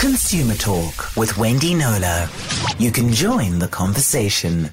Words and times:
Consumer 0.00 0.54
Talk 0.54 1.14
with 1.14 1.36
Wendy 1.36 1.74
Knowler. 1.74 2.26
You 2.78 2.90
can 2.90 3.12
join 3.12 3.58
the 3.58 3.68
conversation. 3.68 4.70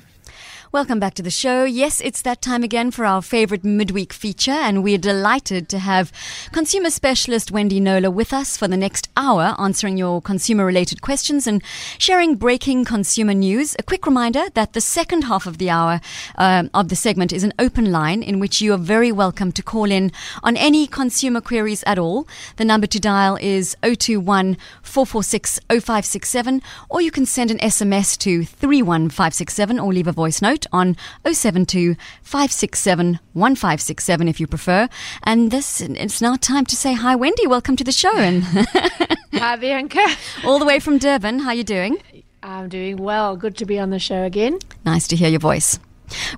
Welcome 0.74 1.00
back 1.00 1.13
to 1.13 1.24
the 1.24 1.32
show. 1.32 1.63
Yes, 1.63 2.02
it's 2.02 2.21
that 2.24 2.42
time 2.42 2.62
again 2.62 2.92
for 2.92 3.05
our 3.05 3.21
favorite 3.21 3.63
midweek 3.63 4.12
feature, 4.12 4.52
and 4.52 4.83
we're 4.83 4.97
delighted 4.97 5.70
to 5.70 5.79
have 5.79 6.12
consumer 6.51 6.90
specialist 6.90 7.51
Wendy 7.51 7.79
Knowler 7.79 8.12
with 8.12 8.33
us 8.33 8.58
for 8.58 8.67
the 8.67 8.76
next 8.76 9.08
hour, 9.15 9.56
answering 9.58 9.96
your 9.96 10.22
consumer 10.22 10.65
related 10.65 11.01
questions 11.01 11.47
and 11.47 11.63
sharing 11.97 12.35
breaking 12.35 12.83
consumer 12.83 13.33
news. 13.33 13.78
A 13.79 13.83
quick 13.83 14.06
reminder 14.06 14.49
that 14.56 14.74
the 14.74 14.81
second 14.81 15.22
half 15.24 15.46
of 15.47 15.58
the 15.58 15.69
hour 15.69 16.02
um, 16.35 16.70
of 16.73 16.90
the 16.90 16.98
segment 16.98 17.31
is 17.31 17.45
an 17.45 17.54
open 17.58 17.90
line 17.90 18.22
in 18.22 18.38
which 18.38 18.59
you 18.59 18.73
are 18.73 18.77
very 18.77 19.12
welcome 19.12 19.54
to 19.54 19.63
call 19.63 19.90
in 19.90 20.12
on 20.44 20.58
any 20.58 20.86
consumer 20.86 21.40
queries 21.40 21.81
at 21.88 21.98
all. 21.98 22.27
The 22.58 22.66
number 22.66 22.88
to 22.88 22.99
dial 22.99 23.38
is 23.40 23.77
021 23.84 24.58
446 24.81 25.62
0567, 25.70 26.62
or 26.90 26.99
you 26.99 27.09
can 27.09 27.26
send 27.26 27.52
an 27.52 27.59
SMS 27.59 28.18
to 28.18 28.44
31567 28.44 29.80
or 29.80 29.94
leave 29.94 30.08
a 30.08 30.12
voice 30.12 30.41
note 30.41 30.57
on 30.72 30.96
072 31.26 31.96
567 32.24 33.20
1567 33.34 34.28
if 34.28 34.40
you 34.40 34.48
prefer. 34.48 34.88
And 35.24 35.52
this, 35.52 35.82
it's 35.82 36.22
now 36.22 36.36
time 36.36 36.66
to 36.66 36.76
say 36.76 36.94
hi, 36.94 37.16
Wendy. 37.16 37.46
Welcome 37.46 37.76
to 37.76 37.84
the 37.84 37.92
show. 37.92 38.16
And 38.18 38.44
hi, 39.34 39.56
Bianca. 39.58 40.06
All 40.46 40.58
the 40.58 40.66
way 40.66 40.80
from 40.80 40.98
Durban. 40.98 41.40
How 41.40 41.50
are 41.50 41.56
you 41.56 41.64
doing? 41.64 41.98
I'm 42.42 42.70
doing 42.70 42.98
well. 42.98 43.36
Good 43.36 43.58
to 43.58 43.66
be 43.66 43.78
on 43.78 43.90
the 43.90 44.00
show 44.00 44.24
again. 44.24 44.60
Nice 44.86 45.08
to 45.10 45.16
hear 45.16 45.30
your 45.30 45.40
voice. 45.40 45.80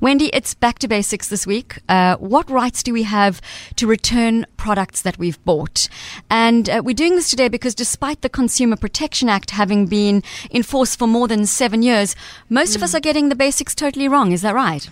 Wendy, 0.01 0.27
it's 0.33 0.53
back 0.53 0.79
to 0.79 0.87
basics 0.87 1.27
this 1.27 1.45
week. 1.45 1.79
Uh, 1.87 2.15
what 2.17 2.49
rights 2.49 2.83
do 2.83 2.93
we 2.93 3.03
have 3.03 3.41
to 3.75 3.87
return 3.87 4.45
products 4.57 5.01
that 5.01 5.17
we've 5.17 5.43
bought? 5.45 5.87
And 6.29 6.69
uh, 6.69 6.81
we're 6.83 6.93
doing 6.93 7.15
this 7.15 7.29
today 7.29 7.47
because 7.47 7.75
despite 7.75 8.21
the 8.21 8.29
Consumer 8.29 8.75
Protection 8.75 9.29
Act 9.29 9.51
having 9.51 9.85
been 9.85 10.23
in 10.49 10.63
force 10.63 10.95
for 10.95 11.07
more 11.07 11.27
than 11.27 11.45
seven 11.45 11.81
years, 11.81 12.15
most 12.49 12.73
mm. 12.73 12.75
of 12.77 12.83
us 12.83 12.95
are 12.95 12.99
getting 12.99 13.29
the 13.29 13.35
basics 13.35 13.75
totally 13.75 14.07
wrong. 14.07 14.31
Is 14.31 14.41
that 14.41 14.55
right? 14.55 14.89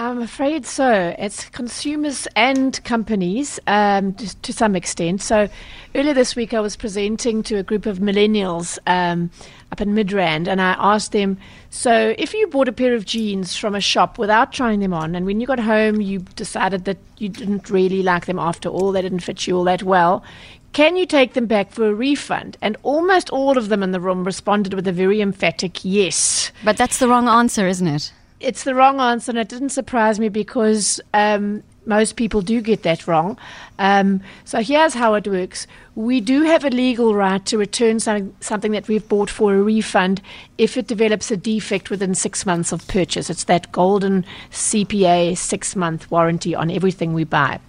I'm 0.00 0.22
afraid 0.22 0.64
so. 0.64 1.14
It's 1.18 1.50
consumers 1.50 2.26
and 2.34 2.82
companies 2.84 3.60
um, 3.66 4.14
to, 4.14 4.34
to, 4.34 4.50
some 4.50 4.74
extent. 4.74 5.20
So 5.20 5.46
earlier 5.94 6.14
this 6.14 6.34
week, 6.34 6.54
I 6.54 6.60
was 6.60 6.74
presenting 6.74 7.42
to 7.42 7.56
a 7.56 7.62
group 7.62 7.84
of 7.84 7.98
millennials 7.98 8.78
um, 8.86 9.30
up 9.70 9.82
in 9.82 9.90
Midrand, 9.90 10.48
and 10.48 10.58
I 10.58 10.74
asked 10.78 11.12
them 11.12 11.36
so 11.68 12.14
if 12.16 12.32
you 12.32 12.46
bought 12.46 12.66
a 12.66 12.72
pair 12.72 12.94
of 12.94 13.04
jeans 13.04 13.58
from 13.58 13.74
a 13.74 13.80
shop 13.82 14.16
without 14.16 14.54
trying 14.54 14.80
them 14.80 14.94
on, 14.94 15.14
and 15.14 15.26
when 15.26 15.38
you 15.38 15.46
got 15.46 15.60
home, 15.60 16.00
you 16.00 16.20
decided 16.34 16.86
that 16.86 16.96
you 17.18 17.28
didn't 17.28 17.68
really 17.68 18.02
like 18.02 18.24
them 18.24 18.38
after 18.38 18.70
all, 18.70 18.92
they 18.92 19.02
didn't 19.02 19.20
fit 19.20 19.46
you 19.46 19.58
all 19.58 19.64
that 19.64 19.82
well, 19.82 20.24
can 20.72 20.96
you 20.96 21.04
take 21.04 21.34
them 21.34 21.44
back 21.44 21.72
for 21.72 21.86
a 21.86 21.94
refund? 21.94 22.56
And 22.62 22.78
almost 22.84 23.28
all 23.28 23.58
of 23.58 23.68
them 23.68 23.82
in 23.82 23.90
the 23.90 24.00
room 24.00 24.24
responded 24.24 24.72
with 24.72 24.88
a 24.88 24.92
very 24.92 25.20
emphatic 25.20 25.84
yes. 25.84 26.52
But 26.64 26.78
that's 26.78 27.00
the 27.00 27.08
wrong 27.08 27.28
answer, 27.28 27.68
isn't 27.68 27.86
it? 27.86 28.12
It's 28.40 28.64
the 28.64 28.74
wrong 28.74 29.00
answer, 29.00 29.30
and 29.30 29.38
it 29.38 29.48
didn't 29.48 29.68
surprise 29.70 30.18
me 30.18 30.28
because 30.28 31.00
um, 31.14 31.62
most 31.86 32.16
people 32.16 32.40
do 32.40 32.60
get 32.60 32.82
that 32.82 33.06
wrong. 33.06 33.38
Um, 33.78 34.20
so 34.44 34.62
here's 34.62 34.94
how 34.94 35.14
it 35.14 35.28
works: 35.28 35.66
we 35.94 36.20
do 36.20 36.42
have 36.42 36.64
a 36.64 36.70
legal 36.70 37.14
right 37.14 37.44
to 37.46 37.58
return 37.58 38.00
something, 38.00 38.34
something 38.40 38.72
that 38.72 38.88
we've 38.88 39.08
bought 39.08 39.30
for 39.30 39.54
a 39.54 39.62
refund 39.62 40.22
if 40.58 40.76
it 40.76 40.86
develops 40.86 41.30
a 41.30 41.36
defect 41.36 41.90
within 41.90 42.14
six 42.14 42.46
months 42.46 42.72
of 42.72 42.86
purchase. 42.88 43.30
It's 43.30 43.44
that 43.44 43.70
golden 43.72 44.24
CPA 44.50 45.36
six-month 45.36 46.10
warranty 46.10 46.54
on 46.54 46.70
everything 46.70 47.12
we 47.12 47.24
buy. 47.24 47.60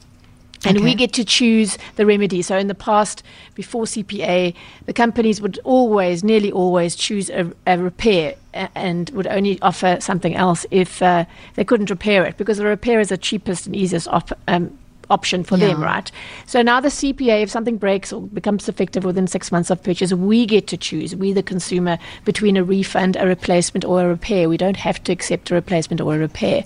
And 0.64 0.78
okay. 0.78 0.84
we 0.84 0.96
get 0.96 1.12
to 1.14 1.26
choose 1.26 1.78
the 1.96 2.06
remedy. 2.06 2.42
So 2.42 2.58
in 2.58 2.68
the 2.68 2.76
past, 2.76 3.24
before 3.56 3.86
CPA, 3.86 4.54
the 4.86 4.94
companies 4.94 5.42
would 5.42 5.60
always, 5.64 6.24
nearly 6.24 6.52
always, 6.52 6.96
choose 6.96 7.30
a, 7.32 7.52
a 7.66 7.80
repair 7.80 8.36
and 8.54 9.10
would 9.12 9.28
only 9.28 9.60
offer 9.62 9.98
something 10.00 10.36
else 10.36 10.66
if 10.70 11.02
uh, 11.02 11.26
they 11.56 11.64
couldn't 11.64 11.90
repair 11.90 12.26
it, 12.26 12.38
because 12.38 12.58
the 12.58 12.66
repair 12.66 13.00
is 13.00 13.10
the 13.10 13.18
cheapest 13.18 13.66
and 13.66 13.76
easiest 13.76 14.08
op- 14.10 14.38
um, 14.48 14.78
option 15.12 15.44
for 15.44 15.58
yeah. 15.58 15.68
them, 15.68 15.84
right? 15.84 16.12
So 16.48 16.62
now 16.62 16.80
the 16.80 16.90
CPA, 16.90 17.44
if 17.44 17.52
something 17.52 17.78
breaks 17.78 18.12
or 18.12 18.22
becomes 18.22 18.66
defective 18.66 19.04
within 19.04 19.28
six 19.28 19.52
months 19.52 19.70
of 19.70 19.84
purchase, 19.84 20.14
we 20.14 20.46
get 20.46 20.68
to 20.68 20.78
choose, 20.78 21.16
we 21.16 21.34
the 21.34 21.44
consumer, 21.44 22.00
between 22.26 22.58
a 22.58 22.64
refund, 22.64 23.18
a 23.18 23.28
replacement, 23.28 23.86
or 23.86 24.02
a 24.02 24.08
repair. 24.08 24.50
We 24.50 24.58
don't 24.58 24.78
have 24.78 25.04
to 25.04 25.12
accept 25.12 25.52
a 25.52 25.56
replacement 25.56 26.02
or 26.02 26.16
a 26.16 26.20
repair. 26.20 26.64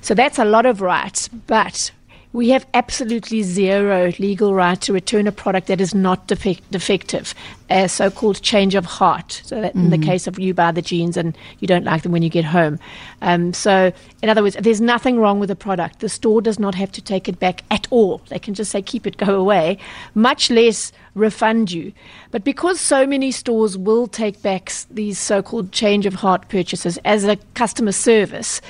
So 0.00 0.14
that's 0.14 0.38
a 0.38 0.44
lot 0.44 0.66
of 0.66 0.80
rights, 0.80 1.28
but 1.28 1.90
we 2.34 2.48
have 2.48 2.66
absolutely 2.74 3.42
zero 3.44 4.12
legal 4.18 4.54
right 4.54 4.80
to 4.80 4.92
return 4.92 5.28
a 5.28 5.32
product 5.32 5.68
that 5.68 5.80
is 5.80 5.94
not 5.94 6.26
defect- 6.26 6.68
defective, 6.72 7.32
a 7.70 7.88
so 7.88 8.10
called 8.10 8.42
change 8.42 8.74
of 8.74 8.84
heart. 8.84 9.40
So, 9.44 9.60
that 9.60 9.70
mm-hmm. 9.74 9.84
in 9.84 9.90
the 9.90 9.98
mm. 9.98 10.04
case 10.04 10.26
of 10.26 10.36
you 10.36 10.52
buy 10.52 10.72
the 10.72 10.82
jeans 10.82 11.16
and 11.16 11.38
you 11.60 11.68
don't 11.68 11.84
like 11.84 12.02
them 12.02 12.10
when 12.10 12.22
you 12.22 12.28
get 12.28 12.44
home. 12.44 12.80
Um, 13.22 13.54
so, 13.54 13.92
in 14.20 14.28
other 14.28 14.42
words, 14.42 14.56
there's 14.60 14.80
nothing 14.80 15.20
wrong 15.20 15.38
with 15.38 15.48
the 15.48 15.54
product. 15.54 16.00
The 16.00 16.08
store 16.08 16.42
does 16.42 16.58
not 16.58 16.74
have 16.74 16.90
to 16.92 17.00
take 17.00 17.28
it 17.28 17.38
back 17.38 17.62
at 17.70 17.86
all. 17.90 18.20
They 18.30 18.40
can 18.40 18.52
just 18.52 18.72
say, 18.72 18.82
keep 18.82 19.06
it, 19.06 19.16
go 19.16 19.38
away, 19.38 19.78
much 20.16 20.50
less 20.50 20.90
refund 21.14 21.70
you. 21.70 21.92
But 22.32 22.42
because 22.42 22.80
so 22.80 23.06
many 23.06 23.30
stores 23.30 23.78
will 23.78 24.08
take 24.08 24.42
back 24.42 24.72
these 24.90 25.20
so 25.20 25.40
called 25.40 25.70
change 25.70 26.04
of 26.04 26.14
heart 26.14 26.48
purchases 26.48 26.98
as 27.04 27.22
a 27.22 27.36
customer 27.54 27.92
service, 27.92 28.60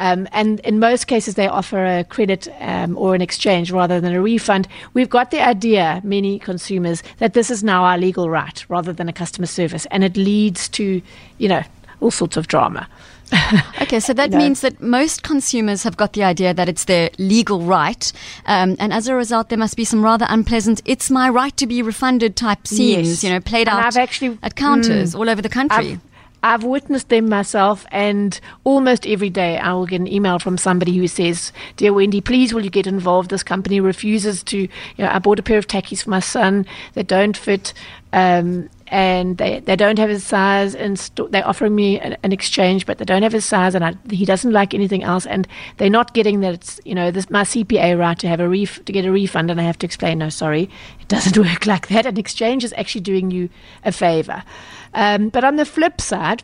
um, 0.00 0.28
and 0.32 0.60
in 0.60 0.78
most 0.78 1.06
cases, 1.06 1.34
they 1.34 1.48
offer 1.48 1.84
a 1.84 2.04
credit 2.04 2.48
um, 2.60 2.96
or 2.96 3.14
an 3.14 3.20
exchange 3.20 3.70
rather 3.70 4.00
than 4.00 4.14
a 4.14 4.22
refund. 4.22 4.68
We've 4.94 5.10
got 5.10 5.30
the 5.30 5.40
idea, 5.40 6.00
many 6.04 6.38
consumers, 6.38 7.02
that 7.18 7.34
this 7.34 7.50
is 7.50 7.64
now 7.64 7.84
our 7.84 7.98
legal 7.98 8.30
right 8.30 8.64
rather 8.68 8.92
than 8.92 9.08
a 9.08 9.12
customer 9.12 9.46
service. 9.46 9.86
And 9.90 10.04
it 10.04 10.16
leads 10.16 10.68
to, 10.70 11.02
you 11.38 11.48
know, 11.48 11.62
all 12.00 12.10
sorts 12.10 12.36
of 12.36 12.46
drama. 12.46 12.88
okay, 13.82 14.00
so 14.00 14.12
that 14.14 14.30
means 14.42 14.60
that 14.62 14.80
most 14.80 15.22
consumers 15.22 15.82
have 15.82 15.96
got 15.96 16.14
the 16.14 16.24
idea 16.24 16.54
that 16.54 16.68
it's 16.68 16.84
their 16.84 17.10
legal 17.18 17.60
right, 17.60 18.12
um, 18.46 18.76
and 18.78 18.92
as 18.92 19.06
a 19.06 19.14
result, 19.14 19.50
there 19.50 19.58
must 19.58 19.76
be 19.76 19.84
some 19.84 20.02
rather 20.02 20.26
unpleasant 20.30 20.80
"it's 20.86 21.10
my 21.10 21.28
right 21.28 21.54
to 21.58 21.66
be 21.66 21.82
refunded" 21.82 22.36
type 22.36 22.66
scenes, 22.66 23.08
yes. 23.08 23.24
you 23.24 23.30
know, 23.30 23.40
played 23.40 23.68
and 23.68 23.78
out 23.78 23.96
actually, 23.96 24.38
at 24.42 24.56
counters 24.56 25.14
mm, 25.14 25.18
all 25.18 25.28
over 25.28 25.42
the 25.42 25.48
country. 25.48 25.92
I've, 25.92 26.00
I've 26.42 26.64
witnessed 26.64 27.08
them 27.08 27.28
myself, 27.28 27.84
and 27.90 28.38
almost 28.64 29.06
every 29.06 29.30
day 29.30 29.58
I 29.58 29.72
will 29.72 29.86
get 29.86 30.00
an 30.00 30.06
email 30.06 30.38
from 30.38 30.56
somebody 30.56 30.96
who 30.96 31.08
says, 31.08 31.52
Dear 31.76 31.92
Wendy, 31.92 32.20
please 32.20 32.54
will 32.54 32.64
you 32.64 32.70
get 32.70 32.86
involved? 32.86 33.30
This 33.30 33.42
company 33.42 33.80
refuses 33.80 34.42
to, 34.44 34.58
you 34.58 34.68
know, 34.98 35.08
I 35.08 35.18
bought 35.18 35.38
a 35.38 35.42
pair 35.42 35.58
of 35.58 35.66
tackies 35.66 36.04
for 36.04 36.10
my 36.10 36.20
son 36.20 36.66
that 36.94 37.06
don't 37.06 37.36
fit. 37.36 37.74
Um, 38.12 38.70
and 38.90 39.38
they, 39.38 39.60
they 39.60 39.76
don't 39.76 39.98
have 39.98 40.08
his 40.08 40.24
size 40.24 40.74
and 40.74 40.96
they're 41.30 41.46
offering 41.46 41.74
me 41.74 41.98
an, 42.00 42.16
an, 42.22 42.32
exchange 42.32 42.86
but 42.86 42.98
they 42.98 43.04
don't 43.04 43.22
have 43.22 43.32
his 43.32 43.44
size 43.44 43.74
and 43.74 43.84
I, 43.84 43.94
he 44.10 44.24
doesn't 44.24 44.52
like 44.52 44.74
anything 44.74 45.02
else 45.02 45.26
and 45.26 45.46
they're 45.76 45.90
not 45.90 46.14
getting 46.14 46.40
that 46.40 46.54
it's 46.54 46.80
you 46.84 46.94
know 46.94 47.10
this 47.10 47.30
my 47.30 47.42
CPA 47.42 47.98
right 47.98 48.18
to 48.18 48.28
have 48.28 48.40
a 48.40 48.48
ref- 48.48 48.84
to 48.84 48.92
get 48.92 49.04
a 49.04 49.12
refund 49.12 49.50
and 49.50 49.60
I 49.60 49.64
have 49.64 49.78
to 49.78 49.86
explain 49.86 50.18
no 50.18 50.28
sorry 50.28 50.70
it 51.00 51.08
doesn't 51.08 51.38
work 51.46 51.66
like 51.66 51.88
that. 51.88 52.06
An 52.06 52.18
exchange 52.18 52.64
is 52.64 52.74
actually 52.76 53.00
doing 53.02 53.30
you 53.30 53.48
a 53.84 53.92
favor. 53.92 54.42
Um, 54.94 55.28
but 55.28 55.44
on 55.44 55.56
the 55.56 55.64
flip 55.64 56.00
side, 56.00 56.42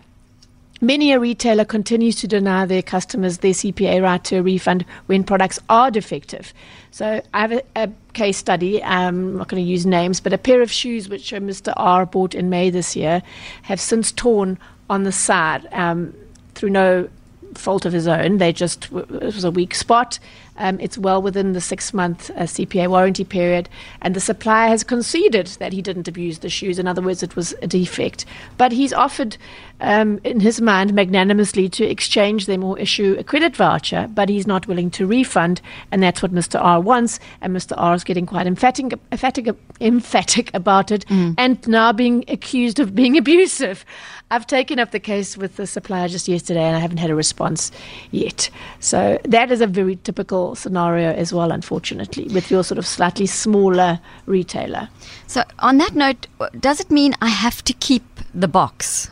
Many 0.84 1.12
a 1.12 1.18
retailer 1.18 1.64
continues 1.64 2.16
to 2.16 2.28
deny 2.28 2.66
their 2.66 2.82
customers 2.82 3.38
their 3.38 3.54
CPA 3.54 4.02
right 4.02 4.22
to 4.24 4.36
a 4.36 4.42
refund 4.42 4.84
when 5.06 5.24
products 5.24 5.58
are 5.70 5.90
defective. 5.90 6.52
So 6.90 7.22
I 7.32 7.40
have 7.40 7.52
a, 7.52 7.62
a 7.74 7.90
case 8.12 8.36
study. 8.36 8.82
Um, 8.82 8.92
I'm 8.92 9.36
not 9.38 9.48
going 9.48 9.64
to 9.64 9.66
use 9.66 9.86
names, 9.86 10.20
but 10.20 10.34
a 10.34 10.38
pair 10.38 10.60
of 10.60 10.70
shoes 10.70 11.08
which 11.08 11.32
Mr. 11.32 11.72
R 11.78 12.04
bought 12.04 12.34
in 12.34 12.50
May 12.50 12.68
this 12.68 12.94
year 12.94 13.22
have 13.62 13.80
since 13.80 14.12
torn 14.12 14.58
on 14.90 15.04
the 15.04 15.12
side 15.12 15.66
um, 15.72 16.12
through 16.54 16.68
no 16.68 17.08
fault 17.54 17.86
of 17.86 17.94
his 17.94 18.06
own. 18.06 18.36
They 18.36 18.52
just 18.52 18.92
it 18.92 19.08
was 19.08 19.44
a 19.44 19.50
weak 19.50 19.74
spot. 19.74 20.18
Um, 20.56 20.78
it's 20.80 20.96
well 20.96 21.20
within 21.20 21.52
the 21.52 21.60
six 21.60 21.92
month 21.92 22.30
uh, 22.30 22.42
CPA 22.42 22.88
warranty 22.88 23.24
period, 23.24 23.68
and 24.02 24.14
the 24.14 24.20
supplier 24.20 24.68
has 24.68 24.84
conceded 24.84 25.48
that 25.58 25.72
he 25.72 25.82
didn't 25.82 26.08
abuse 26.08 26.38
the 26.38 26.48
shoes. 26.48 26.78
In 26.78 26.86
other 26.86 27.02
words, 27.02 27.22
it 27.22 27.34
was 27.34 27.54
a 27.62 27.66
defect. 27.66 28.24
But 28.56 28.70
he's 28.70 28.92
offered, 28.92 29.36
um, 29.80 30.20
in 30.22 30.40
his 30.40 30.60
mind, 30.60 30.94
magnanimously 30.94 31.68
to 31.70 31.84
exchange 31.84 32.46
them 32.46 32.62
or 32.62 32.78
issue 32.78 33.16
a 33.18 33.24
credit 33.24 33.56
voucher, 33.56 34.08
but 34.14 34.28
he's 34.28 34.46
not 34.46 34.68
willing 34.68 34.90
to 34.92 35.06
refund, 35.06 35.60
and 35.90 36.02
that's 36.02 36.22
what 36.22 36.32
Mr. 36.32 36.60
R 36.62 36.80
wants. 36.80 37.18
And 37.40 37.54
Mr. 37.54 37.74
R 37.76 37.94
is 37.94 38.04
getting 38.04 38.26
quite 38.26 38.46
emphatic, 38.46 38.92
emphatic, 39.10 39.48
emphatic 39.80 40.54
about 40.54 40.92
it, 40.92 41.04
mm. 41.06 41.34
and 41.36 41.66
now 41.66 41.92
being 41.92 42.24
accused 42.28 42.78
of 42.78 42.94
being 42.94 43.16
abusive. 43.16 43.84
I've 44.30 44.46
taken 44.46 44.78
up 44.78 44.90
the 44.90 45.00
case 45.00 45.36
with 45.36 45.56
the 45.56 45.66
supplier 45.66 46.08
just 46.08 46.28
yesterday, 46.28 46.62
and 46.62 46.76
I 46.76 46.80
haven't 46.80 46.96
had 46.96 47.10
a 47.10 47.14
response 47.14 47.70
yet. 48.10 48.50
So 48.80 49.18
that 49.24 49.52
is 49.52 49.60
a 49.60 49.66
very 49.66 49.96
typical 49.96 50.43
scenario 50.54 51.12
as 51.12 51.32
well, 51.32 51.50
unfortunately, 51.50 52.28
with 52.34 52.50
your 52.50 52.62
sort 52.62 52.78
of 52.78 52.86
slightly 52.86 53.26
smaller 53.26 54.00
retailer. 54.26 54.88
So, 55.26 55.42
on 55.60 55.78
that 55.78 55.94
note, 55.94 56.26
does 56.60 56.80
it 56.80 56.90
mean 56.90 57.14
I 57.22 57.28
have 57.28 57.64
to 57.64 57.72
keep 57.72 58.04
the 58.34 58.48
box? 58.48 59.10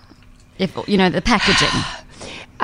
If 0.58 0.76
you 0.86 0.98
know 0.98 1.10
the 1.10 1.22
packaging. 1.22 1.68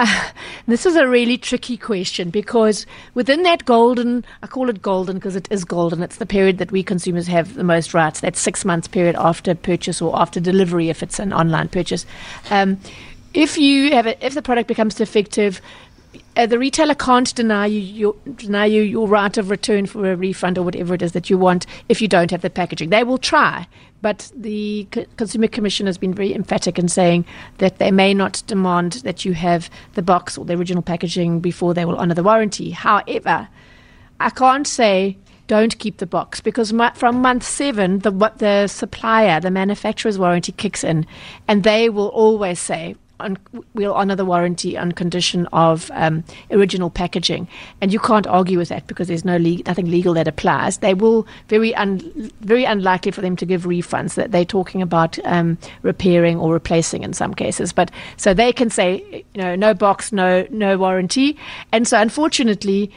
Uh, 0.01 0.31
this 0.69 0.87
is 0.87 0.95
a 0.95 1.09
really 1.09 1.37
tricky 1.37 1.77
question 1.77 2.31
because 2.31 2.87
within 3.15 3.43
that 3.43 3.65
golden, 3.65 4.25
I 4.45 4.47
call 4.47 4.69
it 4.69 4.81
golden 4.81 5.17
because 5.17 5.35
it 5.35 5.49
is 5.51 5.65
golden. 5.65 6.05
It's 6.05 6.19
the 6.19 6.27
period 6.27 6.59
that 6.59 6.71
we 6.71 6.85
consumers 6.85 7.27
have 7.27 7.55
the 7.55 7.65
most 7.65 7.95
rights. 7.95 8.21
That 8.21 8.37
six 8.37 8.65
months 8.65 8.87
period 8.87 9.17
after 9.19 9.57
purchase 9.57 10.01
or 10.01 10.17
after 10.17 10.39
delivery, 10.39 10.89
if 10.89 11.03
it's 11.03 11.19
an 11.19 11.33
online 11.33 11.67
purchase. 11.67 12.07
Um, 12.49 12.79
if 13.35 13.59
you 13.59 13.93
have 13.93 14.07
a, 14.07 14.25
if 14.25 14.35
the 14.35 14.43
product 14.43 14.69
becomes 14.69 14.95
defective, 14.95 15.61
uh, 16.37 16.47
the 16.47 16.59
retailer 16.59 16.95
can't 16.95 17.35
deny 17.35 17.67
you 17.67 17.81
your, 17.81 18.17
deny 18.37 18.67
you 18.67 18.83
your 18.83 19.09
right 19.09 19.37
of 19.37 19.51
return 19.51 19.87
for 19.87 20.11
a 20.11 20.17
refund 20.17 20.59
or 20.59 20.63
whatever 20.63 20.95
it 20.95 21.03
is 21.03 21.13
that 21.13 21.29
you 21.31 21.39
want 21.39 21.67
if 21.89 22.01
you 22.01 22.09
don't 22.09 22.31
have 22.31 22.43
the 22.43 22.51
packaging. 22.51 22.91
They 22.91 23.05
will 23.05 23.19
try, 23.19 23.67
but 24.03 24.31
the 24.35 24.87
C- 24.95 25.07
Consumer 25.17 25.49
Commission 25.49 25.87
has 25.87 25.99
been 25.99 26.15
very 26.15 26.35
emphatic 26.35 26.79
in 26.79 26.89
saying 26.89 27.25
that 27.59 27.79
they 27.79 27.91
may 27.91 28.15
not 28.15 28.43
demand 28.47 28.93
that 29.05 29.25
you 29.25 29.35
have 29.35 29.71
the 29.95 30.03
box 30.03 30.39
or 30.39 30.45
the 30.45 30.55
original 30.55 30.83
packaging 30.83 31.41
before 31.41 31.75
they 31.75 31.85
will 31.85 31.99
honour 31.99 32.15
the 32.15 32.23
warranty. 32.23 32.71
However, 32.71 33.49
I 34.21 34.31
can't 34.31 34.67
say 34.67 35.17
don't 35.47 35.79
keep 35.79 35.97
the 35.97 36.07
box 36.07 36.41
because 36.41 36.73
my, 36.73 36.91
from 36.93 37.23
month 37.23 37.43
seven, 37.43 38.01
the 38.01 38.11
the 38.37 38.67
supplier, 38.67 39.41
the 39.41 39.51
manufacturer's 39.51 40.19
warranty 40.19 40.53
kicks 40.53 40.85
in, 40.85 41.07
and 41.49 41.65
they 41.65 41.89
will 41.89 42.09
always 42.09 42.61
say 42.61 42.95
on, 43.21 43.39
we'll 43.75 43.95
honour 43.95 44.17
the 44.17 44.25
warranty 44.25 44.77
on 44.77 44.93
condition 44.93 45.47
of 45.53 45.91
um, 45.95 46.25
original 46.51 46.91
packaging, 46.91 47.49
and 47.81 47.93
you 47.93 47.99
can't 47.99 48.27
argue 48.27 48.59
with 48.59 48.69
that 48.69 48.87
because 48.87 49.09
there's 49.09 49.25
no 49.25 49.37
le- 49.37 49.63
nothing 49.67 49.91
legal 49.91 50.15
that 50.15 50.29
applies. 50.29 50.79
They 50.79 50.95
will 50.95 51.27
very 51.49 51.75
un- 51.75 52.31
very 52.41 52.65
unlikely 52.65 53.13
for 53.13 53.21
them 53.21 53.37
to 53.37 53.47
give 53.47 53.65
refunds. 53.65 54.15
That 54.15 54.33
they're 54.33 54.45
talking 54.45 54.83
about 54.83 55.19
um, 55.25 55.59
repairing 55.83 56.39
or 56.39 56.53
replacing 56.53 57.03
in 57.03 57.13
some 57.13 57.35
cases, 57.35 57.73
but 57.73 57.91
so 58.17 58.35
they 58.35 58.53
can 58.53 58.71
say 58.71 59.25
you 59.35 59.43
know 59.43 59.55
no 59.57 59.75
box, 59.75 60.13
no 60.13 60.47
no 60.51 60.79
warranty, 60.79 61.37
and 61.73 61.87
so 61.87 62.01
unfortunately. 62.01 62.91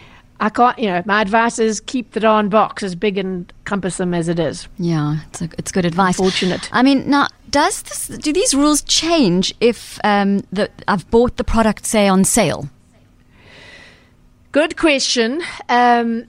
I 0.44 0.50
can't, 0.50 0.80
you 0.80 0.88
know, 0.88 1.04
my 1.06 1.22
advice 1.22 1.60
is 1.60 1.80
keep 1.80 2.14
the 2.14 2.20
darn 2.20 2.50
box 2.50 2.82
as 2.82 2.96
big 2.96 3.20
and 3.20 3.54
cumbersome 3.66 4.16
as 4.16 4.28
it 4.28 4.40
is. 4.40 4.68
Yeah, 4.80 5.20
it's, 5.28 5.44
a, 5.44 5.50
it's 5.60 5.72
good 5.72 5.86
advice. 5.86 6.18
Fortunate. 6.18 6.68
I 6.72 6.82
mean, 6.82 7.08
now, 7.08 7.28
does 7.52 7.82
this, 7.84 8.08
do 8.08 8.34
these 8.34 8.54
rules 8.54 8.82
change 8.82 9.54
if 9.60 10.00
um, 10.04 10.42
the, 10.52 10.70
I've 10.88 11.10
bought 11.12 11.38
the 11.38 11.44
product, 11.44 11.86
say, 11.86 12.08
on 12.08 12.24
sale? 12.24 12.70
Good 14.52 14.78
question. 14.78 15.42
Um, 15.70 16.26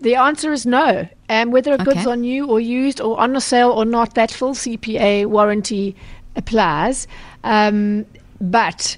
the 0.00 0.16
answer 0.16 0.52
is 0.52 0.66
no. 0.66 1.08
Um, 1.28 1.50
whether 1.50 1.72
a 1.72 1.74
Okay. 1.74 1.84
good's 1.84 2.06
on 2.06 2.20
new 2.22 2.46
or 2.46 2.60
used 2.60 3.00
or 3.00 3.18
on 3.18 3.34
a 3.36 3.40
sale 3.40 3.70
or 3.70 3.84
not, 3.84 4.14
that 4.14 4.30
full 4.30 4.54
CPA 4.54 5.26
warranty 5.26 5.96
applies. 6.36 7.06
Um, 7.44 8.06
but 8.40 8.96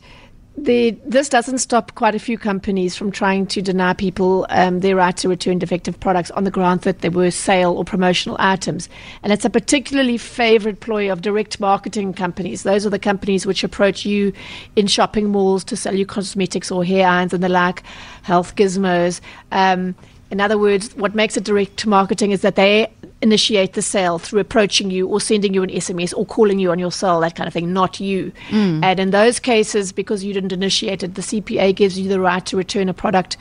the, 0.56 0.90
this 1.06 1.28
doesn't 1.28 1.58
stop 1.58 1.94
quite 1.94 2.14
a 2.14 2.18
few 2.18 2.36
companies 2.36 2.94
from 2.94 3.10
trying 3.10 3.46
to 3.46 3.62
deny 3.62 3.94
people 3.94 4.46
um, 4.50 4.80
their 4.80 4.96
right 4.96 5.16
to 5.16 5.28
return 5.28 5.58
defective 5.58 5.98
products 5.98 6.30
on 6.32 6.44
the 6.44 6.50
ground 6.50 6.82
that 6.82 7.00
they 7.00 7.08
were 7.08 7.30
sale 7.30 7.72
or 7.72 7.84
promotional 7.84 8.36
items. 8.38 8.88
And 9.22 9.32
it's 9.32 9.44
a 9.44 9.50
particularly 9.50 10.18
favored 10.18 10.78
ploy 10.78 11.10
of 11.10 11.22
direct 11.22 11.58
marketing 11.58 12.12
companies. 12.12 12.64
Those 12.64 12.84
are 12.84 12.90
the 12.90 12.98
companies 12.98 13.46
which 13.46 13.64
approach 13.64 14.04
you 14.04 14.32
in 14.76 14.86
shopping 14.86 15.30
malls 15.30 15.64
to 15.64 15.76
sell 15.76 15.94
you 15.94 16.04
cosmetics 16.04 16.70
or 16.70 16.84
hair 16.84 17.08
irons 17.08 17.32
and 17.32 17.42
the 17.42 17.48
like, 17.48 17.82
health 18.22 18.54
gizmos. 18.54 19.20
Um, 19.50 19.94
in 20.32 20.40
other 20.40 20.56
words, 20.56 20.96
what 20.96 21.14
makes 21.14 21.36
it 21.36 21.44
direct 21.44 21.76
to 21.76 21.90
marketing 21.90 22.30
is 22.30 22.40
that 22.40 22.56
they 22.56 22.90
initiate 23.20 23.74
the 23.74 23.82
sale 23.82 24.18
through 24.18 24.40
approaching 24.40 24.90
you 24.90 25.06
or 25.06 25.20
sending 25.20 25.52
you 25.52 25.62
an 25.62 25.68
SMS 25.68 26.14
or 26.16 26.24
calling 26.24 26.58
you 26.58 26.70
on 26.70 26.78
your 26.78 26.90
cell, 26.90 27.20
that 27.20 27.36
kind 27.36 27.46
of 27.46 27.52
thing, 27.52 27.70
not 27.74 28.00
you. 28.00 28.32
Mm. 28.48 28.82
And 28.82 28.98
in 28.98 29.10
those 29.10 29.38
cases, 29.38 29.92
because 29.92 30.24
you 30.24 30.32
didn't 30.32 30.52
initiate 30.52 31.02
it, 31.02 31.16
the 31.16 31.20
CPA 31.20 31.76
gives 31.76 31.98
you 31.98 32.08
the 32.08 32.18
right 32.18 32.44
to 32.46 32.56
return 32.56 32.88
a 32.88 32.94
product 32.94 33.36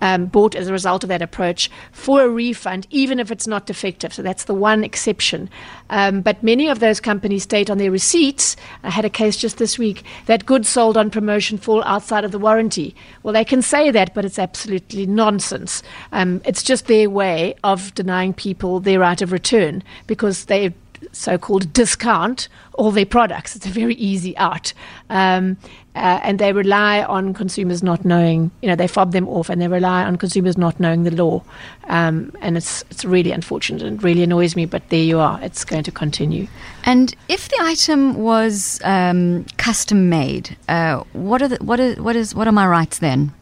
um, 0.00 0.26
bought 0.26 0.54
as 0.54 0.68
a 0.68 0.72
result 0.72 1.02
of 1.02 1.08
that 1.08 1.22
approach 1.22 1.70
for 1.92 2.22
a 2.22 2.28
refund, 2.28 2.86
even 2.90 3.18
if 3.18 3.30
it's 3.30 3.46
not 3.46 3.66
defective. 3.66 4.12
So 4.12 4.22
that's 4.22 4.44
the 4.44 4.54
one 4.54 4.84
exception. 4.84 5.48
Um, 5.90 6.20
but 6.20 6.42
many 6.42 6.68
of 6.68 6.80
those 6.80 7.00
companies 7.00 7.44
state 7.44 7.70
on 7.70 7.78
their 7.78 7.90
receipts, 7.90 8.56
I 8.82 8.90
had 8.90 9.04
a 9.04 9.10
case 9.10 9.36
just 9.36 9.58
this 9.58 9.78
week, 9.78 10.04
that 10.26 10.46
goods 10.46 10.68
sold 10.68 10.96
on 10.96 11.10
promotion 11.10 11.58
fall 11.58 11.82
outside 11.84 12.24
of 12.24 12.32
the 12.32 12.38
warranty. 12.38 12.94
Well, 13.22 13.34
they 13.34 13.44
can 13.44 13.62
say 13.62 13.90
that, 13.90 14.14
but 14.14 14.24
it's 14.24 14.38
absolutely 14.38 15.06
nonsense. 15.06 15.82
Um, 16.12 16.42
it's 16.44 16.62
just 16.62 16.86
their 16.86 17.08
way 17.08 17.54
of 17.64 17.94
denying 17.94 18.34
people 18.34 18.80
their 18.80 19.00
right 19.00 19.20
of 19.22 19.32
return 19.32 19.82
because 20.06 20.46
they 20.46 20.74
so 21.12 21.38
called 21.38 21.72
discount 21.72 22.48
all 22.74 22.90
their 22.90 23.06
products. 23.06 23.56
It's 23.56 23.66
a 23.66 23.70
very 23.70 23.94
easy 23.94 24.36
out. 24.36 24.72
Um, 25.10 25.56
uh, 25.96 26.20
and 26.22 26.38
they 26.38 26.52
rely 26.52 27.02
on 27.02 27.32
consumers 27.32 27.82
not 27.82 28.04
knowing, 28.04 28.50
you 28.60 28.68
know, 28.68 28.76
they 28.76 28.86
fob 28.86 29.12
them 29.12 29.26
off 29.28 29.48
and 29.48 29.62
they 29.62 29.68
rely 29.68 30.04
on 30.04 30.16
consumers 30.16 30.58
not 30.58 30.78
knowing 30.78 31.04
the 31.04 31.10
law. 31.10 31.42
Um, 31.84 32.32
and 32.42 32.56
it's, 32.58 32.84
it's 32.90 33.04
really 33.04 33.32
unfortunate 33.32 33.82
and 33.82 34.02
really 34.02 34.22
annoys 34.22 34.54
me, 34.56 34.66
but 34.66 34.86
there 34.90 35.02
you 35.02 35.18
are. 35.18 35.40
It's 35.42 35.64
going 35.64 35.84
to 35.84 35.90
continue. 35.90 36.48
And 36.84 37.14
if 37.28 37.48
the 37.48 37.56
item 37.60 38.14
was 38.14 38.78
um, 38.84 39.46
custom 39.56 40.10
made, 40.10 40.54
uh, 40.68 41.02
what 41.14 41.40
are 41.40 41.48
the, 41.48 41.56
what 41.56 41.80
is 41.80 41.98
what 41.98 42.14
is 42.14 42.34
what 42.34 42.46
are 42.46 42.52
my 42.52 42.66
rights 42.66 42.98
then? 42.98 43.32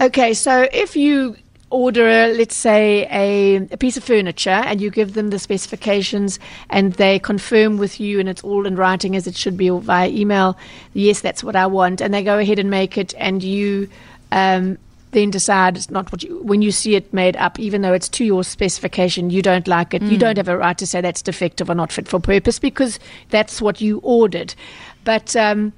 Okay, 0.00 0.32
so 0.32 0.68
if 0.72 0.96
you 0.96 1.36
order, 1.74 2.28
let's 2.28 2.54
say, 2.54 3.06
a, 3.10 3.56
a, 3.72 3.76
piece 3.76 3.96
of 3.96 4.04
furniture 4.04 4.50
and 4.50 4.80
you 4.80 4.90
give 4.90 5.14
them 5.14 5.30
the 5.30 5.40
specifications 5.40 6.38
and 6.70 6.92
they 6.94 7.18
confirm 7.18 7.78
with 7.78 7.98
you 7.98 8.20
and 8.20 8.28
it's 8.28 8.44
all 8.44 8.64
in 8.64 8.76
writing 8.76 9.16
as 9.16 9.26
it 9.26 9.34
should 9.34 9.56
be 9.56 9.68
or 9.68 9.80
via 9.80 10.08
email, 10.08 10.56
yes, 10.92 11.20
that's 11.20 11.42
what 11.42 11.56
I 11.56 11.66
want, 11.66 12.00
and 12.00 12.14
they 12.14 12.22
go 12.22 12.38
ahead 12.38 12.60
and 12.60 12.70
make 12.70 12.96
it 12.96 13.12
and 13.18 13.42
you 13.42 13.88
um, 14.30 14.78
then 15.10 15.30
decide 15.30 15.76
it's 15.76 15.90
not 15.90 16.12
what 16.12 16.22
you, 16.22 16.40
when 16.42 16.62
you 16.62 16.70
see 16.70 16.94
it 16.94 17.12
made 17.12 17.36
up, 17.36 17.58
even 17.58 17.82
though 17.82 17.92
it's 17.92 18.08
to 18.10 18.24
your 18.24 18.44
specification, 18.44 19.30
you 19.30 19.42
don't 19.42 19.66
like 19.66 19.94
it, 19.94 20.02
mm. 20.02 20.10
you 20.12 20.16
don't 20.16 20.36
have 20.36 20.48
a 20.48 20.56
right 20.56 20.78
to 20.78 20.86
say 20.86 21.00
that's 21.00 21.22
defective 21.22 21.68
or 21.68 21.74
not 21.74 21.90
fit 21.90 22.06
for 22.06 22.20
purpose 22.20 22.60
because 22.60 23.00
that's 23.30 23.60
what 23.60 23.80
you 23.80 23.98
ordered. 24.04 24.54
But, 25.02 25.34
um, 25.34 25.72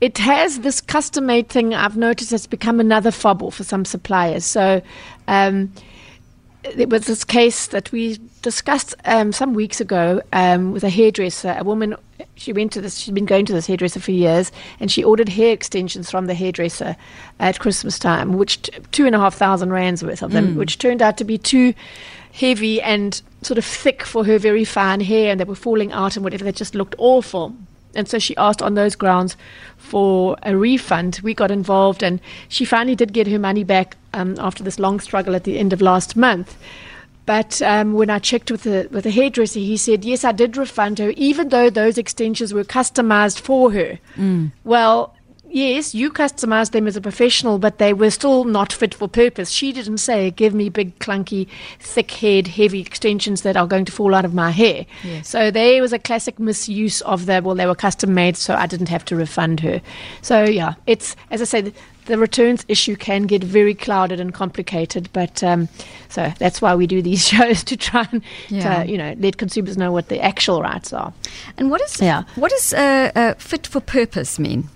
it 0.00 0.18
has 0.18 0.60
this 0.60 0.80
custom 0.80 1.26
made 1.26 1.48
thing 1.48 1.74
I've 1.74 1.96
noticed 1.96 2.30
has 2.30 2.46
become 2.46 2.80
another 2.80 3.10
fobble 3.10 3.50
for 3.50 3.64
some 3.64 3.84
suppliers. 3.84 4.44
So 4.44 4.80
um, 5.28 5.72
there 6.74 6.88
was 6.88 7.06
this 7.06 7.24
case 7.24 7.66
that 7.68 7.92
we 7.92 8.18
discussed 8.42 8.94
um, 9.04 9.32
some 9.32 9.54
weeks 9.54 9.80
ago 9.80 10.22
um, 10.32 10.72
with 10.72 10.84
a 10.84 10.90
hairdresser. 10.90 11.54
A 11.58 11.64
woman, 11.64 11.96
she 12.36 12.52
went 12.52 12.72
to 12.72 12.80
this, 12.80 12.98
she'd 12.98 13.14
been 13.14 13.26
going 13.26 13.46
to 13.46 13.52
this 13.52 13.66
hairdresser 13.66 14.00
for 14.00 14.10
years, 14.10 14.52
and 14.78 14.90
she 14.90 15.04
ordered 15.04 15.28
hair 15.28 15.52
extensions 15.52 16.10
from 16.10 16.26
the 16.26 16.34
hairdresser 16.34 16.96
at 17.38 17.58
Christmas 17.58 17.98
time, 17.98 18.34
which 18.34 18.62
t- 18.62 18.72
two 18.92 19.06
and 19.06 19.14
a 19.14 19.18
half 19.18 19.34
thousand 19.34 19.70
rands 19.70 20.02
worth 20.02 20.22
of 20.22 20.32
them, 20.32 20.54
mm. 20.54 20.56
which 20.56 20.78
turned 20.78 21.02
out 21.02 21.16
to 21.18 21.24
be 21.24 21.38
too 21.38 21.74
heavy 22.32 22.80
and 22.80 23.22
sort 23.42 23.58
of 23.58 23.64
thick 23.64 24.02
for 24.02 24.24
her 24.24 24.38
very 24.38 24.64
fine 24.64 25.00
hair, 25.00 25.30
and 25.30 25.40
they 25.40 25.44
were 25.44 25.54
falling 25.54 25.92
out 25.92 26.16
and 26.16 26.24
whatever. 26.24 26.44
They 26.44 26.52
just 26.52 26.74
looked 26.74 26.94
awful. 26.98 27.54
And 27.94 28.08
so 28.08 28.18
she 28.18 28.36
asked 28.36 28.62
on 28.62 28.74
those 28.74 28.94
grounds 28.94 29.36
for 29.76 30.36
a 30.42 30.56
refund. 30.56 31.20
We 31.22 31.34
got 31.34 31.50
involved, 31.50 32.02
and 32.02 32.20
she 32.48 32.64
finally 32.64 32.96
did 32.96 33.12
get 33.12 33.26
her 33.26 33.38
money 33.38 33.64
back 33.64 33.96
um, 34.14 34.36
after 34.38 34.62
this 34.62 34.78
long 34.78 35.00
struggle 35.00 35.34
at 35.34 35.44
the 35.44 35.58
end 35.58 35.72
of 35.72 35.80
last 35.80 36.16
month. 36.16 36.56
But 37.26 37.62
um, 37.62 37.92
when 37.92 38.10
I 38.10 38.18
checked 38.18 38.50
with 38.50 38.62
the 38.62 38.88
with 38.90 39.04
the 39.04 39.10
hairdresser, 39.10 39.60
he 39.60 39.76
said, 39.76 40.04
"Yes, 40.04 40.24
I 40.24 40.32
did 40.32 40.56
refund 40.56 40.98
her, 40.98 41.10
even 41.10 41.50
though 41.50 41.70
those 41.70 41.98
extensions 41.98 42.52
were 42.52 42.64
customized 42.64 43.40
for 43.40 43.72
her." 43.72 43.98
Mm. 44.16 44.52
Well, 44.64 45.14
yes, 45.50 45.94
you 45.94 46.10
customized 46.10 46.70
them 46.70 46.86
as 46.86 46.96
a 46.96 47.00
professional, 47.00 47.58
but 47.58 47.78
they 47.78 47.92
were 47.92 48.10
still 48.10 48.44
not 48.44 48.72
fit 48.72 48.94
for 48.94 49.08
purpose. 49.08 49.50
She 49.50 49.72
didn't 49.72 49.98
say, 49.98 50.30
give 50.30 50.54
me 50.54 50.68
big, 50.68 50.98
clunky, 50.98 51.48
thick 51.78 52.10
head, 52.12 52.46
heavy 52.48 52.80
extensions 52.80 53.42
that 53.42 53.56
are 53.56 53.66
going 53.66 53.84
to 53.84 53.92
fall 53.92 54.14
out 54.14 54.24
of 54.24 54.34
my 54.34 54.50
hair. 54.50 54.86
Yes. 55.04 55.28
So 55.28 55.50
there 55.50 55.80
was 55.82 55.92
a 55.92 55.98
classic 55.98 56.38
misuse 56.38 57.00
of 57.02 57.26
the, 57.26 57.40
well, 57.42 57.54
they 57.54 57.66
were 57.66 57.74
custom 57.74 58.14
made, 58.14 58.36
so 58.36 58.54
I 58.54 58.66
didn't 58.66 58.88
have 58.88 59.04
to 59.06 59.16
refund 59.16 59.60
her. 59.60 59.80
So, 60.22 60.44
yeah, 60.44 60.74
it's, 60.86 61.16
as 61.30 61.40
I 61.40 61.44
said, 61.44 61.74
the 62.06 62.18
returns 62.18 62.64
issue 62.66 62.96
can 62.96 63.24
get 63.24 63.44
very 63.44 63.74
clouded 63.74 64.18
and 64.20 64.34
complicated, 64.34 65.08
but 65.12 65.44
um, 65.44 65.68
so 66.08 66.32
that's 66.38 66.60
why 66.60 66.74
we 66.74 66.86
do 66.86 67.02
these 67.02 67.24
shows 67.32 67.62
to 67.64 67.76
try 67.76 68.08
and 68.10 68.22
Yeah. 68.48 68.82
to, 68.82 68.90
you 68.90 68.98
know 68.98 69.14
let 69.18 69.36
consumers 69.36 69.76
know 69.76 69.92
what 69.92 70.08
the 70.08 70.20
actual 70.20 70.60
rights 70.62 70.92
are. 70.92 71.12
And 71.56 71.70
what 71.70 71.80
is 71.82 72.00
Yeah. 72.00 72.24
what 72.34 72.50
does 72.50 72.72
uh, 72.72 73.12
uh, 73.14 73.34
fit 73.34 73.66
for 73.66 73.80
purpose 73.80 74.38
mean? 74.40 74.68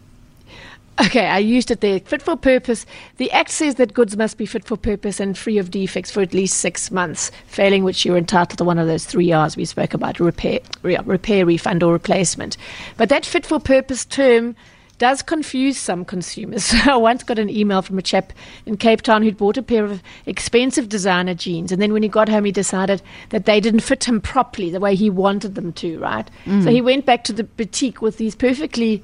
Okay, 1.00 1.26
I 1.26 1.38
used 1.38 1.70
it 1.72 1.80
there. 1.80 1.98
Fit 2.00 2.22
for 2.22 2.36
purpose. 2.36 2.86
The 3.16 3.30
Act 3.32 3.50
says 3.50 3.74
that 3.76 3.94
goods 3.94 4.16
must 4.16 4.38
be 4.38 4.46
fit 4.46 4.64
for 4.64 4.76
purpose 4.76 5.18
and 5.18 5.36
free 5.36 5.58
of 5.58 5.70
defects 5.70 6.10
for 6.10 6.20
at 6.20 6.32
least 6.32 6.58
six 6.58 6.90
months, 6.90 7.32
failing 7.46 7.82
which 7.82 8.04
you're 8.04 8.16
entitled 8.16 8.58
to 8.58 8.64
one 8.64 8.78
of 8.78 8.86
those 8.86 9.04
three 9.04 9.32
R's 9.32 9.56
we 9.56 9.64
spoke 9.64 9.92
about 9.92 10.20
repair, 10.20 10.60
re- 10.82 10.98
repair, 11.04 11.46
refund, 11.46 11.82
or 11.82 11.92
replacement. 11.92 12.56
But 12.96 13.08
that 13.08 13.26
fit 13.26 13.44
for 13.44 13.58
purpose 13.58 14.04
term 14.04 14.54
does 14.98 15.20
confuse 15.20 15.76
some 15.76 16.04
consumers. 16.04 16.72
I 16.86 16.96
once 16.96 17.24
got 17.24 17.40
an 17.40 17.50
email 17.50 17.82
from 17.82 17.98
a 17.98 18.02
chap 18.02 18.32
in 18.64 18.76
Cape 18.76 19.02
Town 19.02 19.24
who'd 19.24 19.36
bought 19.36 19.56
a 19.56 19.62
pair 19.62 19.84
of 19.84 20.00
expensive 20.26 20.88
designer 20.88 21.34
jeans, 21.34 21.72
and 21.72 21.82
then 21.82 21.92
when 21.92 22.04
he 22.04 22.08
got 22.08 22.28
home, 22.28 22.44
he 22.44 22.52
decided 22.52 23.02
that 23.30 23.46
they 23.46 23.60
didn't 23.60 23.80
fit 23.80 24.04
him 24.04 24.20
properly 24.20 24.70
the 24.70 24.78
way 24.78 24.94
he 24.94 25.10
wanted 25.10 25.56
them 25.56 25.72
to, 25.72 25.98
right? 25.98 26.28
So 26.44 26.50
mm. 26.50 26.70
he 26.70 26.80
went 26.80 27.04
back 27.04 27.24
to 27.24 27.32
the 27.32 27.42
boutique 27.42 28.00
with 28.00 28.18
these 28.18 28.36
perfectly 28.36 29.02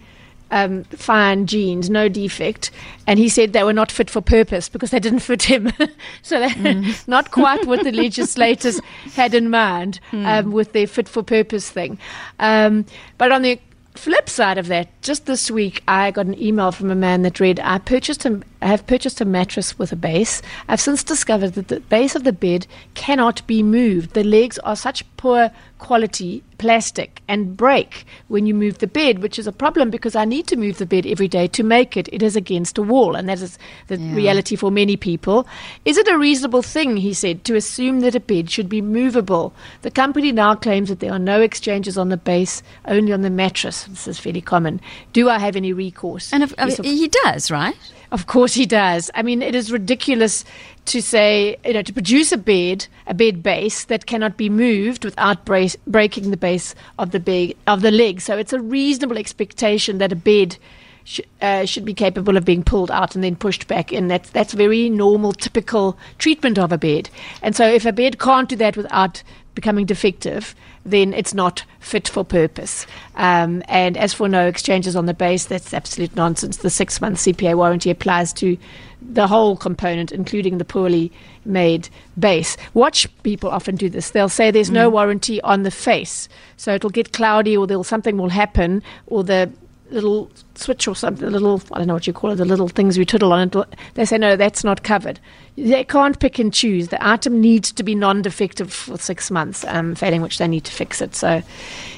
um, 0.51 0.85
fine 0.85 1.47
jeans, 1.47 1.89
no 1.89 2.09
defect, 2.09 2.71
and 3.07 3.19
he 3.19 3.29
said 3.29 3.53
they 3.53 3.65
were 3.65 3.73
not 3.73 3.91
fit 3.91 4.11
for 4.11 4.21
purpose 4.21 4.69
because 4.69 4.91
they 4.91 5.01
didn't 5.01 5.21
fit 5.21 5.43
him. 5.43 5.73
so 6.23 6.41
mm. 6.49 7.09
not 7.09 7.31
quite 7.31 7.67
what 7.67 7.85
the 7.85 7.93
legislators 7.93 8.81
had 9.15 9.35
in 9.35 9.51
mind 9.51 10.01
mm. 10.11 10.27
um, 10.27 10.53
with 10.53 10.73
their 10.73 10.87
fit 10.87 11.09
for 11.09 11.23
purpose 11.23 11.71
thing. 11.71 11.99
Um, 12.39 12.85
but 13.19 13.33
on 13.33 13.43
the 13.43 13.61
flip 13.95 14.29
side 14.29 14.59
of 14.59 14.69
that, 14.69 14.89
just 15.03 15.27
this 15.27 15.51
week 15.51 15.83
I 15.87 16.11
got 16.11 16.27
an 16.27 16.41
email 16.41 16.73
from 16.73 16.91
a 16.91 16.95
man 16.95 17.23
that 17.23 17.41
read, 17.41 17.61
I 17.61 17.79
purchased 17.79 18.25
a, 18.25 18.41
I 18.63 18.69
have 18.69 18.87
purchased 18.87 19.21
a 19.21 19.25
mattress 19.25 19.79
with 19.79 19.93
a 19.93 19.97
base. 19.97 20.43
I've 20.69 20.81
since 20.81 21.03
discovered 21.03 21.55
that 21.55 21.69
the 21.69 21.81
base 21.81 22.15
of 22.15 22.25
the 22.25 22.33
bed 22.33 22.67
cannot 22.95 23.47
be 23.47 23.63
moved. 23.63 24.13
The 24.13 24.25
legs 24.25 24.59
are 24.59 24.77
such 24.77 25.05
poor 25.17 25.51
quality 25.79 26.45
plastic 26.59 27.23
and 27.27 27.57
break 27.57 28.05
when 28.29 28.45
you 28.45 28.55
move 28.55 28.79
the 28.79 28.87
bed, 28.87 29.21
which 29.21 29.39
is 29.39 29.47
a 29.47 29.53
problem 29.53 29.89
because 29.89 30.15
I 30.15 30.27
need 30.27 30.47
to 30.49 30.57
move 30.57 30.77
the 30.77 30.85
bed 30.85 31.07
every 31.07 31.27
day 31.27 31.47
to 31.49 31.63
make 31.63 31.97
it. 31.97 32.09
It 32.13 32.23
is 32.23 32.37
against 32.37 32.77
a 32.77 32.83
wall, 32.83 33.15
and 33.15 33.29
that 33.31 33.41
is 33.41 33.59
the 33.87 33.97
yeah. 33.97 34.15
reality 34.15 34.57
for 34.57 34.71
many 34.71 34.97
people. 34.97 35.47
Is 35.87 35.97
it 35.97 36.07
a 36.09 36.19
reasonable 36.19 36.63
thing, 36.63 36.99
he 36.99 37.15
said, 37.15 37.45
to 37.45 37.57
assume 37.57 38.01
that 38.01 38.15
a 38.15 38.21
bed 38.21 38.51
should 38.51 38.69
be 38.69 38.83
movable? 38.83 39.55
The 39.81 39.91
company 39.91 40.33
now 40.33 40.55
claims 40.55 40.91
that 40.91 41.01
there 41.01 41.13
are 41.13 41.19
no 41.19 41.41
exchanges 41.41 41.97
on 41.97 42.11
the 42.11 42.19
base, 42.19 42.63
only 42.87 43.13
on 43.13 43.23
the 43.23 43.31
mattress. 43.31 43.85
This 43.85 44.07
is 44.07 44.19
fairly 44.19 44.43
common. 44.43 44.83
Do 45.15 45.31
I 45.31 45.39
have 45.39 45.57
any 45.57 45.73
recourse? 45.73 46.31
And 46.31 46.43
if, 46.43 46.55
mean, 46.59 46.77
he 46.83 47.09
does, 47.09 47.51
right? 47.51 47.77
Of 48.13 48.27
course 48.27 48.55
he 48.55 48.67
does. 48.67 49.11
I 49.15 49.23
mean, 49.23 49.41
it 49.41 49.55
is 49.55 49.71
ridiculous 49.71 50.45
to 50.87 51.01
say, 51.01 51.57
you 51.65 51.75
know, 51.75 51.83
to 51.83 51.93
produce 51.93 52.33
a 52.33 52.37
bed, 52.37 52.87
a 53.07 53.15
bed 53.15 53.43
base 53.43 53.85
that 53.85 54.07
cannot 54.07 54.37
be 54.37 54.49
moved 54.49 55.05
without 55.05 55.45
brace, 55.45 55.77
breaking 55.87 56.31
the 56.31 56.37
base 56.37 56.75
of 56.99 57.13
the 57.13 57.21
bed, 57.21 57.55
of 57.69 57.83
the 57.83 57.93
leg. 57.93 58.21
So 58.21 58.37
it's 58.37 58.53
a 58.53 58.61
reasonable 58.61 59.17
expectation 59.17 59.99
that 59.99 60.11
a 60.11 60.17
bed 60.17 60.57
sh- 61.05 61.21
uh, 61.41 61.65
should 61.65 61.85
be 61.85 61.95
capable 61.95 62.37
of 62.37 62.45
being 62.45 62.65
pulled 62.65 62.91
out 62.91 63.15
and 63.15 63.23
then 63.23 63.37
pushed 63.37 63.69
back 63.69 63.93
in. 63.93 64.09
That's 64.09 64.31
that's 64.31 64.55
very 64.55 64.89
normal, 64.89 65.33
typical 65.33 65.97
treatment 66.19 66.59
of 66.59 66.73
a 66.73 66.79
bed. 66.79 67.11
And 67.43 67.55
so 67.55 67.67
if 67.69 67.87
a 67.87 67.93
bed 67.93 68.19
can't 68.19 68.49
do 68.49 68.57
that 68.57 68.77
without 68.77 69.23
becoming 69.55 69.87
defective, 69.87 70.55
then 70.85 71.13
it's 71.13 71.35
not 71.35 71.65
fit 71.81 72.09
for 72.09 72.25
purpose. 72.25 72.87
Um, 73.17 73.63
and 73.69 73.97
as 73.97 74.15
for 74.15 74.29
no 74.29 74.47
exchanges 74.47 74.97
on 74.97 75.07
the 75.07 75.15
base, 75.15 75.47
that's 75.47 75.75
absolute 75.75 76.15
nonsense. 76.17 76.59
The 76.59 76.71
six 76.71 77.01
month 77.01 77.19
CPA 77.19 77.57
warranty 77.57 77.91
applies 77.91 78.33
to 78.35 78.57
the 79.03 79.27
whole 79.27 79.57
component, 79.57 80.13
including 80.13 80.59
the 80.59 80.65
poorly 80.65 81.11
made 81.45 81.89
base. 82.19 82.57
Watch 82.75 83.09
people 83.23 83.51
often 83.51 83.77
do 83.77 83.89
this. 83.89 84.11
They'll 84.11 84.29
say 84.29 84.51
there's 84.51 84.71
mm. 84.71 84.75
no 84.75 84.91
warranty 84.91 85.41
on 85.43 85.63
the 85.63 85.71
face, 85.71 86.29
so 86.57 86.75
it'll 86.75 86.91
get 86.91 87.13
cloudy, 87.13 87.57
or 87.57 87.67
there'll, 87.67 87.85
something 87.85 88.19
will 88.19 88.29
happen, 88.29 88.83
or 89.07 89.25
the 89.25 89.51
little 89.91 90.31
switch 90.55 90.87
or 90.87 90.95
something, 90.95 91.29
little, 91.29 91.63
I 91.73 91.79
don't 91.79 91.87
know 91.87 91.95
what 91.95 92.07
you 92.07 92.13
call 92.13 92.31
it, 92.31 92.37
the 92.37 92.45
little 92.45 92.69
things 92.69 92.99
we 92.99 93.05
twiddle 93.05 93.33
on 93.33 93.49
it, 93.49 93.77
they 93.95 94.05
say, 94.05 94.19
no, 94.19 94.37
that's 94.37 94.65
not 94.65 94.83
covered. 94.83 95.21
They 95.57 95.85
can't 95.85 96.19
pick 96.19 96.39
and 96.39 96.53
choose. 96.53 96.89
The 96.89 97.07
item 97.07 97.41
needs 97.41 97.73
to 97.73 97.83
be 97.83 97.95
non 97.95 98.23
defective 98.23 98.73
for 98.73 98.97
six 98.97 99.31
months, 99.31 99.65
um, 99.67 99.95
failing 99.95 100.23
which 100.23 100.39
they 100.39 100.49
need 100.49 100.65
to 100.65 100.73
fix 100.73 101.01
it. 101.01 101.15
So, 101.15 101.43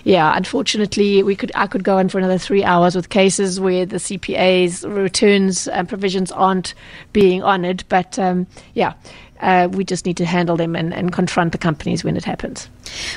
yeah, 0.05 0.37
unfortunately, 0.37 1.23
we 1.23 1.37
could 1.37 1.53
I 1.55 1.67
could 1.67 1.85
go 1.85 1.99
on 1.99 2.09
for 2.09 2.19
another 2.19 2.39
three 2.39 2.65
hours 2.65 2.97
with 2.97 3.11
cases 3.11 3.61
where 3.61 3.87
the 3.87 3.99
CPA's 3.99 4.85
returns 4.85 5.69
and 5.69 5.89
provisions 5.89 6.33
aren't 6.33 6.75
being 7.13 7.43
honoured. 7.43 7.85
But, 7.89 8.19
um, 8.19 8.47
yeah, 8.75 8.95
uh, 9.43 9.69
we 9.71 9.85
just 9.85 10.07
need 10.07 10.17
to 10.17 10.25
handle 10.25 10.57
them 10.57 10.75
and, 10.75 10.95
and, 10.95 11.13
confront 11.13 11.53
the 11.53 11.59
companies 11.59 12.05
when 12.05 12.17
it 12.17 12.25
happens. 12.25 12.69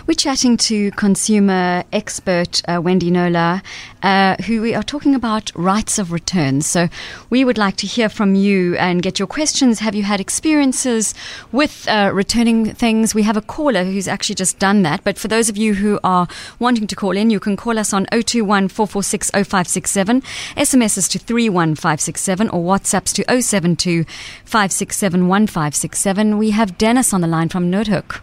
We're 0.08 0.16
chatting 0.16 0.58
to 0.58 0.92
consumer 0.92 1.84
expert 1.92 2.62
uh, 2.68 2.82
Wendy 2.82 3.12
Knowler, 3.12 3.62
uh, 4.04 4.36
who 4.44 4.62
we 4.62 4.76
are 4.76 4.84
talking 4.84 5.16
about 5.16 5.52
rights 5.56 5.98
of 5.98 6.12
return. 6.12 6.62
So 6.62 6.90
we 7.30 7.44
would 7.44 7.58
like 7.58 7.76
to 7.78 7.88
hear 7.88 8.10
from 8.10 8.36
you 8.36 8.76
and 8.76 9.02
get 9.02 9.20
your 9.20 9.28
questions. 9.28 9.80
Have 9.80 9.96
you 9.96 10.04
had 10.04 10.20
experiences 10.20 11.14
with 11.52 11.88
uh, 11.88 12.12
returning 12.14 12.74
things? 12.74 13.16
We 13.16 13.24
have 13.24 13.38
a 13.38 13.42
caller 13.42 13.84
who's 13.84 14.08
actually 14.08 14.36
just 14.36 14.60
done 14.60 14.84
that. 14.84 15.04
But 15.04 15.18
for 15.18 15.28
those 15.28 15.50
of 15.50 15.58
you 15.58 15.74
who 15.74 16.00
are 16.04 16.28
wanting 16.60 16.88
to 16.88 16.96
call 16.96 17.18
in, 17.18 17.30
you 17.30 17.40
can 17.40 17.58
call 17.58 17.80
us 17.80 17.94
on 17.94 18.06
021 18.12 18.68
446 18.68 19.32
0567, 19.32 20.22
SMSs 20.56 21.10
to 21.10 21.20
31567, 21.20 22.50
or 22.50 22.64
WhatsApps 22.64 23.14
to 23.14 23.42
072 23.42 24.04
567 24.46 25.28
1567. 25.28 26.38
We 26.38 26.52
have 26.52 26.78
Dennis 26.78 27.14
on 27.14 27.22
the 27.22 27.28
line 27.28 27.50
from 27.50 27.72
Noordhoek. 27.72 28.22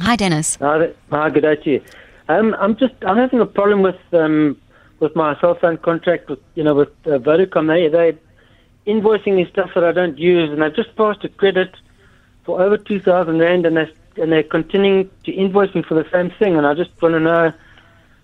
Hi, 0.00 0.16
Dennis. 0.16 0.56
Hi, 0.56 0.92
hi 1.10 1.30
good 1.30 1.42
day 1.42 1.56
to 1.56 1.70
you. 1.70 1.82
Um, 2.28 2.56
I'm 2.58 2.76
just 2.76 2.94
I'm 3.06 3.16
having 3.16 3.40
a 3.40 3.46
problem 3.46 3.82
with 3.82 4.00
um, 4.12 4.56
with 4.98 5.14
my 5.14 5.38
cell 5.40 5.54
phone 5.54 5.76
contract 5.76 6.30
with 6.30 6.38
you 6.54 6.64
know 6.64 6.74
with 6.74 6.88
uh, 7.06 7.18
Vodacom. 7.18 7.66
They 7.68 7.88
they 7.88 8.18
invoicing 8.90 9.36
me 9.36 9.46
stuff 9.50 9.70
that 9.74 9.84
I 9.84 9.92
don't 9.92 10.18
use, 10.18 10.50
and 10.50 10.64
I've 10.64 10.74
just 10.74 10.96
passed 10.96 11.22
a 11.24 11.28
credit 11.28 11.74
for 12.44 12.62
over 12.62 12.78
two 12.78 13.00
thousand 13.00 13.40
rand, 13.40 13.66
and 13.66 13.76
they 13.76 13.92
and 14.16 14.32
they're 14.32 14.42
continuing 14.42 15.10
to 15.24 15.32
invoice 15.32 15.74
me 15.74 15.82
for 15.82 15.94
the 15.94 16.08
same 16.10 16.30
thing. 16.38 16.56
And 16.56 16.66
I 16.66 16.74
just 16.74 16.90
want 17.02 17.14
to 17.14 17.20
know 17.20 17.52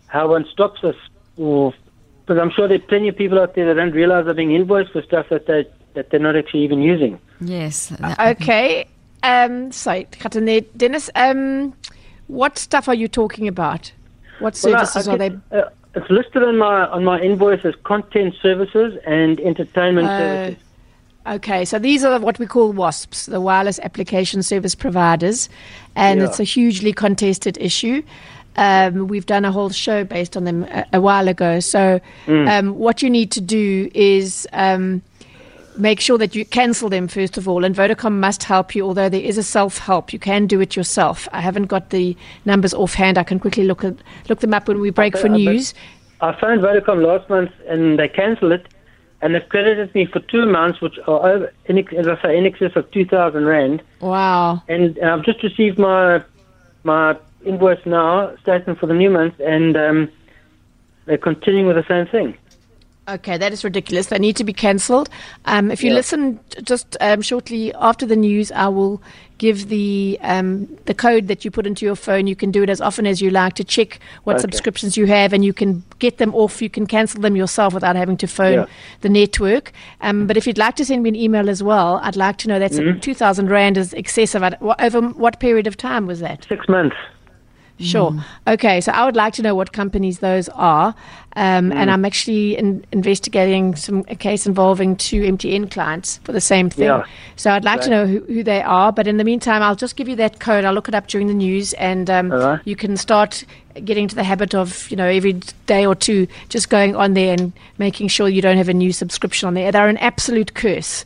how 0.07 0.31
one 0.31 0.47
stops 0.51 0.81
this, 0.81 0.97
or 1.37 1.75
because 2.21 2.41
I'm 2.41 2.51
sure 2.51 2.69
there 2.69 2.79
are 2.79 2.89
plenty 2.89 3.09
of 3.09 3.17
people 3.17 3.39
out 3.39 3.55
there 3.55 3.67
that 3.67 3.75
don't 3.75 3.93
realize 3.93 4.25
they're 4.25 4.35
being 4.35 4.53
invoiced 4.53 4.93
for 4.93 5.03
stuff 5.03 5.29
that 5.29 5.47
they 5.47 5.67
that 5.95 6.09
they're 6.11 6.21
not 6.21 6.37
actually 6.37 6.65
even 6.65 6.81
using. 6.81 7.21
Yes. 7.41 7.93
Okay. 8.19 8.87
Um, 9.27 9.73
sorry, 9.73 10.07
Dennis. 10.77 11.11
Um, 11.17 11.75
what 12.29 12.59
stuff 12.59 12.89
are 12.89 12.95
you 12.95 13.09
talking 13.09 13.49
about? 13.49 13.93
What 14.39 14.55
services 14.57 15.07
well, 15.07 15.17
are 15.17 15.19
they? 15.19 15.39
Uh, 15.51 15.69
it's 15.95 16.09
listed 16.11 16.43
on 16.43 16.59
my 16.59 16.87
on 16.87 17.05
my 17.05 17.21
invoice 17.21 17.65
as 17.65 17.75
content 17.83 18.35
services 18.41 18.99
and 19.07 19.41
entertainment 19.41 20.07
uh, 20.07 20.19
services. 20.19 20.63
Okay, 21.27 21.65
so 21.65 21.81
these 21.81 22.05
are 22.05 22.21
what 22.21 22.39
we 22.39 22.47
call 22.47 22.73
WASPs, 22.73 23.27
the 23.27 23.41
wireless 23.41 23.81
application 23.81 24.45
service 24.45 24.77
providers, 24.77 25.49
and 25.97 26.21
yeah. 26.21 26.27
it's 26.27 26.39
a 26.39 26.45
hugely 26.45 26.93
contested 26.93 27.59
issue. 27.59 28.03
Um, 28.55 29.09
we've 29.09 29.27
done 29.27 29.45
a 29.45 29.51
whole 29.51 29.71
show 29.71 30.05
based 30.05 30.37
on 30.37 30.45
them 30.45 30.63
a, 30.65 30.87
a 30.95 31.01
while 31.01 31.27
ago. 31.27 31.59
So, 31.59 32.01
mm. 32.27 32.49
um, 32.49 32.79
what 32.79 33.03
you 33.03 33.11
need 33.11 33.33
to 33.33 33.41
do 33.41 33.91
is 33.93 34.47
um, 34.53 35.03
make 35.79 36.01
sure 36.01 36.19
that 36.19 36.35
you 36.35 36.45
cancel 36.45 36.89
them 36.89 37.09
first 37.09 37.37
of 37.39 37.49
all. 37.49 37.65
And 37.65 37.75
Vodacom 37.75 38.15
must 38.19 38.45
help 38.45 38.75
you, 38.75 38.85
although 38.85 39.09
there 39.09 39.21
is 39.21 39.39
a 39.39 39.43
self 39.43 39.79
help. 39.79 40.13
You 40.13 40.19
can 40.19 40.47
do 40.47 40.61
it 40.61 40.77
yourself. 40.77 41.29
I 41.33 41.41
haven't 41.41 41.67
got 41.67 41.91
the 41.91 42.17
numbers 42.45 42.75
offhand. 42.75 43.19
I 43.19 43.25
can 43.25 43.39
quickly 43.39 43.65
look 43.65 43.85
at, 43.85 43.97
look 44.29 44.41
them 44.41 44.55
up 44.55 44.69
when 44.69 44.81
we 44.81 44.91
break 44.91 45.17
for 45.17 45.29
news. 45.29 45.75
I 46.21 46.39
phoned 46.41 46.63
Vodacom 46.63 47.03
last 47.05 47.29
month 47.29 47.51
and 47.69 47.99
they 47.99 48.09
cancelled 48.09 48.53
it. 48.53 48.67
And 49.23 49.35
they've 49.35 49.49
credited 49.49 49.95
me 49.95 50.05
for 50.05 50.21
two 50.21 50.45
months, 50.45 50.83
which 50.83 50.99
are 51.07 51.27
over, 51.27 51.53
in, 51.65 51.79
as 51.97 52.07
I 52.07 52.21
say, 52.21 52.37
in 52.37 52.45
excess 52.45 52.77
of 52.77 52.91
two 52.91 53.07
thousand 53.07 53.47
rand. 53.47 53.83
Wow! 54.01 54.63
And, 54.69 54.99
and 54.99 55.09
I've 55.09 55.25
just 55.25 55.43
received 55.43 55.79
my 55.79 56.23
my 56.85 57.17
invoice 57.45 57.85
now, 57.87 58.37
statement 58.43 58.79
for 58.79 58.87
the 58.87 58.95
new 58.95 59.09
month, 59.09 59.41
and 59.41 59.75
um, 59.75 60.11
they're 61.07 61.17
continuing 61.17 61.67
with 61.67 61.77
the 61.77 61.87
same 61.89 62.07
thing. 62.07 62.37
Okay, 63.09 63.39
that 63.39 63.53
is 63.53 63.63
ridiculous. 63.63 64.07
They 64.07 64.19
need 64.19 64.35
to 64.37 64.45
be 64.45 64.53
cancelled. 64.53 65.09
Um, 65.45 65.71
if 65.71 65.85
you 65.85 65.91
yeah. 65.91 65.97
listen 65.97 66.41
just 66.65 66.97
um, 67.01 67.23
shortly 67.23 67.73
after 67.75 68.05
the 68.05 68.17
news, 68.17 68.51
I 68.51 68.67
will 68.67 69.01
give 69.39 69.69
the 69.69 70.19
um, 70.23 70.67
the 70.87 70.95
code 70.95 71.29
that 71.29 71.45
you 71.45 71.53
put 71.53 71.67
into 71.69 71.87
your 71.87 71.95
phone. 71.95 72.27
You 72.27 72.35
can 72.35 72.51
do 72.51 72.65
it 72.65 72.71
as 72.71 72.81
often 72.81 73.07
as 73.07 73.23
you 73.23 73.31
like 73.31 73.55
to 73.55 73.65
check 73.65 74.01
what 74.25 74.37
okay. 74.37 74.41
subscriptions 74.41 74.97
you 74.97 75.07
have, 75.07 75.33
and 75.33 75.45
you 75.45 75.53
can 75.53 75.85
get 76.01 76.19
them 76.19 76.35
off. 76.35 76.61
You 76.61 76.69
can 76.69 76.85
cancel 76.85 77.21
them 77.21 77.37
yourself 77.37 77.75
without 77.75 77.95
having 77.95 78.17
to 78.17 78.27
phone 78.27 78.55
yeah. 78.55 78.67
the 79.03 79.09
network. 79.09 79.73
Um, 80.01 80.27
but 80.27 80.37
if 80.37 80.45
you'd 80.45 80.59
like 80.59 80.75
to 80.77 80.85
send 80.85 81.05
me 81.05 81.11
an 81.11 81.17
email 81.17 81.49
as 81.49 81.63
well, 81.63 82.01
I'd 82.03 82.17
like 82.17 82.39
to 82.39 82.49
know 82.49 82.59
that's 82.59 82.79
mm-hmm. 82.79 82.99
two 82.99 83.15
thousand 83.15 83.51
rand 83.51 83.77
is 83.77 83.93
excessive. 83.93 84.43
Over 84.81 85.01
what 85.01 85.39
period 85.39 85.69
of 85.69 85.77
time 85.77 86.07
was 86.09 86.19
that? 86.21 86.45
Six 86.49 86.69
months. 86.69 86.97
Sure. 87.79 88.11
Mm. 88.11 88.25
Okay, 88.47 88.81
so 88.81 88.91
I 88.93 89.05
would 89.05 89.17
like 89.17 89.35
to 89.35 89.43
know 89.43 89.55
what 89.55 89.73
companies 89.73 90.21
those 90.21 90.49
are, 90.51 90.95
um, 91.37 91.71
mm. 91.71 91.75
and 91.75 91.91
I'm 91.91 92.07
actually 92.07 92.57
in, 92.57 92.85
investigating 92.91 93.75
some 93.77 94.05
a 94.09 94.17
case 94.17 94.47
involving 94.47 94.97
two 94.97 95.23
MTN 95.23 95.71
clients 95.71 96.19
for 96.25 96.33
the 96.33 96.41
same 96.41 96.71
thing. 96.71 96.87
Yeah. 96.87 97.05
So 97.37 97.51
I'd 97.51 97.65
like 97.65 97.81
right. 97.81 97.85
to 97.85 97.91
know 97.91 98.07
who, 98.07 98.21
who, 98.21 98.43
they 98.43 98.63
are, 98.63 98.93
but 98.93 99.07
in 99.07 99.19
the 99.19 99.25
meantime, 99.25 99.63
I'll 99.63 99.77
just 99.77 99.97
give 99.97 100.09
you 100.09 100.17
that 100.17 100.41
code. 100.41 100.65
I'll 100.65 100.73
look 100.73 100.89
it 100.89 100.95
up 100.95 101.07
during 101.07 101.27
the 101.27 101.35
news, 101.35 101.75
and 101.75 102.09
um, 102.09 102.33
right. 102.33 102.61
you 102.65 102.77
can 102.77 102.97
start 102.97 103.45
getting 103.85 104.05
into 104.05 104.15
the 104.15 104.25
habit 104.25 104.55
of 104.55 104.91
you 104.91 104.97
know 104.97 105.07
every 105.07 105.35
day 105.67 105.85
or 105.85 105.95
two 105.95 106.27
just 106.49 106.71
going 106.71 106.97
on 106.97 107.13
there 107.13 107.35
and 107.35 107.53
making 107.77 108.09
sure 108.09 108.27
you 108.27 108.41
don't 108.41 108.57
have 108.57 108.71
a 108.71 108.75
new 108.75 108.93
subscription 108.93 109.47
on 109.47 109.53
there. 109.55 109.71
They're 109.71 109.89
an 109.89 109.99
absolute 109.99 110.55
curse 110.55 111.05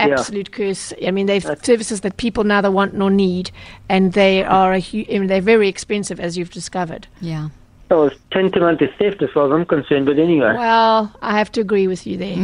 absolute 0.00 0.48
yeah. 0.50 0.56
curse. 0.56 0.92
I 1.06 1.10
mean, 1.10 1.26
they've 1.26 1.42
That's 1.42 1.64
services 1.64 2.00
that 2.02 2.16
people 2.16 2.44
neither 2.44 2.70
want 2.70 2.94
nor 2.94 3.10
need, 3.10 3.50
and 3.88 4.12
they 4.12 4.42
are 4.44 4.72
a 4.72 4.80
hu- 4.80 5.04
I 5.08 5.18
mean, 5.18 5.26
they're 5.26 5.40
very 5.40 5.68
expensive, 5.68 6.20
as 6.20 6.36
you've 6.36 6.50
discovered. 6.50 7.06
Yeah. 7.20 7.48
Well, 7.90 8.04
it's 8.04 8.16
tantamount 8.30 8.78
to 8.78 8.86
theft 8.98 9.20
as 9.20 9.30
far 9.30 9.46
as 9.46 9.52
I'm 9.52 9.66
concerned. 9.66 10.06
But 10.06 10.18
anyway, 10.20 10.54
Well, 10.56 11.12
I 11.22 11.36
have 11.36 11.50
to 11.52 11.60
agree 11.60 11.88
with 11.88 12.06
you 12.06 12.16
there. 12.16 12.36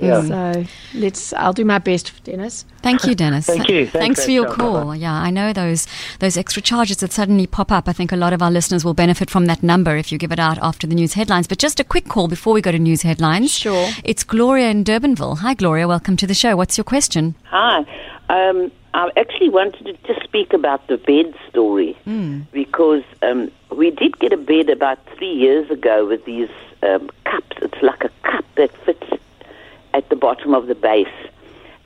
yeah. 0.00 0.22
So 0.22 0.64
let's. 0.94 1.34
I'll 1.34 1.52
do 1.52 1.64
my 1.64 1.78
best, 1.78 2.24
Dennis. 2.24 2.64
Thank 2.80 3.04
you, 3.04 3.14
Dennis. 3.14 3.44
Thank 3.46 3.68
you. 3.68 3.86
Thanks, 3.86 3.92
Thanks, 3.92 4.24
for 4.24 4.30
your 4.30 4.44
Rachel. 4.44 4.56
call. 4.56 4.96
Yeah, 4.96 5.12
I 5.12 5.30
know 5.30 5.52
those 5.52 5.86
those 6.20 6.38
extra 6.38 6.62
charges 6.62 6.96
that 6.98 7.12
suddenly 7.12 7.46
pop 7.46 7.70
up. 7.70 7.86
I 7.86 7.92
think 7.92 8.12
a 8.12 8.16
lot 8.16 8.32
of 8.32 8.40
our 8.40 8.50
listeners 8.50 8.82
will 8.82 8.94
benefit 8.94 9.28
from 9.28 9.44
that 9.44 9.62
number 9.62 9.94
if 9.98 10.10
you 10.10 10.16
give 10.16 10.32
it 10.32 10.38
out 10.38 10.56
after 10.62 10.86
the 10.86 10.94
news 10.94 11.12
headlines. 11.12 11.46
But 11.46 11.58
just 11.58 11.78
a 11.78 11.84
quick 11.84 12.08
call 12.08 12.26
before 12.26 12.54
we 12.54 12.62
go 12.62 12.72
to 12.72 12.78
news 12.78 13.02
headlines. 13.02 13.50
Sure. 13.52 13.90
It's 14.04 14.24
Gloria 14.24 14.70
in 14.70 14.84
Durbanville. 14.84 15.38
Hi, 15.38 15.52
Gloria. 15.52 15.86
Welcome 15.86 16.16
to 16.16 16.26
the 16.26 16.34
show. 16.34 16.56
What's 16.56 16.78
your 16.78 16.84
question? 16.84 17.34
Hi. 17.50 17.84
Um, 18.30 18.72
I 18.94 19.10
actually 19.18 19.50
wanted 19.50 19.84
to 19.84 19.92
just 20.06 20.22
speak 20.24 20.54
about 20.54 20.86
the 20.86 20.96
bed 20.96 21.34
story 21.50 21.94
because 22.52 23.02
um, 23.22 23.50
we 23.74 23.90
did 23.90 24.18
get 24.18 24.32
a 24.32 24.36
bed 24.36 24.70
about 24.70 24.98
three 25.16 25.32
years 25.32 25.70
ago 25.70 26.06
with 26.06 26.24
these 26.24 26.48
um, 26.82 27.10
cups. 27.24 27.56
It's 27.62 27.82
like 27.82 28.04
a 28.04 28.10
cup 28.22 28.44
that 28.56 28.76
fits 28.84 29.06
at 29.92 30.08
the 30.08 30.16
bottom 30.16 30.54
of 30.54 30.66
the 30.66 30.74
base, 30.74 31.16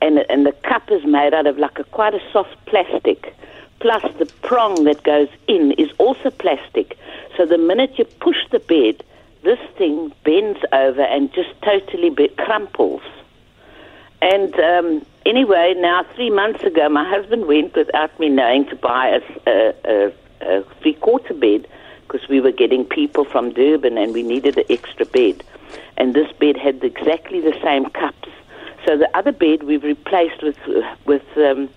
and 0.00 0.18
and 0.30 0.47
the 0.47 0.52
cup 0.52 0.90
is 0.90 1.04
made 1.04 1.35
out 1.35 1.47
of 1.47 1.59
like 1.59 1.78
a 1.78 1.85
quite 1.85 2.14
a 2.14 2.21
soft 2.33 2.57
plastic. 2.66 3.35
Plus, 3.80 4.02
the 4.18 4.26
prong 4.42 4.85
that 4.85 5.04
goes 5.04 5.28
in 5.47 5.73
is 5.73 5.90
also 5.99 6.30
plastic. 6.30 6.99
So 7.37 7.47
the 7.47 7.59
minute 7.59 7.97
you 7.97 8.04
push 8.04 8.38
the 8.50 8.59
bed, 8.59 9.04
this 9.42 9.61
thing 9.76 10.12
bends 10.25 10.59
over 10.73 11.02
and 11.02 11.33
just 11.33 11.50
totally 11.62 12.11
be- 12.11 12.28
crumples. 12.28 13.02
And 14.21 14.52
um, 14.59 15.07
anyway, 15.25 15.75
now 15.76 16.04
three 16.16 16.30
months 16.30 16.64
ago, 16.64 16.88
my 16.88 17.09
husband 17.09 17.47
went 17.47 17.76
without 17.76 18.18
me 18.18 18.28
knowing 18.28 18.66
to 18.66 18.75
buy 18.75 19.21
a, 19.47 19.50
a, 19.50 19.75
a, 19.85 20.12
a 20.40 20.64
three 20.80 20.95
quarter 20.95 21.35
bed 21.35 21.68
because 22.08 22.28
we 22.28 22.40
were 22.40 22.52
getting 22.52 22.84
people 22.84 23.24
from 23.24 23.52
Durban 23.52 23.98
and 23.98 24.12
we 24.12 24.22
needed 24.22 24.56
an 24.56 24.64
extra 24.70 25.04
bed. 25.06 25.44
And 25.96 26.14
this 26.14 26.30
bed 26.32 26.56
had 26.56 26.82
exactly 26.82 27.40
the 27.40 27.56
same 27.62 27.86
cups. 27.90 28.28
So 28.86 28.96
the 28.96 29.14
other 29.16 29.32
bed 29.32 29.64
we've 29.64 29.84
replaced 29.84 30.42
with 30.42 30.56
with 31.04 31.24
um, 31.36 31.68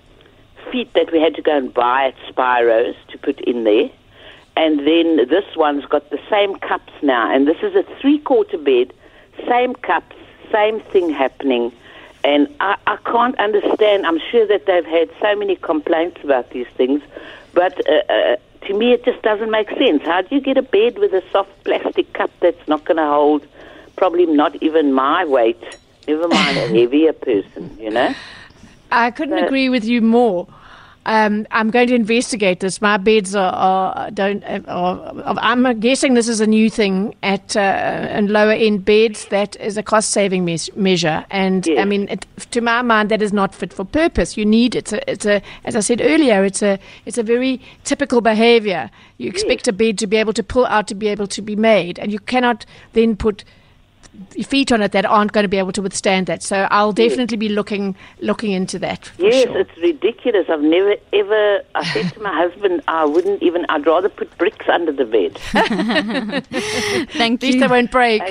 feet 0.72 0.94
that 0.94 1.12
we 1.12 1.20
had 1.20 1.36
to 1.36 1.42
go 1.42 1.58
and 1.58 1.74
buy 1.74 2.06
at 2.08 2.16
Spiro's 2.30 2.96
to 3.10 3.18
put 3.18 3.42
in 3.42 3.66
there. 3.66 3.90
And 4.56 4.80
then 4.80 5.28
this 5.28 5.56
one's 5.56 5.86
got 5.86 6.10
the 6.10 6.20
same 6.30 6.56
cups 6.58 6.94
now. 7.02 7.34
And 7.34 7.48
this 7.48 7.58
is 7.62 7.76
a 7.76 7.84
three 8.00 8.20
quarter 8.20 8.58
bed, 8.58 8.94
same 9.48 9.74
cups, 9.76 10.16
same 10.52 10.80
thing 10.80 11.10
happening. 11.10 11.72
And 12.24 12.48
I, 12.60 12.78
I 12.86 12.98
can't 12.98 13.38
understand. 13.40 14.06
I'm 14.06 14.20
sure 14.32 14.46
that 14.46 14.66
they've 14.68 14.86
had 14.86 15.10
so 15.20 15.36
many 15.36 15.56
complaints 15.56 16.24
about 16.24 16.52
these 16.52 16.68
things. 16.76 17.02
But 17.54 17.82
uh, 17.90 18.14
uh, 18.14 18.36
to 18.68 18.74
me, 18.74 18.94
it 18.94 19.04
just 19.06 19.22
doesn't 19.22 19.50
make 19.52 19.70
sense. 19.70 20.04
How 20.04 20.22
do 20.22 20.34
you 20.36 20.42
get 20.42 20.58
a 20.58 20.62
bed 20.62 20.98
with 21.00 21.14
a 21.14 21.24
soft 21.32 21.52
plastic 21.64 22.12
cup 22.14 22.32
that's 22.40 22.68
not 22.68 22.86
going 22.86 22.98
to 22.98 23.06
hold 23.06 23.46
probably 23.96 24.26
not 24.26 24.56
even 24.62 24.94
my 24.94 25.26
weight, 25.26 25.62
never 26.08 26.28
mind 26.28 26.58
a 26.58 26.68
heavier 26.80 27.14
person, 27.14 27.78
you 27.80 27.90
know? 27.90 28.14
I 28.92 29.12
couldn't 29.12 29.36
But- 29.38 29.46
agree 29.48 29.70
with 29.70 29.86
you 29.86 30.02
more. 30.02 30.48
Um, 31.06 31.48
I'm 31.50 31.72
going 31.72 31.88
to 31.88 31.96
investigate 31.96 32.60
this. 32.60 32.80
My 32.80 32.98
beds 32.98 33.36
are, 33.36 33.52
are 33.54 34.12
don't. 34.12 34.44
uh, 34.44 34.60
Are, 34.68 35.36
I'm 35.40 35.80
guessing 35.80 36.14
this 36.14 36.28
is 36.28 36.42
a 36.42 36.46
new 36.46 36.70
thing 36.70 37.16
at 37.24 37.58
uh, 37.58 37.60
and 37.60 38.30
lower 38.30 38.52
end 38.52 38.86
beds. 38.86 39.26
That 39.26 39.56
is 39.60 39.78
a 39.78 39.84
cost 39.84 40.12
saving 40.12 40.46
mes- 40.46 40.70
measure, 40.76 41.26
and 41.32 41.68
I 41.80 41.86
mean, 41.86 42.08
it, 42.08 42.28
to 42.52 42.62
my 42.62 42.84
mind, 42.84 43.10
that 43.10 43.22
is 43.24 43.34
not 43.34 43.56
fit 43.56 43.74
for 43.74 43.84
purpose. 43.84 44.38
You 44.38 44.46
need 44.46 44.76
it's 44.76 44.94
a, 44.94 45.10
it's 45.12 45.26
a 45.26 45.42
as 45.66 45.76
I 45.76 45.80
said 45.80 46.02
earlier, 46.02 46.46
it's 46.46 46.62
a 46.62 46.78
it's 47.08 47.18
a 47.18 47.24
very 47.24 47.60
typical 47.84 48.22
behaviour. 48.22 48.92
You 49.18 49.28
expect 49.28 49.68
a 49.68 49.74
bed 49.74 49.98
to 50.00 50.08
be 50.08 50.18
able 50.18 50.34
to 50.34 50.44
pull 50.44 50.68
out 50.68 50.88
to 50.90 50.96
be 50.96 51.08
able 51.08 51.28
to 51.28 51.42
be 51.42 51.56
made, 51.56 51.98
and 51.98 52.12
you 52.12 52.20
cannot 52.20 52.66
then 52.94 53.16
put 53.16 53.44
feet 54.44 54.72
on 54.72 54.82
it 54.82 54.92
that 54.92 55.06
aren't 55.06 55.32
going 55.32 55.44
to 55.44 55.48
be 55.50 55.58
able 55.58 55.72
to 55.74 55.82
withstand 55.82 56.28
that. 56.28 56.44
So 56.44 56.68
I'll 56.72 56.92
definitely 56.92 57.38
be 57.38 57.50
looking 57.50 57.96
looking 58.20 58.52
into 58.52 58.78
that. 58.80 59.06
For 59.06 59.24
Yes, 59.24 59.44
sure. 59.46 59.60
it's 59.60 59.78
ridiculous. 59.78 60.48
I've 60.50 60.62
never 60.62 60.96
ever. 61.14 61.62
I 61.76 61.84
said 61.94 62.14
to 62.14 62.22
my 62.22 62.34
husband, 62.36 62.82
I 62.88 63.06
wouldn't 63.06 63.42
even. 63.42 63.66
I'd 63.70 63.86
rather 63.86 64.10
put 64.10 64.36
bricks 64.38 64.68
under 64.70 64.92
the 64.92 65.06
bed. 65.06 65.38
Thank 67.14 67.36
At 67.36 67.42
least 67.44 67.56
you. 67.56 67.60
they 67.62 67.68
won't 67.68 67.92
break. 67.92 68.22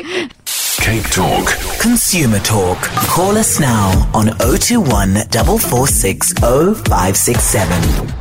Cape 0.79 1.05
Talk. 1.05 1.47
Consumer 1.81 2.39
Talk. 2.41 2.79
Call 3.09 3.37
us 3.37 3.61
now 3.61 4.11
on 4.15 4.27
021 4.39 5.15
446 5.15 6.33
0567. 6.35 8.20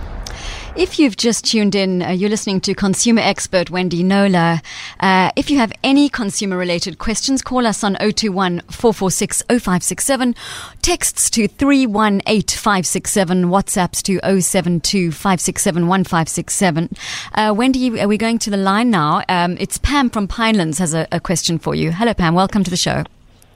If 0.80 0.98
you've 0.98 1.18
just 1.18 1.44
tuned 1.44 1.76
in, 1.76 2.02
uh, 2.02 2.12
you're 2.12 2.30
listening 2.30 2.62
to 2.62 2.74
consumer 2.74 3.20
expert 3.20 3.70
Wendy 3.70 4.02
Knowler. 4.02 4.62
Uh, 5.02 5.30
if 5.36 5.52
you 5.52 5.58
have 5.58 5.74
any 5.84 6.08
consumer 6.08 6.56
related 6.56 7.00
questions, 7.00 7.42
call 7.42 7.68
us 7.68 7.84
on 7.84 7.96
021 7.96 8.62
446 8.62 9.44
0567, 9.50 10.36
texts 10.82 11.30
to 11.32 11.50
318567, 11.50 13.44
WhatsApps 13.48 14.02
to 14.04 14.22
072 14.42 15.12
567 15.12 15.86
1567. 15.86 16.90
Uh, 17.34 17.54
Wendy, 17.54 18.00
are 18.00 18.08
we 18.08 18.18
going 18.18 18.40
to 18.40 18.50
the 18.50 18.56
line 18.56 18.90
now? 18.90 19.22
Um, 19.28 19.58
it's 19.60 19.78
Pam 19.80 20.10
from 20.10 20.30
Pinelands 20.30 20.80
has 20.80 20.94
a, 20.94 21.06
a 21.12 21.20
question 21.20 21.60
for 21.60 21.76
you. 21.76 21.92
Hello, 21.92 22.14
Pam. 22.14 22.36
Welcome 22.36 22.64
to 22.64 22.72
the 22.72 22.78
show. 22.78 23.04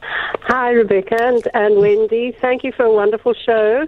Hi, 0.02 0.71
Rebecca 0.71 1.15
and, 1.21 1.48
and 1.54 1.78
Wendy. 1.78 2.36
Thank 2.41 2.65
you 2.65 2.74
for 2.74 2.84
a 2.84 2.91
wonderful 2.91 3.34
show. 3.34 3.88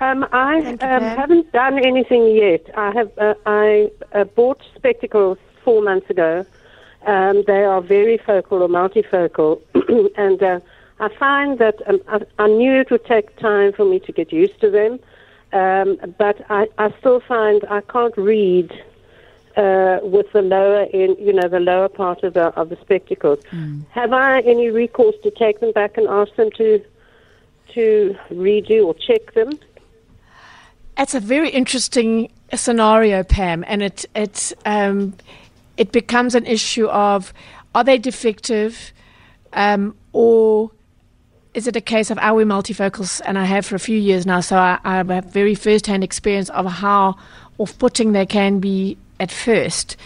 Um, 0.00 0.26
I 0.32 0.58
you, 0.58 0.68
um, 0.80 1.02
haven't 1.02 1.52
done 1.52 1.78
anything 1.78 2.34
yet. 2.34 2.70
I 2.74 2.90
have 2.92 3.10
uh, 3.18 3.34
I 3.44 3.90
uh, 4.12 4.24
bought 4.24 4.62
spectacles 4.74 5.36
four 5.62 5.82
months 5.82 6.08
ago. 6.08 6.46
Um, 7.06 7.44
they 7.46 7.64
are 7.64 7.82
varifocal 7.82 8.60
or 8.62 8.68
multifocal, 8.68 9.60
and 10.16 10.42
uh, 10.42 10.60
I 11.00 11.08
find 11.16 11.58
that 11.58 11.76
um, 11.86 12.00
I, 12.08 12.20
I 12.38 12.48
knew 12.48 12.80
it 12.80 12.90
would 12.90 13.04
take 13.04 13.36
time 13.36 13.72
for 13.72 13.84
me 13.84 14.00
to 14.00 14.12
get 14.12 14.32
used 14.32 14.58
to 14.60 14.70
them, 14.70 15.00
um, 15.52 15.98
but 16.18 16.44
I, 16.50 16.68
I 16.78 16.92
still 16.98 17.20
find 17.20 17.62
I 17.70 17.82
can't 17.82 18.16
read 18.16 18.70
uh, 19.56 20.00
with 20.02 20.32
the 20.32 20.42
lower 20.42 20.84
in, 20.84 21.16
you 21.18 21.32
know, 21.32 21.48
the 21.48 21.60
lower 21.60 21.88
part 21.88 22.22
of 22.22 22.34
the 22.34 22.46
of 22.58 22.70
the 22.70 22.76
spectacles. 22.76 23.40
Have 23.90 24.12
I 24.14 24.40
any 24.40 24.68
recourse 24.70 25.16
to 25.24 25.30
take 25.30 25.60
them 25.60 25.72
back 25.72 25.98
and 25.98 26.06
ask 26.06 26.34
them 26.36 26.50
to 26.52 26.82
to 27.74 28.16
redo 28.30 28.86
or 28.86 28.94
check 28.94 29.34
them? 29.34 29.58
It's 31.00 31.14
a 31.14 31.20
very 31.20 31.48
interesting 31.48 32.30
scenario, 32.52 33.24
Pam, 33.24 33.64
and 33.66 33.82
it 33.82 34.04
it 34.14 34.52
um, 34.66 35.14
it 35.78 35.92
becomes 35.92 36.34
an 36.34 36.44
issue 36.44 36.88
of 36.88 37.32
are 37.74 37.82
they 37.82 37.96
defective, 37.96 38.92
um, 39.54 39.96
or 40.12 40.70
is 41.54 41.66
it 41.66 41.74
a 41.74 41.80
case 41.80 42.10
of 42.10 42.18
are 42.18 42.34
we 42.34 42.44
multifocals? 42.44 43.22
And 43.24 43.38
I 43.38 43.44
have 43.46 43.64
for 43.64 43.76
a 43.76 43.80
few 43.80 43.96
years 43.96 44.26
now, 44.26 44.40
so 44.40 44.58
I, 44.58 44.78
I 44.84 44.96
have 44.96 45.24
very 45.32 45.54
first-hand 45.54 46.04
experience 46.04 46.50
of 46.50 46.66
how 46.66 47.16
off-putting 47.56 48.12
they 48.12 48.26
can 48.26 48.60
be 48.60 48.98
at 49.20 49.30
first. 49.30 49.96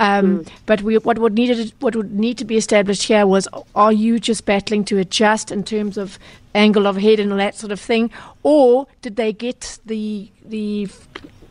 Um, 0.00 0.44
But 0.66 0.82
we, 0.82 0.98
what 0.98 1.18
would 1.18 1.34
needed 1.34 1.72
what 1.80 1.94
would 1.94 2.12
need 2.12 2.38
to 2.38 2.44
be 2.44 2.56
established 2.56 3.04
here 3.04 3.26
was: 3.26 3.46
Are 3.74 3.92
you 3.92 4.18
just 4.18 4.44
battling 4.44 4.84
to 4.86 4.98
adjust 4.98 5.52
in 5.52 5.62
terms 5.62 5.96
of 5.96 6.18
angle 6.54 6.86
of 6.86 6.96
head 6.96 7.20
and 7.20 7.30
all 7.32 7.38
that 7.38 7.54
sort 7.54 7.72
of 7.72 7.80
thing, 7.80 8.10
or 8.42 8.86
did 9.02 9.16
they 9.16 9.32
get 9.32 9.78
the 9.86 10.28
the 10.44 10.88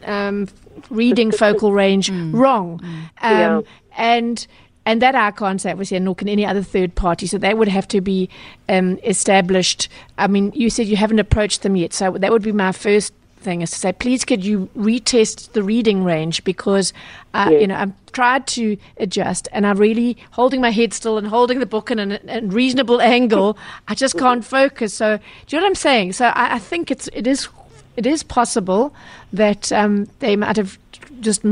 um, 0.06 0.48
reading 0.90 1.32
focal 1.32 1.72
range 1.72 2.10
wrong? 2.10 2.80
Um, 2.84 3.38
Yeah. 3.40 3.62
And 3.98 4.48
and 4.86 5.02
that 5.02 5.14
I 5.16 5.32
can't 5.32 5.62
say 5.62 5.72
obviously, 5.72 6.00
nor 6.00 6.16
can 6.16 6.28
any 6.28 6.46
other 6.46 6.64
third 6.64 6.96
party. 6.96 7.28
So 7.28 7.38
that 7.38 7.58
would 7.58 7.68
have 7.68 7.88
to 7.90 8.02
be 8.02 8.30
um, 8.68 8.98
established. 9.04 9.90
I 10.18 10.28
mean, 10.28 10.52
you 10.56 10.70
said 10.70 10.88
you 10.88 10.98
haven't 10.98 11.20
approached 11.20 11.62
them 11.62 11.76
yet, 11.76 11.94
so 11.94 12.12
that 12.12 12.32
would 12.32 12.42
be 12.44 12.52
my 12.52 12.72
first 12.72 13.14
thing 13.42 13.62
is 13.62 13.72
to 13.72 13.78
say, 13.78 13.92
please 13.94 14.24
could 14.26 14.44
you 14.46 14.70
retest 14.78 15.52
the 15.54 15.64
reading 15.64 16.04
range 16.04 16.44
because 16.44 16.94
uh, 17.34 17.48
Yes. 17.52 17.62
you 17.62 17.68
know 17.68 17.76
I've 17.76 17.94
tried 18.12 18.46
to 18.48 18.78
adjust 18.98 19.48
and 19.54 19.66
I'm 19.66 19.78
really 19.78 20.18
holding 20.32 20.62
my 20.62 20.72
head 20.72 20.94
still 20.94 21.18
and 21.18 21.28
holding 21.28 21.60
the 21.60 21.66
book 21.66 21.92
in 21.92 22.00
a, 22.00 22.20
a 22.28 22.42
reasonable 22.42 23.02
angle. 23.18 23.58
I 23.88 23.96
just 23.96 24.18
can't 24.18 24.44
focus. 24.46 24.94
So 24.94 25.18
do 25.18 25.56
you 25.56 25.60
know 25.60 25.66
what 25.66 25.70
I'm 25.70 25.76
saying? 25.76 26.14
So 26.14 26.26
I, 26.28 26.56
I 26.56 26.60
think 26.60 26.92
it's 26.92 27.08
it 27.14 27.28
is 27.28 27.48
it 27.98 28.06
is 28.06 28.24
possible 28.24 28.94
that 29.34 29.72
um, 29.72 30.08
they 30.20 30.36
might 30.36 30.58
have 30.58 30.78
just 31.20 31.44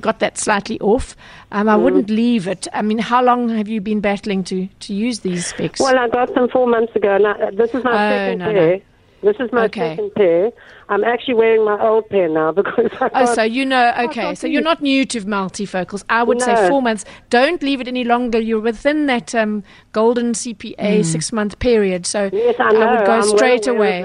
got 0.00 0.18
that 0.18 0.36
slightly 0.38 0.78
off. 0.80 1.16
Um, 1.52 1.68
I 1.68 1.76
wouldn't 1.76 2.10
leave 2.10 2.48
it. 2.48 2.66
I 2.72 2.82
mean, 2.82 2.98
how 2.98 3.22
long 3.22 3.48
have 3.48 3.68
you 3.68 3.80
been 3.80 4.00
battling 4.00 4.42
to, 4.44 4.66
to 4.80 4.92
use 4.92 5.20
these 5.20 5.46
specs? 5.46 5.80
Well, 5.80 5.96
I 5.98 6.08
got 6.08 6.34
them 6.34 6.48
four 6.48 6.66
months 6.66 6.94
ago. 6.96 7.16
Now, 7.18 7.34
this 7.52 7.72
is 7.74 7.84
my 7.84 7.90
Oh, 7.92 8.10
second 8.10 8.38
no, 8.40 8.52
no. 8.52 8.80
This 9.24 9.36
is 9.40 9.50
my 9.52 9.64
Okay. 9.64 9.96
second 9.96 10.14
pair. 10.14 10.52
I'm 10.88 11.02
actually 11.02 11.34
wearing 11.34 11.64
my 11.64 11.80
old 11.80 12.08
pair 12.10 12.28
now 12.28 12.52
because 12.60 12.90
I 13.00 13.10
Oh, 13.14 13.34
so 13.34 13.42
you 13.42 13.64
know, 13.64 13.92
okay. 14.10 14.34
So 14.34 14.46
you're 14.46 14.62
not 14.62 14.82
new 14.82 15.04
to 15.06 15.20
multifocals. 15.22 16.04
I 16.08 16.22
would 16.22 16.42
say 16.42 16.68
four 16.68 16.82
months. 16.82 17.04
Don't 17.30 17.62
leave 17.62 17.80
it 17.80 17.88
any 17.88 18.04
longer. 18.04 18.38
You're 18.38 18.60
within 18.60 19.06
that 19.06 19.34
um, 19.34 19.64
golden 19.92 20.32
CPA 20.32 21.04
six 21.04 21.32
month 21.32 21.58
period. 21.58 22.06
So 22.06 22.30
yes, 22.32 22.56
I 22.58 22.72
know. 22.72 22.90
would 22.90 23.06
go 23.06 23.12
I'm 23.14 23.22
straight 23.22 23.66
of 23.66 23.76
away. 23.76 24.00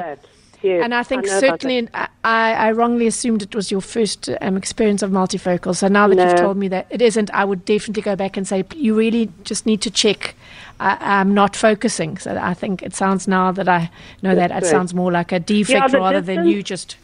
yes. 0.62 0.84
And 0.84 0.94
I 0.94 1.04
think 1.04 1.26
about 1.26 1.40
certainly, 1.40 1.88
I, 1.94 2.08
I 2.24 2.72
wrongly 2.72 3.08
assumed 3.08 3.42
it 3.42 3.56
was 3.56 3.72
your 3.72 3.82
first 3.82 4.30
um, 4.42 4.58
experience 4.58 5.02
of 5.02 5.12
multifocal. 5.12 5.76
So 5.76 5.88
now 5.88 6.08
that 6.08 6.18
you've 6.18 6.40
told 6.40 6.58
me 6.58 6.68
that 6.70 6.88
it 6.90 7.02
isn't, 7.02 7.30
I 7.34 7.44
would 7.46 7.66
definitely 7.66 8.04
go 8.04 8.16
back 8.16 8.38
and 8.38 8.48
say 8.48 8.64
you 8.76 8.96
really 8.96 9.30
just 9.44 9.66
need 9.66 9.82
to 9.82 9.92
check. 9.92 10.36
I, 10.80 10.98
I'm 11.20 11.34
not 11.34 11.56
focusing. 11.56 12.18
So 12.18 12.38
I 12.38 12.54
think 12.54 12.82
it 12.82 12.96
sounds 12.96 13.28
now 13.28 13.52
that 13.52 13.68
I 13.68 13.90
know 14.22 14.36
that 14.36 14.52
it 14.52 14.66
sounds 14.66 14.94
more 14.94 15.12
like 15.12 15.32
a 15.32 15.40
defect 15.40 15.92
the 15.92 16.00
rather 16.00 16.22
than 16.22 16.48
you 16.48 16.64
just. 16.64 16.98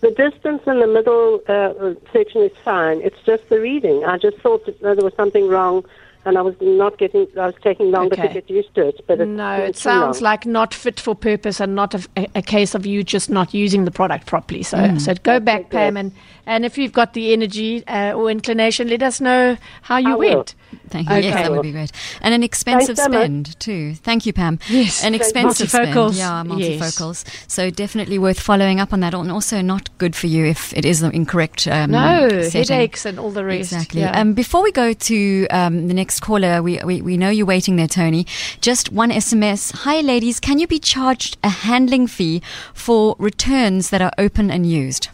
The 0.00 0.10
distance 0.10 0.62
in 0.66 0.80
the 0.80 0.86
middle 0.86 1.40
uh, 1.48 1.94
section 2.12 2.42
is 2.42 2.52
fine. 2.64 3.00
It's 3.02 3.20
just 3.24 3.48
the 3.48 3.60
reading. 3.60 4.04
I 4.04 4.18
just 4.18 4.38
thought 4.38 4.66
that 4.66 4.80
there 4.80 4.96
was 4.96 5.14
something 5.14 5.46
wrong, 5.48 5.84
and 6.24 6.36
I 6.36 6.42
was 6.42 6.56
not 6.60 6.98
getting. 6.98 7.28
I 7.38 7.46
was 7.46 7.54
taking 7.62 7.92
longer 7.92 8.14
Okay. 8.14 8.28
to 8.28 8.34
get 8.34 8.50
used 8.50 8.74
to 8.74 8.88
it. 8.88 9.04
But 9.06 9.20
it, 9.20 9.26
No, 9.26 9.54
it 9.58 9.76
sounds 9.76 10.20
like 10.20 10.44
not 10.44 10.74
fit 10.74 10.98
for 10.98 11.14
purpose 11.14 11.60
and 11.60 11.76
not 11.76 11.94
a, 11.94 12.28
a, 12.34 12.42
case 12.42 12.74
of 12.74 12.84
you 12.84 13.04
just 13.04 13.30
not 13.30 13.54
using 13.54 13.84
the 13.84 13.92
product 13.92 14.26
properly. 14.26 14.64
So, 14.64 14.98
so 14.98 15.14
go 15.14 15.38
back, 15.38 15.70
Pam, 15.70 15.96
and, 15.96 16.12
and 16.46 16.64
if 16.64 16.76
you've 16.78 16.92
got 16.92 17.12
the 17.14 17.32
energy 17.32 17.86
uh, 17.86 18.12
or 18.12 18.30
inclination, 18.30 18.88
let 18.88 19.02
us 19.02 19.20
know 19.20 19.56
how 19.82 19.96
you 19.98 20.12
I 20.12 20.16
will. 20.16 20.36
went. 20.36 20.54
Thank 20.88 21.08
you. 21.08 21.16
Yes, 21.16 21.34
that 21.34 21.50
would 21.50 21.62
be 21.62 21.72
great. 21.72 21.92
And 22.20 22.34
an 22.34 22.42
expensive 22.42 22.96
so 22.98 23.08
much. 23.08 23.18
spend 23.20 23.60
too. 23.60 23.94
Thank 23.94 24.26
you, 24.26 24.32
Pam. 24.32 24.58
Yes. 24.68 25.04
an 25.04 25.14
expensive 25.14 25.68
Multifocals. 25.68 26.14
spend. 26.14 26.48
Yeah, 26.50 26.56
Yes. 26.56 26.80
multifocals. 26.82 27.24
So 27.50 27.70
definitely 27.70 28.18
worth 28.18 28.40
following 28.40 28.80
up 28.80 28.92
on 28.92 29.00
that, 29.00 29.14
and 29.14 29.30
also 29.30 29.60
not 29.60 29.90
good 29.98 30.14
for 30.16 30.26
you 30.26 30.44
if 30.46 30.72
it 30.76 30.84
is 30.84 31.00
the 31.00 31.10
incorrect. 31.10 31.66
Um, 31.68 31.90
No, 31.90 32.28
setting. 32.42 32.74
headaches 32.76 33.04
and 33.06 33.18
all 33.18 33.30
the 33.30 33.44
rest. 33.44 33.72
Exactly. 33.72 34.00
Yeah. 34.00 34.18
Um, 34.18 34.32
before 34.34 34.62
we 34.62 34.72
go 34.72 34.92
to 34.92 35.46
um, 35.50 35.88
the 35.88 35.94
next 35.94 36.20
caller, 36.20 36.62
we, 36.62 36.78
we, 36.84 37.00
we 37.02 37.16
know 37.16 37.30
you're 37.30 37.46
waiting 37.46 37.76
there, 37.76 37.88
Tony. 37.88 38.26
Just 38.60 38.90
one 38.92 39.10
SMS. 39.10 39.72
Hi, 39.84 40.00
ladies. 40.00 40.40
Can 40.40 40.58
you 40.58 40.66
be 40.66 40.78
charged 40.78 41.36
a 41.44 41.48
handling 41.48 42.06
fee 42.06 42.42
for 42.74 43.14
returns 43.18 43.90
that 43.90 44.00
are 44.02 44.12
open 44.18 44.50
and 44.50 44.66
used? 44.66 45.08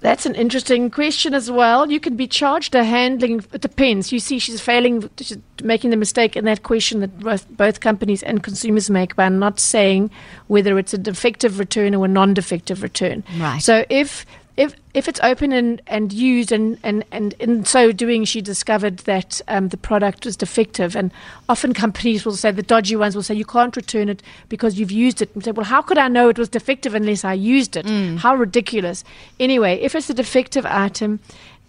That's 0.00 0.26
an 0.26 0.34
interesting 0.34 0.90
question 0.90 1.34
as 1.34 1.50
well. 1.50 1.90
You 1.90 1.98
can 2.00 2.16
be 2.16 2.26
charged 2.26 2.74
a 2.74 2.84
handling. 2.84 3.44
It 3.52 3.60
depends. 3.60 4.12
You 4.12 4.20
see, 4.20 4.38
she's 4.38 4.60
failing, 4.60 5.08
she's 5.18 5.38
making 5.62 5.90
the 5.90 5.96
mistake 5.96 6.36
in 6.36 6.44
that 6.44 6.62
question 6.62 7.00
that 7.00 7.18
both, 7.18 7.48
both 7.50 7.80
companies 7.80 8.22
and 8.22 8.42
consumers 8.42 8.90
make 8.90 9.16
by 9.16 9.28
not 9.28 9.58
saying 9.58 10.10
whether 10.48 10.78
it's 10.78 10.92
a 10.92 10.98
defective 10.98 11.58
return 11.58 11.94
or 11.94 12.04
a 12.04 12.08
non-defective 12.08 12.82
return. 12.82 13.24
Right. 13.38 13.60
So 13.62 13.84
if 13.88 14.26
if 14.56 14.74
if 14.94 15.08
it's 15.08 15.20
open 15.22 15.52
and, 15.52 15.82
and 15.86 16.12
used 16.12 16.50
and, 16.50 16.78
and, 16.82 17.04
and 17.12 17.34
in 17.34 17.66
so 17.66 17.92
doing 17.92 18.24
she 18.24 18.40
discovered 18.40 18.98
that 19.00 19.42
um, 19.48 19.68
the 19.68 19.76
product 19.76 20.24
was 20.24 20.36
defective. 20.36 20.96
And 20.96 21.12
often 21.50 21.74
companies 21.74 22.24
will 22.24 22.36
say 22.36 22.50
the 22.50 22.62
dodgy 22.62 22.96
ones 22.96 23.14
will 23.14 23.22
say 23.22 23.34
you 23.34 23.44
can't 23.44 23.76
return 23.76 24.08
it 24.08 24.22
because 24.48 24.78
you've 24.78 24.90
used 24.90 25.20
it. 25.20 25.34
And 25.34 25.44
say 25.44 25.50
well 25.50 25.66
how 25.66 25.82
could 25.82 25.98
I 25.98 26.08
know 26.08 26.28
it 26.28 26.38
was 26.38 26.48
defective 26.48 26.94
unless 26.94 27.24
I 27.24 27.34
used 27.34 27.76
it? 27.76 27.86
How 28.18 28.34
ridiculous. 28.34 29.04
Anyway 29.38 29.74
if 29.80 29.94
it's 29.94 30.08
a 30.08 30.14
defective 30.14 30.64
item 30.64 31.20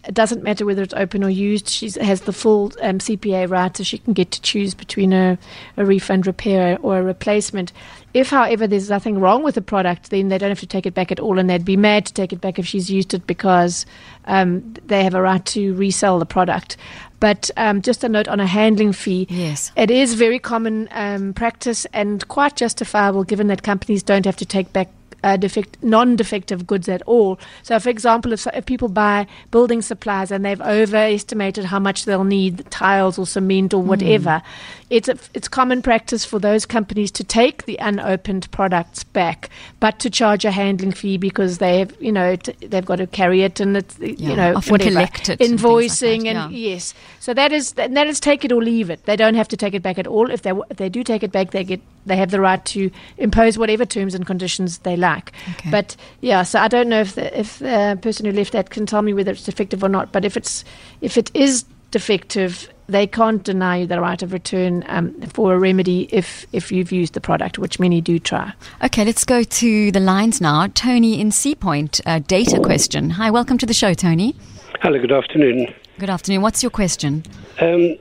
it 0.08 0.14
doesn't 0.14 0.42
matter 0.42 0.66
whether 0.66 0.82
it's 0.82 0.94
open 0.94 1.24
or 1.24 1.30
used. 1.30 1.68
She 1.68 1.92
has 2.00 2.22
the 2.22 2.32
full 2.32 2.72
um, 2.82 3.00
CPA 3.00 3.50
right, 3.50 3.76
so 3.76 3.84
she 3.84 3.98
can 3.98 4.14
get 4.14 4.32
to 4.32 4.42
choose 4.42 4.74
between 4.74 5.12
a, 5.12 5.38
a 5.76 5.86
refund, 5.86 6.26
repair, 6.26 6.78
or 6.82 6.98
a 6.98 7.04
replacement. 7.04 7.74
If, 8.14 8.30
however, 8.30 8.68
there's 8.68 8.90
nothing 8.90 9.20
wrong 9.20 9.44
with 9.44 9.56
the 9.56 9.62
product, 9.62 10.10
then 10.10 10.30
they 10.30 10.38
don't 10.38 10.50
have 10.50 10.62
to 10.62 10.68
take 10.68 10.86
it 10.86 10.94
back 10.94 11.12
at 11.12 11.20
all, 11.20 11.38
and 11.38 11.50
they'd 11.50 11.66
be 11.66 11.76
mad 11.76 12.06
to 12.06 12.14
take 12.14 12.32
it 12.32 12.40
back 12.40 12.58
if 12.58 12.66
she's 12.66 12.90
used 12.90 13.14
it 13.14 13.28
because 13.28 13.86
um, 14.26 14.74
they 14.86 15.04
have 15.04 15.14
a 15.14 15.22
right 15.22 15.46
to 15.48 15.74
resell 15.74 16.20
the 16.20 16.26
product. 16.26 16.78
But 17.20 17.52
um, 17.58 17.82
just 17.82 18.04
a 18.04 18.10
note 18.10 18.28
on 18.30 18.40
a 18.40 18.48
handling 18.48 18.94
fee. 18.94 19.28
Yes. 19.30 19.72
It 19.76 19.92
is 19.92 20.14
very 20.14 20.40
common 20.40 20.88
um, 20.92 21.34
practice 21.34 21.86
and 21.92 22.26
quite 22.28 22.56
justifiable 22.56 23.24
given 23.24 23.48
that 23.48 23.64
companies 23.64 24.04
don't 24.04 24.26
have 24.26 24.38
to 24.38 24.46
take 24.46 24.72
back 24.72 24.90
uh, 25.24 25.38
defect, 25.38 25.78
non-defective 25.82 26.68
goods 26.68 26.88
at 26.90 27.02
all. 27.04 27.40
So, 27.64 27.80
for 27.80 27.90
example, 27.90 28.34
if, 28.34 28.48
if 28.48 28.66
people 28.66 28.88
buy 28.88 29.28
building 29.52 29.82
supplies 29.82 30.32
and 30.32 30.46
they've 30.46 30.62
overestimated 30.62 31.66
how 31.66 31.80
much 31.80 32.06
they'll 32.06 32.24
need, 32.24 32.70
tiles 32.70 33.18
or 33.18 33.26
cement 33.26 33.74
or 33.74 33.82
whatever, 33.82 34.42
it's 34.90 35.10
a, 35.10 35.18
it's 35.34 35.48
common 35.50 35.82
practice 35.82 36.24
for 36.24 36.40
those 36.40 36.66
companies 36.66 37.12
to 37.12 37.24
take 37.24 37.66
the 37.66 37.76
unopened 37.78 38.50
products 38.52 39.04
back, 39.04 39.50
but 39.82 40.00
to 40.00 40.10
charge 40.10 40.46
a 40.46 40.52
handling 40.52 40.94
fee 40.94 41.18
because 41.18 41.58
they 41.58 41.80
have, 41.80 41.94
you 42.02 42.12
know, 42.12 42.38
t- 42.38 42.54
they've 42.68 42.86
got 42.86 42.96
to 42.98 43.08
carry 43.08 43.42
it 43.44 43.60
and 43.60 43.76
it's, 43.76 44.00
Yeah, 44.00 44.30
you 44.30 44.36
know, 44.36 44.56
often 44.56 44.72
whatever. 44.72 44.90
it 45.02 45.30
and 45.30 45.30
like 45.30 45.40
invoicing 45.40 46.24
that, 46.24 46.36
and 46.46 46.54
yes. 46.56 46.94
So 47.20 47.34
that 47.34 47.52
is 47.52 47.74
that, 47.74 47.94
that 47.94 48.08
is 48.08 48.20
take 48.22 48.46
it 48.46 48.52
or 48.52 48.62
leave 48.64 48.90
it. 48.90 49.04
They 49.06 49.18
don't 49.18 49.36
have 49.36 49.50
to 49.50 49.58
take 49.58 49.74
it 49.74 49.84
back 49.84 50.00
at 50.00 50.08
all. 50.08 50.32
If 50.32 50.44
they 50.44 50.52
if 50.70 50.78
they 50.78 50.88
do 50.90 51.04
take 51.04 51.22
it 51.24 51.32
back, 51.34 51.52
they 51.52 51.66
get 51.66 51.82
they 52.06 52.16
have 52.16 52.32
the 52.32 52.40
right 52.40 52.64
to 52.68 52.90
impose 53.18 53.58
whatever 53.58 53.86
terms 53.86 54.16
and 54.16 54.26
conditions 54.26 54.78
they 54.80 54.96
like. 54.96 55.34
Okay. 55.56 55.70
But 55.70 55.98
yeah, 56.22 56.44
so 56.44 56.60
I 56.60 56.70
don't 56.70 56.88
know 56.88 57.02
if 57.02 57.16
the, 57.16 57.38
if 57.38 57.60
the 57.60 58.00
person 58.02 58.26
who 58.26 58.32
left 58.32 58.54
that 58.54 58.70
can 58.70 58.86
tell 58.86 59.02
me 59.02 59.14
whether 59.14 59.32
it's 59.32 59.44
defective 59.44 59.84
or 59.84 59.90
not. 59.90 60.14
But 60.14 60.24
if 60.24 60.38
it's 60.38 60.64
if 61.02 61.18
it 61.18 61.30
is 61.34 61.66
defective, 61.92 62.70
they 62.88 63.06
can't 63.06 63.44
deny 63.44 63.78
you 63.78 63.88
the 63.88 64.00
right 64.00 64.22
of 64.22 64.34
return 64.34 64.84
um, 64.88 65.20
for 65.22 65.54
a 65.54 65.60
remedy 65.60 66.08
if 66.12 66.46
if 66.54 66.72
you've 66.72 66.92
used 66.92 67.14
the 67.14 67.22
product, 67.22 67.58
which 67.60 67.80
many 67.80 68.02
do 68.02 68.20
try. 68.20 68.54
Okay, 68.84 69.04
let's 69.06 69.26
go 69.26 69.44
to 69.44 69.92
the 69.92 70.00
lines 70.00 70.42
now. 70.42 70.68
Tony 70.74 71.20
in 71.20 71.32
Sea 71.32 71.56
Point, 71.56 72.02
uh, 72.06 72.20
data 72.20 72.60
question. 72.60 73.12
Hi, 73.12 73.30
welcome 73.30 73.58
to 73.58 73.66
the 73.66 73.74
show, 73.74 73.94
Tony. 73.94 74.36
Hello, 74.82 75.00
good 75.00 75.12
afternoon. 75.12 75.74
Good 76.00 76.10
afternoon. 76.10 76.42
What's 76.42 76.64
your 76.64 76.70
question? 76.70 77.24
Um, 77.60 77.96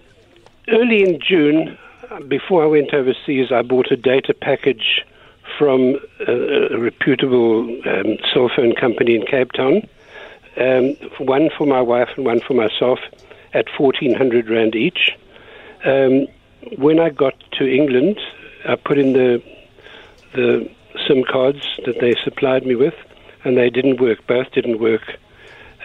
early 0.69 1.03
in 1.03 1.19
June, 1.21 1.79
uh, 2.11 2.21
before 2.21 2.63
I 2.63 2.67
went 2.67 2.93
overseas, 2.93 3.51
I 3.51 3.63
bought 3.63 3.91
a 3.91 3.97
data 3.97 4.35
package 4.35 5.05
from 5.59 5.97
a, 6.27 6.75
a 6.75 6.79
reputable 6.79 7.63
um, 7.89 8.19
cell 8.33 8.51
phone 8.55 8.75
company 8.75 9.15
in 9.15 9.25
Cape 9.27 9.53
Town. 9.53 9.83
Um, 10.59 10.95
one 11.27 11.51
for 11.57 11.67
my 11.67 11.81
wife 11.81 12.09
and 12.17 12.25
one 12.25 12.41
for 12.41 12.55
myself 12.55 12.99
at 13.53 13.67
1400 13.79 14.49
Rand 14.49 14.75
each. 14.75 15.17
Um, 15.85 16.27
when 16.77 16.99
I 16.99 17.11
got 17.11 17.35
to 17.53 17.67
England, 17.67 18.19
I 18.67 18.77
put 18.77 18.99
in 18.99 19.13
the, 19.13 19.43
the 20.35 20.69
SIM 21.07 21.25
cards 21.25 21.79
that 21.85 22.01
they 22.01 22.15
supplied 22.25 22.67
me 22.67 22.75
with, 22.75 22.95
and 23.45 23.57
they 23.57 23.71
didn't 23.71 24.01
work. 24.01 24.27
Both 24.27 24.53
didn't 24.53 24.81
work. 24.81 25.03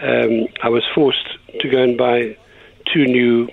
Um, 0.02 0.48
I 0.64 0.70
was 0.70 0.84
forced 0.96 1.28
to 1.60 1.70
go 1.70 1.84
and 1.84 1.98
buy 1.98 2.38
two 2.92 3.06
new 3.06 3.48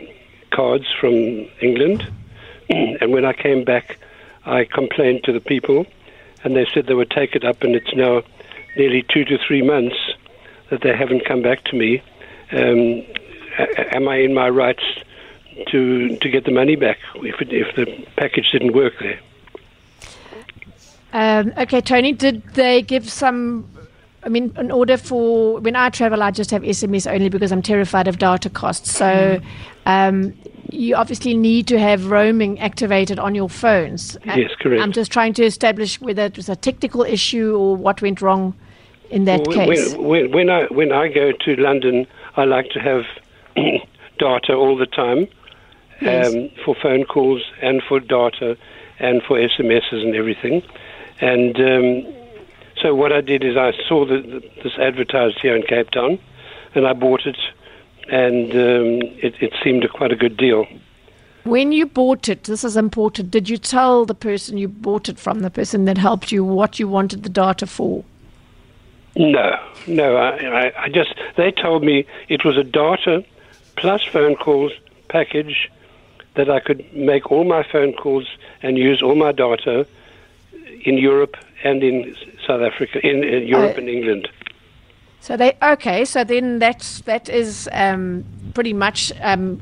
cards 0.50 0.86
from 0.98 1.12
England. 1.60 2.10
and 2.70 3.12
when 3.12 3.24
I 3.24 3.32
came 3.32 3.64
back, 3.64 3.98
I 4.46 4.64
complained 4.64 5.24
to 5.24 5.32
the 5.32 5.40
people, 5.40 5.86
and 6.42 6.56
they 6.56 6.66
said 6.72 6.86
they 6.86 6.94
would 6.94 7.10
take 7.10 7.34
it 7.34 7.44
up, 7.44 7.62
and 7.62 7.74
it's 7.74 7.94
now 7.94 8.22
nearly 8.76 9.04
two 9.12 9.24
to 9.24 9.38
three 9.46 9.62
months 9.62 9.96
that 10.70 10.80
they 10.82 10.96
haven't 10.96 11.26
come 11.26 11.42
back 11.42 11.64
to 11.64 11.76
me. 11.76 12.02
Um, 12.52 13.02
am 13.92 14.08
I 14.08 14.16
in 14.16 14.34
my 14.34 14.48
rights 14.48 14.84
to 15.68 16.16
to 16.16 16.28
get 16.28 16.44
the 16.44 16.52
money 16.52 16.76
back 16.76 16.98
if 17.16 17.40
it, 17.40 17.52
if 17.52 17.74
the 17.76 18.06
package 18.16 18.50
didn't 18.52 18.74
work 18.74 18.94
there? 19.00 19.20
Um, 21.12 21.52
okay, 21.56 21.80
Tony, 21.80 22.12
did 22.12 22.42
they 22.54 22.82
give 22.82 23.08
some? 23.10 23.68
I 24.24 24.28
mean, 24.28 24.52
in 24.58 24.70
order 24.70 24.96
for 24.96 25.58
when 25.60 25.76
I 25.76 25.90
travel, 25.90 26.22
I 26.22 26.30
just 26.30 26.50
have 26.50 26.62
SMS 26.62 27.10
only 27.10 27.28
because 27.28 27.52
I'm 27.52 27.62
terrified 27.62 28.08
of 28.08 28.18
data 28.18 28.50
costs. 28.50 28.92
So, 28.92 29.40
um, 29.86 30.34
you 30.70 30.96
obviously 30.96 31.34
need 31.34 31.66
to 31.68 31.78
have 31.78 32.10
roaming 32.10 32.60
activated 32.60 33.18
on 33.18 33.34
your 33.34 33.48
phones. 33.48 34.16
Uh, 34.16 34.34
Yes, 34.36 34.50
correct. 34.60 34.82
I'm 34.82 34.92
just 34.92 35.10
trying 35.10 35.32
to 35.34 35.44
establish 35.44 36.00
whether 36.00 36.24
it 36.24 36.36
was 36.36 36.48
a 36.48 36.56
technical 36.56 37.02
issue 37.02 37.56
or 37.56 37.76
what 37.76 38.02
went 38.02 38.20
wrong 38.20 38.54
in 39.10 39.24
that 39.24 39.46
Well, 39.46 39.56
case. 39.56 39.94
When, 39.94 40.04
when, 40.04 40.32
when 40.32 40.50
I 40.50 40.64
when 40.66 40.92
I 40.92 41.08
go 41.08 41.32
to 41.32 41.56
London, 41.56 42.06
I 42.36 42.44
like 42.44 42.68
to 42.70 42.80
have 42.80 43.04
data 44.18 44.54
all 44.54 44.76
the 44.76 44.86
time 44.86 45.28
Yes. 46.00 46.32
um, 46.32 46.50
for 46.64 46.76
phone 46.80 47.04
calls 47.04 47.42
and 47.60 47.82
for 47.82 47.98
data 48.00 48.56
and 48.98 49.22
for 49.22 49.38
SMSs 49.38 50.04
and 50.04 50.14
everything. 50.14 50.62
And 51.20 51.56
um, 51.58 52.14
so 52.80 52.94
what 52.94 53.12
I 53.12 53.20
did 53.20 53.44
is 53.44 53.56
I 53.56 53.72
saw 53.88 54.04
the, 54.06 54.20
the, 54.20 54.50
this 54.62 54.78
advertised 54.78 55.40
here 55.40 55.56
in 55.56 55.62
Cape 55.62 55.90
Town, 55.90 56.18
and 56.74 56.86
I 56.86 56.92
bought 56.92 57.26
it, 57.26 57.38
and 58.08 58.52
um, 58.52 59.08
it, 59.22 59.34
it 59.42 59.52
seemed 59.62 59.84
a, 59.84 59.88
quite 59.88 60.12
a 60.12 60.16
good 60.16 60.36
deal. 60.36 60.66
When 61.44 61.72
you 61.72 61.86
bought 61.86 62.28
it, 62.28 62.44
this 62.44 62.62
is 62.62 62.76
important. 62.76 63.30
Did 63.30 63.48
you 63.48 63.56
tell 63.56 64.04
the 64.04 64.14
person 64.14 64.58
you 64.58 64.68
bought 64.68 65.08
it 65.08 65.18
from, 65.18 65.40
the 65.40 65.50
person 65.50 65.84
that 65.86 65.98
helped 65.98 66.30
you, 66.30 66.44
what 66.44 66.78
you 66.78 66.86
wanted 66.86 67.22
the 67.22 67.28
data 67.28 67.66
for? 67.66 68.04
No, 69.16 69.58
no. 69.86 70.16
I, 70.16 70.66
I, 70.66 70.82
I 70.84 70.88
just 70.90 71.14
they 71.36 71.50
told 71.50 71.82
me 71.82 72.06
it 72.28 72.44
was 72.44 72.56
a 72.56 72.62
data 72.62 73.24
plus 73.78 74.04
phone 74.04 74.36
calls 74.36 74.72
package 75.08 75.70
that 76.34 76.50
I 76.50 76.60
could 76.60 76.84
make 76.94 77.32
all 77.32 77.44
my 77.44 77.62
phone 77.62 77.92
calls 77.92 78.26
and 78.62 78.76
use 78.76 79.02
all 79.02 79.14
my 79.14 79.32
data 79.32 79.86
in 80.84 80.98
Europe 80.98 81.36
and 81.64 81.82
in 81.82 82.14
South 82.46 82.62
Africa, 82.62 83.04
in, 83.04 83.24
in 83.24 83.46
Europe 83.46 83.76
Uh, 83.76 83.80
and 83.80 83.88
England. 83.88 84.28
So 85.20 85.36
they 85.36 85.56
okay. 85.60 86.04
So 86.04 86.24
then 86.24 86.58
that's 86.60 87.00
that 87.02 87.28
is 87.28 87.68
um, 87.72 88.24
pretty 88.54 88.72
much 88.72 89.12
um, 89.20 89.60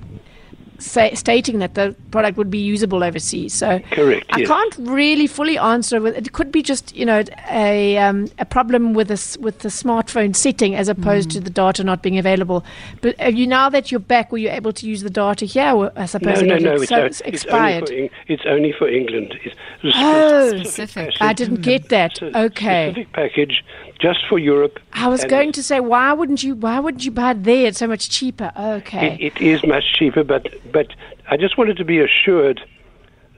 say, 0.79 1.15
stating 1.15 1.59
that 1.61 1.75
the 1.75 1.95
product 2.11 2.37
would 2.39 2.51
be 2.51 2.59
usable 2.59 3.03
overseas. 3.05 3.55
So 3.55 3.81
Correct, 3.91 4.27
I 4.31 4.41
yes. 4.41 4.49
can't 4.49 4.77
really 4.79 5.27
fully 5.27 5.59
answer. 5.59 6.01
With, 6.01 6.17
it 6.17 6.33
could 6.33 6.51
be 6.53 6.63
just 6.63 6.95
you 6.97 7.05
know 7.05 7.23
a 7.51 7.99
um, 7.99 8.29
a 8.39 8.45
problem 8.45 8.95
with 8.95 9.09
this 9.09 9.37
with 9.39 9.61
the 9.61 9.69
smartphone 9.69 10.35
setting 10.35 10.75
as 10.75 10.89
opposed 10.89 11.31
to 11.33 11.41
the 11.41 11.51
data 11.51 11.85
not 11.85 12.03
being 12.03 12.19
available. 12.19 12.65
But 13.01 13.19
are 13.21 13.31
you 13.31 13.47
now 13.47 13.69
that 13.71 13.91
you're 13.91 14.01
back, 14.01 14.33
were 14.33 14.39
you 14.39 14.51
able 14.51 14.73
to 14.73 14.87
use 14.87 15.03
the 15.03 15.11
data 15.11 15.45
here? 15.45 15.91
I 15.97 16.07
suppose 16.07 16.43
no, 16.43 16.55
it- 16.57 16.63
no. 16.63 16.73
it's, 16.75 16.83
It's, 16.83 16.89
so 16.91 17.05
it's 17.05 17.21
it's 17.23 17.45
expired. 17.45 17.91
only 17.91 18.09
for 18.09 18.33
it's 18.33 18.43
only 18.47 18.73
for 18.73 18.89
England. 18.89 19.35
It's 19.45 19.55
a 19.55 19.91
Oh, 19.95 20.49
Specific. 20.59 21.15
I 21.21 21.33
didn't 21.33 21.63
get 21.63 21.89
that. 21.91 22.17
spe- 22.17 22.35
Okay. 22.35 22.91
Specific 22.93 23.13
package 23.13 23.65
just 23.99 24.21
for 24.29 24.39
Europe. 24.39 24.79
I 24.93 25.09
was 25.09 25.23
and 25.23 25.31
going 25.31 25.53
to 25.53 25.63
say, 25.63 25.81
why 25.81 26.13
wouldn't 26.13 26.43
you? 26.43 26.55
Why 26.55 26.79
wouldn't 26.81 27.05
you 27.05 27.11
buy 27.11 27.31
it 27.33 27.45
there? 27.45 27.67
It's 27.67 27.79
so 27.79 27.87
much 27.87 28.11
cheaper. 28.11 28.53
Okay. 28.59 29.17
It, 29.21 29.37
it 29.39 29.43
is 29.43 29.67
much 29.67 29.93
cheaper, 29.95 30.25
but 30.25 30.47
but 30.73 30.89
I 31.31 31.37
just 31.37 31.57
wanted 31.59 31.77
to 31.79 31.85
be 31.85 31.99
assured 32.01 32.61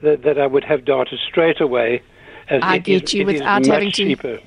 that, 0.01 0.23
that 0.23 0.39
I 0.39 0.47
would 0.47 0.63
have 0.63 0.85
data 0.85 1.17
straight 1.27 1.59
away. 1.61 2.01
As 2.49 2.61
I 2.63 2.75
it 2.77 2.83
get 2.83 3.03
is- 3.03 3.13
you 3.13 3.21
it 3.21 3.25
without 3.25 3.65
having 3.65 3.91
to- 3.91 3.95
cheaper. 3.95 4.39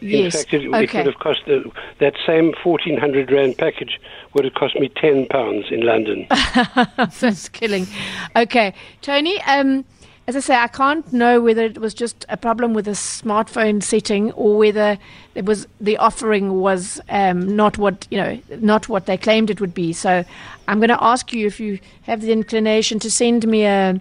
yes. 0.00 0.34
In 0.34 0.40
fact, 0.40 0.54
it, 0.54 0.62
it 0.64 0.74
okay. 0.74 0.98
would 0.98 1.06
have 1.06 1.18
cost 1.20 1.40
the, 1.46 1.70
that 1.98 2.14
same 2.26 2.52
fourteen 2.62 2.98
hundred 2.98 3.30
rand 3.30 3.56
package 3.58 4.00
would 4.34 4.44
have 4.44 4.54
cost 4.54 4.74
me 4.76 4.88
ten 4.88 5.26
pounds 5.26 5.66
in 5.70 5.80
London. 5.80 6.26
That's 7.20 7.48
killing. 7.50 7.86
Okay, 8.34 8.74
Tony. 9.02 9.40
Um, 9.42 9.84
as 10.26 10.36
I 10.36 10.40
say, 10.40 10.54
I 10.56 10.68
can't 10.68 11.10
know 11.12 11.40
whether 11.40 11.62
it 11.62 11.78
was 11.78 11.92
just 11.92 12.24
a 12.28 12.36
problem 12.36 12.72
with 12.72 12.86
the 12.86 12.92
smartphone 12.92 13.82
setting 13.82 14.32
or 14.32 14.56
whether 14.56 14.98
it 15.34 15.44
was 15.44 15.66
the 15.80 15.98
offering 15.98 16.60
was 16.60 17.00
um, 17.10 17.54
not 17.56 17.76
what 17.76 18.06
you 18.10 18.16
know, 18.18 18.40
not 18.60 18.88
what 18.88 19.06
they 19.06 19.16
claimed 19.18 19.50
it 19.50 19.60
would 19.60 19.74
be. 19.74 19.92
So, 19.92 20.24
I'm 20.66 20.78
going 20.78 20.88
to 20.88 21.02
ask 21.04 21.32
you 21.32 21.46
if 21.46 21.60
you 21.60 21.78
have 22.02 22.22
the 22.22 22.32
inclination 22.32 22.98
to 23.00 23.10
send 23.10 23.46
me 23.46 23.64
a 23.64 23.98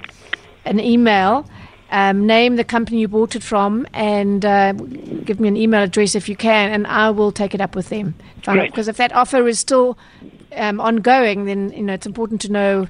an 0.65 0.79
email. 0.79 1.45
Um, 1.91 2.25
name 2.25 2.55
the 2.55 2.63
company 2.63 3.01
you 3.01 3.07
bought 3.07 3.35
it 3.35 3.43
from 3.43 3.85
and 3.93 4.43
uh, 4.43 4.71
give 4.73 5.39
me 5.39 5.47
an 5.47 5.55
email 5.55 5.83
address 5.83 6.15
if 6.15 6.27
you 6.27 6.35
can, 6.35 6.71
and 6.71 6.87
I 6.87 7.11
will 7.11 7.31
take 7.31 7.53
it 7.53 7.61
up 7.61 7.75
with 7.75 7.89
them. 7.89 8.15
If 8.37 8.49
I'm- 8.49 8.57
Great. 8.57 8.71
Because 8.71 8.87
if 8.87 8.97
that 8.97 9.13
offer 9.13 9.47
is 9.47 9.59
still 9.59 9.95
um, 10.55 10.79
ongoing, 10.79 11.45
then 11.45 11.71
you 11.73 11.83
know 11.83 11.93
it's 11.93 12.07
important 12.07 12.41
to 12.41 12.51
know 12.51 12.87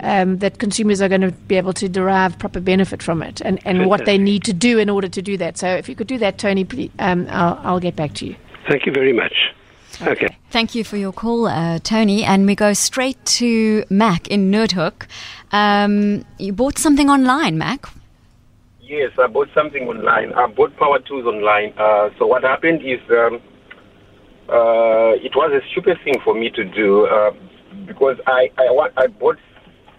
um, 0.00 0.38
that 0.38 0.58
consumers 0.58 1.00
are 1.00 1.08
going 1.08 1.20
to 1.20 1.32
be 1.32 1.56
able 1.56 1.72
to 1.74 1.88
derive 1.88 2.38
proper 2.38 2.60
benefit 2.60 3.02
from 3.02 3.22
it, 3.22 3.40
and, 3.40 3.60
and 3.64 3.86
what 3.86 4.04
they 4.04 4.18
need 4.18 4.44
to 4.44 4.52
do 4.52 4.78
in 4.78 4.88
order 4.88 5.08
to 5.08 5.22
do 5.22 5.36
that. 5.38 5.58
So 5.58 5.68
if 5.68 5.88
you 5.88 5.94
could 5.94 6.06
do 6.06 6.18
that, 6.18 6.38
Tony, 6.38 6.64
please, 6.64 6.90
um, 6.98 7.26
I'll, 7.30 7.60
I'll 7.62 7.80
get 7.80 7.96
back 7.96 8.14
to 8.14 8.26
you. 8.26 8.36
Thank 8.68 8.86
you 8.86 8.92
very 8.92 9.12
much. 9.12 9.34
Okay. 10.02 10.36
Thank 10.50 10.74
you 10.74 10.84
for 10.84 10.96
your 10.96 11.12
call, 11.12 11.46
uh, 11.46 11.78
Tony. 11.78 12.24
And 12.24 12.46
we 12.46 12.54
go 12.54 12.72
straight 12.72 13.24
to 13.26 13.84
Mac 13.90 14.26
in 14.28 14.50
Noordhoek. 14.50 15.06
Um, 15.52 16.24
you 16.38 16.52
bought 16.52 16.78
something 16.78 17.08
online, 17.08 17.58
Mac. 17.58 17.86
Yes, 18.80 19.12
I 19.18 19.28
bought 19.28 19.48
something 19.54 19.88
online. 19.88 20.32
I 20.34 20.46
bought 20.46 20.76
power 20.76 20.98
tools 20.98 21.26
online. 21.26 21.72
Uh, 21.78 22.10
so 22.18 22.26
what 22.26 22.42
happened 22.42 22.82
is 22.84 23.00
um, 23.10 23.40
uh, 24.48 25.14
it 25.22 25.34
was 25.34 25.52
a 25.52 25.60
stupid 25.70 25.98
thing 26.04 26.14
for 26.22 26.34
me 26.34 26.50
to 26.50 26.64
do 26.64 27.06
uh, 27.06 27.30
because 27.86 28.18
I 28.26 28.50
I, 28.58 28.88
I 28.96 29.06
bought 29.06 29.38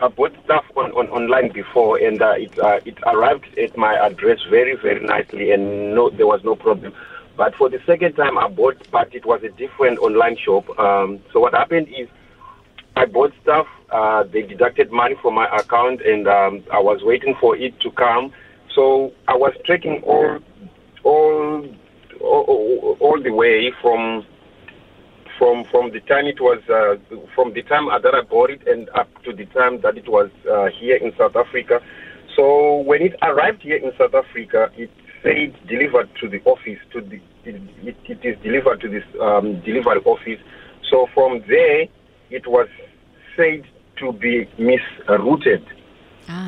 I 0.02 0.08
bought 0.10 0.34
stuff 0.44 0.66
on, 0.76 0.92
on 0.92 1.08
online 1.10 1.52
before 1.52 1.98
and 1.98 2.22
uh, 2.22 2.34
it 2.38 2.58
uh, 2.60 2.80
it 2.86 2.98
arrived 3.06 3.58
at 3.58 3.78
my 3.78 3.96
address 3.96 4.40
very 4.50 4.76
very 4.76 5.06
nicely 5.06 5.52
and 5.52 5.96
no 5.96 6.10
there 6.10 6.28
was 6.28 6.44
no 6.44 6.56
problem. 6.56 6.94
But 7.38 7.56
for 7.56 7.70
the 7.70 7.80
second 7.86 8.14
time 8.16 8.38
I 8.38 8.48
bought, 8.48 8.90
but 8.92 9.14
it 9.14 9.26
was 9.26 9.44
a 9.44 9.50
different 9.50 10.00
online 10.00 10.38
shop. 10.38 10.68
Um, 10.80 11.20
so 11.32 11.40
what 11.40 11.54
happened 11.54 11.88
is 11.90 12.08
I 12.96 13.06
bought 13.06 13.34
stuff. 13.42 13.68
Uh, 13.90 14.24
they 14.24 14.42
deducted 14.42 14.92
money 14.92 15.16
from 15.22 15.36
my 15.36 15.48
account, 15.56 16.02
and 16.02 16.28
um, 16.28 16.64
I 16.72 16.80
was 16.80 17.04
waiting 17.04 17.36
for 17.40 17.56
it 17.56 17.80
to 17.82 17.92
come. 17.92 18.32
So 18.74 19.14
I 19.28 19.36
was 19.36 19.54
tracking 19.66 20.02
all, 20.04 20.40
all, 21.04 21.68
all, 22.22 22.98
all 23.00 23.22
the 23.22 23.32
way 23.32 23.72
from, 23.82 24.26
from, 25.38 25.64
from 25.66 25.92
the 25.92 26.00
time 26.02 26.26
it 26.26 26.40
was, 26.40 26.62
uh, 26.70 26.96
from 27.34 27.54
the 27.54 27.62
time 27.64 27.88
that 27.88 28.14
I 28.14 28.22
bought 28.22 28.50
it, 28.50 28.68
and 28.68 28.90
up 28.90 29.10
to 29.24 29.34
the 29.34 29.46
time 29.48 29.82
that 29.82 29.98
it 29.98 30.08
was 30.08 30.30
uh, 30.50 30.68
here 30.68 30.96
in 30.98 31.16
South 31.18 31.36
Africa. 31.36 31.82
So 32.36 32.78
when 32.80 33.02
it 33.02 33.16
arrived 33.22 33.62
here 33.62 33.78
in 33.78 33.92
South 33.98 34.14
Africa, 34.14 34.72
it 34.76 34.92
said 35.24 35.56
delivered 35.68 36.10
to 36.22 36.30
the 36.30 36.42
office. 36.46 36.80
To 36.92 37.02
the, 37.02 37.20
it, 37.46 37.96
it, 38.08 38.20
is 38.26 38.38
delivered 38.44 38.82
to 38.82 38.90
this 38.90 39.04
um, 39.22 39.62
delivery 39.62 40.02
office. 40.06 40.40
So 40.90 41.08
from 41.14 41.44
there, 41.48 41.86
it 42.30 42.48
was 42.48 42.68
said 43.36 43.64
to 43.98 44.12
be 44.14 44.46
misrouted. 44.58 45.66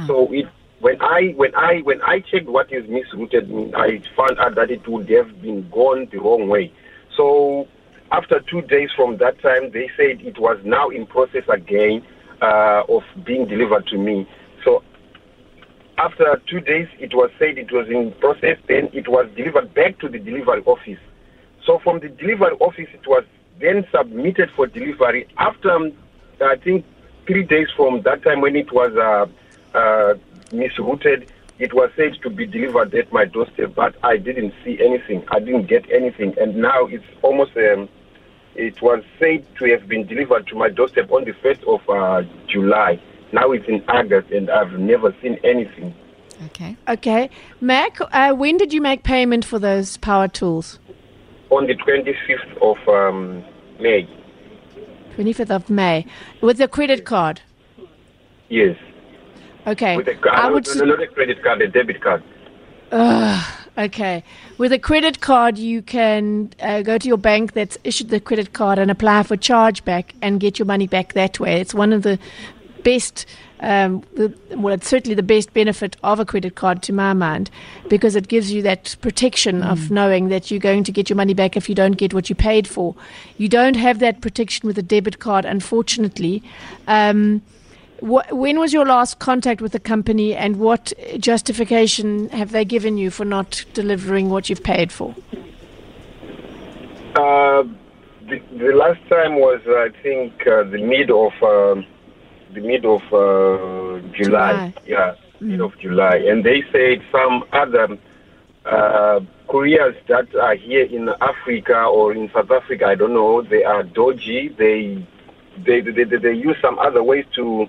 So 0.07 0.31
it 0.33 0.47
when 0.79 1.01
I 1.01 1.33
when 1.35 1.55
I 1.55 1.79
when 1.79 2.01
I 2.01 2.19
checked 2.19 2.47
what 2.47 2.71
is 2.71 2.85
misrouted, 2.85 3.73
I 3.75 4.01
found 4.15 4.39
out 4.39 4.55
that 4.55 4.69
it 4.71 4.87
would 4.87 5.09
have 5.09 5.41
been 5.41 5.69
gone 5.69 6.07
the 6.11 6.19
wrong 6.19 6.47
way. 6.47 6.71
So 7.15 7.67
after 8.11 8.39
two 8.39 8.61
days 8.61 8.89
from 8.95 9.17
that 9.17 9.41
time, 9.41 9.71
they 9.71 9.89
said 9.97 10.21
it 10.21 10.39
was 10.39 10.59
now 10.63 10.89
in 10.89 11.05
process 11.05 11.43
again 11.49 12.05
uh, 12.41 12.83
of 12.87 13.03
being 13.25 13.47
delivered 13.47 13.87
to 13.87 13.97
me. 13.97 14.27
So 14.63 14.83
after 15.97 16.41
two 16.49 16.61
days, 16.61 16.87
it 16.99 17.13
was 17.13 17.31
said 17.37 17.57
it 17.57 17.71
was 17.71 17.87
in 17.89 18.13
process. 18.13 18.57
Then 18.67 18.89
it 18.93 19.07
was 19.07 19.29
delivered 19.35 19.73
back 19.73 19.99
to 19.99 20.09
the 20.09 20.19
delivery 20.19 20.61
office. 20.65 20.99
So 21.65 21.79
from 21.79 21.99
the 21.99 22.09
delivery 22.09 22.55
office, 22.59 22.87
it 22.93 23.05
was 23.07 23.25
then 23.59 23.85
submitted 23.91 24.51
for 24.51 24.67
delivery. 24.67 25.27
After 25.37 25.71
um, 25.71 25.91
I 26.39 26.55
think 26.55 26.85
three 27.25 27.43
days 27.43 27.67
from 27.75 28.03
that 28.03 28.23
time 28.23 28.41
when 28.41 28.55
it 28.55 28.71
was 28.71 28.95
uh, 28.95 29.25
uh, 29.77 30.13
misrouted, 30.51 31.27
it 31.59 31.73
was 31.73 31.89
said 31.97 32.13
to 32.21 32.29
be 32.29 32.45
delivered 32.45 32.93
at 32.93 33.11
my 33.11 33.25
doorstep, 33.25 33.73
but 33.75 33.95
I 34.03 34.17
didn't 34.17 34.53
see 34.63 34.79
anything. 34.79 35.25
I 35.29 35.39
didn't 35.39 35.65
get 35.65 35.89
anything, 35.91 36.35
and 36.39 36.55
now 36.55 36.85
it's 36.85 37.03
almost. 37.21 37.57
Um, 37.57 37.89
it 38.57 38.81
was 38.81 39.03
said 39.19 39.45
to 39.57 39.65
have 39.69 39.87
been 39.87 40.05
delivered 40.07 40.47
to 40.47 40.55
my 40.55 40.69
doorstep 40.69 41.11
on 41.11 41.23
the 41.25 41.33
first 41.41 41.61
of 41.63 41.87
uh, 41.89 42.23
July. 42.47 42.99
Now 43.31 43.51
it's 43.51 43.67
in 43.67 43.83
August, 43.87 44.31
and 44.31 44.49
I've 44.49 44.73
never 44.73 45.15
seen 45.21 45.37
anything. 45.43 45.93
Okay. 46.47 46.75
Okay, 46.87 47.29
Mac, 47.61 47.97
uh, 48.11 48.33
when 48.33 48.57
did 48.57 48.71
you 48.73 48.81
make 48.81 49.03
payment 49.03 49.43
for 49.45 49.59
those 49.59 49.97
power 49.97 50.27
tools? 50.27 50.79
On 51.49 51.65
the 51.65 51.75
25th 51.75 52.57
of 52.61 52.87
um, 52.87 53.43
May. 53.79 54.07
25th 55.15 55.49
of 55.49 55.69
May, 55.69 56.05
with 56.41 56.59
a 56.61 56.67
credit 56.67 57.05
card. 57.05 57.41
Yes. 58.49 58.77
Okay, 59.65 59.97
With 59.97 60.07
a, 60.07 60.15
I 60.31 60.45
uh, 60.47 60.51
would. 60.53 60.65
no, 60.67 60.71
s- 60.71 60.77
not 60.77 61.01
a 61.01 61.07
credit 61.07 61.43
card, 61.43 61.61
a 61.61 61.67
debit 61.67 62.01
card. 62.01 62.23
Okay. 63.77 64.23
With 64.57 64.73
a 64.73 64.79
credit 64.79 65.21
card, 65.21 65.59
you 65.59 65.83
can 65.83 66.51
uh, 66.59 66.81
go 66.81 66.97
to 66.97 67.07
your 67.07 67.17
bank 67.17 67.53
that's 67.53 67.77
issued 67.83 68.09
the 68.09 68.19
credit 68.19 68.53
card 68.53 68.79
and 68.79 68.89
apply 68.89 69.21
for 69.23 69.37
chargeback 69.37 70.05
and 70.21 70.39
get 70.39 70.57
your 70.57 70.65
money 70.65 70.87
back 70.87 71.13
that 71.13 71.39
way. 71.39 71.61
It's 71.61 71.75
one 71.75 71.93
of 71.93 72.01
the 72.01 72.17
best, 72.83 73.27
um, 73.59 74.03
the, 74.15 74.33
well, 74.55 74.73
it's 74.73 74.87
certainly 74.87 75.13
the 75.13 75.21
best 75.21 75.53
benefit 75.53 75.95
of 76.03 76.19
a 76.19 76.25
credit 76.25 76.55
card 76.55 76.81
to 76.83 76.93
my 76.93 77.13
mind 77.13 77.51
because 77.87 78.15
it 78.15 78.27
gives 78.29 78.51
you 78.51 78.63
that 78.63 78.95
protection 79.01 79.61
of 79.61 79.91
knowing 79.91 80.29
that 80.29 80.49
you're 80.49 80.59
going 80.59 80.83
to 80.83 80.91
get 80.91 81.07
your 81.07 81.17
money 81.17 81.35
back 81.35 81.55
if 81.55 81.69
you 81.69 81.75
don't 81.75 81.97
get 81.97 82.15
what 82.15 82.29
you 82.29 82.35
paid 82.35 82.67
for. 82.67 82.95
You 83.37 83.47
don't 83.47 83.75
have 83.75 83.99
that 83.99 84.21
protection 84.21 84.65
with 84.65 84.79
a 84.79 84.83
debit 84.83 85.19
card, 85.19 85.45
unfortunately. 85.45 86.41
Um, 86.87 87.43
Wh- 87.99 88.31
when 88.31 88.59
was 88.59 88.73
your 88.73 88.85
last 88.85 89.19
contact 89.19 89.61
with 89.61 89.71
the 89.71 89.79
company, 89.79 90.35
and 90.35 90.57
what 90.57 90.93
justification 91.17 92.29
have 92.29 92.51
they 92.51 92.65
given 92.65 92.97
you 92.97 93.09
for 93.09 93.25
not 93.25 93.65
delivering 93.73 94.29
what 94.29 94.49
you've 94.49 94.63
paid 94.63 94.91
for? 94.91 95.15
Uh, 97.15 97.63
the, 98.27 98.39
the 98.57 98.73
last 98.75 98.99
time 99.09 99.35
was, 99.35 99.61
I 99.65 99.89
think, 100.03 100.45
uh, 100.45 100.63
the 100.63 100.83
mid 100.83 101.09
of 101.09 101.33
um 101.41 101.85
the 102.53 102.61
mid 102.61 102.85
of 102.85 103.01
uh, 103.11 103.99
July. 104.13 104.13
July. 104.15 104.73
Yeah, 104.85 105.15
mid 105.39 105.61
of 105.61 105.77
July, 105.79 106.17
and 106.17 106.43
they 106.43 106.63
said 106.71 107.01
some 107.11 107.43
other 107.51 107.97
uh, 108.65 109.19
couriers 109.47 109.95
that 110.07 110.33
are 110.35 110.55
here 110.55 110.85
in 110.85 111.09
Africa 111.21 111.85
or 111.85 112.13
in 112.13 112.29
South 112.31 112.51
Africa. 112.51 112.85
I 112.85 112.95
don't 112.95 113.13
know. 113.13 113.41
They 113.41 113.63
are 113.63 113.83
dodgy. 113.83 114.49
They 114.49 115.05
they 115.65 115.81
they, 115.81 116.03
they, 116.03 116.17
they 116.17 116.33
use 116.33 116.57
some 116.61 116.77
other 116.79 117.03
ways 117.03 117.25
to 117.35 117.67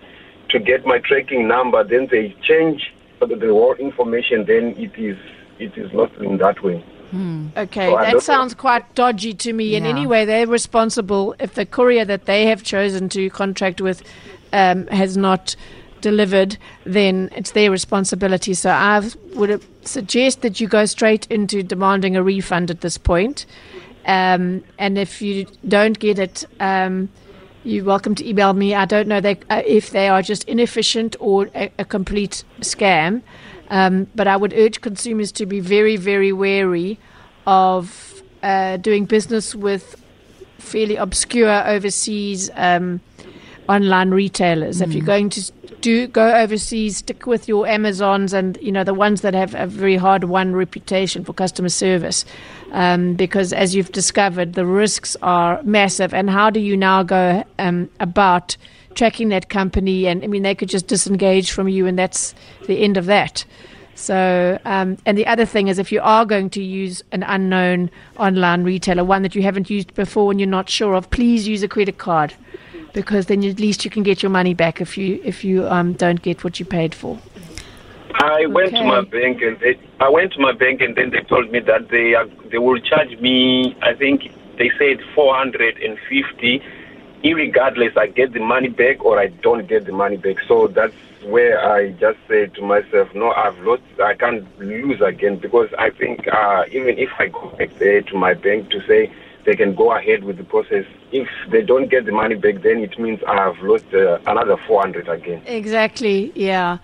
to 0.50 0.58
get 0.58 0.87
my 0.87 0.98
tracking 0.98 1.46
number. 1.48 1.84
Then 1.84 2.08
they 2.11 2.34
change 2.42 2.92
the, 3.20 3.26
the 3.26 3.48
whole 3.48 3.74
information. 3.74 4.44
Then 4.44 4.74
it 4.78 4.96
is 4.98 5.16
it 5.58 5.76
is 5.76 5.92
lost 5.92 6.14
in 6.20 6.38
that 6.38 6.62
way. 6.62 6.84
Okay, 7.56 7.90
So 7.90 7.96
that 7.96 8.12
don't- 8.12 8.22
sounds 8.22 8.54
quite 8.54 8.94
dodgy 8.94 9.32
to 9.34 9.52
me. 9.52 9.74
And 9.76 9.84
Yeah. 9.87 9.90
anyway, 9.92 10.24
they're 10.24 10.46
responsible 10.46 11.34
if 11.40 11.54
the 11.54 11.64
courier 11.66 12.04
that 12.04 12.26
they 12.26 12.46
have 12.46 12.62
chosen 12.62 13.08
to 13.11 13.30
contract 13.30 13.80
with 13.80 14.02
um, 14.52 14.87
has 14.88 15.16
not 15.16 15.56
delivered, 16.00 16.56
then 16.84 17.28
it's 17.34 17.50
their 17.52 17.70
responsibility. 17.70 18.54
So 18.54 18.70
I 18.70 19.02
would 19.34 19.62
suggest 19.84 20.42
that 20.42 20.61
you 20.61 20.68
go 20.68 20.84
straight 20.84 21.26
into 21.30 21.62
demanding 21.62 22.14
a 22.16 22.22
refund 22.22 22.70
at 22.70 22.82
this 22.82 22.96
point. 22.98 23.46
Um, 24.06 24.62
and 24.78 24.96
if 24.96 25.20
you 25.20 25.46
don't 25.66 25.98
get 25.98 26.18
it, 26.18 26.46
um, 26.61 27.08
you're 27.64 27.85
welcome 27.85 28.14
to 28.14 28.29
email 28.29 28.53
me. 28.53 28.75
I 28.75 28.85
don't 28.85 29.09
know 29.09 29.21
they, 29.21 29.38
uh, 29.51 29.62
if 29.66 29.90
they 29.90 30.09
are 30.09 30.23
just 30.23 30.44
inefficient 30.44 31.16
or 31.21 31.49
a, 31.55 31.71
a 31.79 31.85
complete 31.85 32.44
scam, 32.61 33.23
um, 33.71 34.07
but 34.14 34.27
I 34.27 34.37
would 34.37 34.53
urge 34.55 34.81
consumers 34.81 35.33
to 35.33 35.47
be 35.47 35.61
very, 35.61 35.97
very 35.97 36.33
wary 36.33 36.99
of 37.47 38.23
uh, 38.42 38.77
doing 38.77 39.05
business 39.05 39.55
with 39.55 40.01
fairly 40.59 40.97
obscure 40.97 41.66
overseas 41.66 42.51
um, 42.55 43.01
online 43.68 44.11
retailers. 44.11 44.81
If 44.81 44.92
you're 44.92 45.05
going 45.05 45.31
to 45.31 45.53
do 45.81 46.07
go 46.07 46.35
overseas, 46.35 46.99
stick 46.99 47.27
with 47.27 47.49
your 47.49 47.66
Amazons 47.66 48.33
and 48.33 48.59
you 48.61 48.73
know 48.73 48.85
the 48.85 48.94
ones 48.94 49.21
that 49.21 49.35
have 49.35 49.55
a 49.55 49.66
very 49.66 49.97
hard 49.97 50.25
won 50.25 50.55
reputation 50.55 51.25
for 51.25 51.33
customer 51.33 51.68
service, 51.68 52.25
um, 52.72 53.14
because 53.14 53.52
as 53.52 53.74
you've 53.74 53.92
discovered, 53.92 54.54
the 54.54 54.66
risks 54.66 55.16
are 55.22 55.62
massive. 55.62 56.12
And 56.12 56.31
how 56.31 56.50
do 56.50 56.61
you 56.61 56.76
now 56.76 57.02
go 57.02 57.44
um, 57.59 57.90
about 58.00 58.57
tracking 58.94 59.28
that 59.31 59.48
company? 59.48 60.07
And 60.07 60.22
I 60.24 60.26
mean, 60.26 60.42
they 60.42 60.54
could 60.54 60.68
just 60.68 60.87
disengage 60.87 61.50
from 61.50 61.68
you, 61.68 61.87
and 61.87 61.98
that's 61.98 62.35
the 62.66 62.83
end 62.83 62.96
of 62.96 63.07
that. 63.07 63.44
So, 63.94 64.61
um, 64.64 64.96
and 65.07 65.18
the 65.18 65.26
other 65.26 65.44
thing 65.44 65.66
is, 65.66 65.81
if 65.81 65.90
you 65.90 66.00
are 66.00 66.24
going 66.24 66.50
to 66.50 66.62
use 66.62 67.02
an 67.11 67.24
unknown 67.24 67.90
online 68.16 68.62
retailer, 68.62 69.02
one 69.02 69.22
that 69.22 69.35
you 69.35 69.42
haven't 69.42 69.68
used 69.68 69.92
before 69.94 70.31
and 70.31 70.38
you're 70.38 70.48
not 70.48 70.68
sure 70.68 70.94
of, 70.94 71.11
please 71.11 71.48
use 71.48 71.64
a 71.64 71.68
credit 71.68 71.98
card 71.98 72.33
because 72.92 73.26
then 73.26 73.42
at 73.44 73.59
least 73.59 73.85
you 73.85 73.90
can 73.90 74.04
get 74.04 74.22
your 74.22 74.31
money 74.31 74.54
back 74.54 74.81
if 74.81 74.96
you 74.96 75.20
if 75.24 75.44
you 75.44 75.66
um, 75.68 75.94
don't 75.94 76.22
get 76.22 76.44
what 76.44 76.61
you 76.61 76.66
paid 76.66 76.94
for. 76.94 77.18
I 78.14 78.47
went 78.47 78.71
to 78.73 78.85
my 78.85 79.03
bank 79.03 79.42
and 79.42 79.59
they, 79.61 79.79
I 80.01 80.09
went 80.09 80.33
to 80.35 80.40
my 80.40 80.53
bank 80.53 80.81
and 80.81 80.97
then 80.97 81.11
they 81.11 81.21
told 81.21 81.51
me 81.51 81.61
that 81.61 81.88
they 81.88 82.14
are, 82.14 82.27
they 82.51 82.59
will 82.59 82.81
charge 82.81 83.18
me. 83.21 83.77
I 83.83 83.94
think 83.94 84.33
they 84.57 84.71
said 84.79 85.01
four 85.14 85.35
hundred 85.35 85.79
and 85.79 85.99
fifty, 86.09 86.62
irregardless 87.23 87.97
I 87.97 88.09
get 88.09 88.33
the 88.33 88.40
money 88.40 88.68
back 88.68 89.05
or 89.05 89.18
I 89.18 89.29
don't 89.29 89.66
get 89.68 89.87
the 89.87 89.92
money 89.92 90.16
back. 90.16 90.37
So 90.47 90.68
that's 90.68 90.94
where 91.25 91.61
I 91.61 91.92
just 91.92 92.18
said 92.29 92.55
to 92.55 92.62
myself, 92.62 93.14
no, 93.14 93.33
I've 93.33 93.59
lost. 93.61 93.83
I 94.03 94.14
can't 94.14 94.47
lose 94.59 95.01
again 95.01 95.37
because 95.37 95.68
I 95.79 95.90
think 95.90 96.27
uh, 96.29 96.64
even 96.71 96.99
if 96.99 97.11
I 97.18 97.29
go 97.29 97.49
back 97.59 97.75
there 97.79 98.03
to 98.03 98.16
my 98.16 98.35
bank 98.35 98.71
to 98.71 98.87
say 98.87 99.12
they 99.44 99.57
can 99.57 99.75
go 99.75 99.97
ahead 99.97 100.25
with 100.25 100.37
the 100.37 100.44
process. 100.44 100.85
If 101.11 101.29
they 101.51 101.62
don't 101.62 101.88
get 101.88 102.05
the 102.05 102.12
money 102.12 102.35
back, 102.35 102.61
then 102.62 102.81
it 102.81 102.99
means 102.99 103.21
I've 103.27 103.59
lost 103.61 103.87
uh, 103.94 104.18
another 104.27 104.59
400 104.66 105.09
again. 105.09 105.42
Exactly. 105.47 106.33
Yeah. 106.35 106.79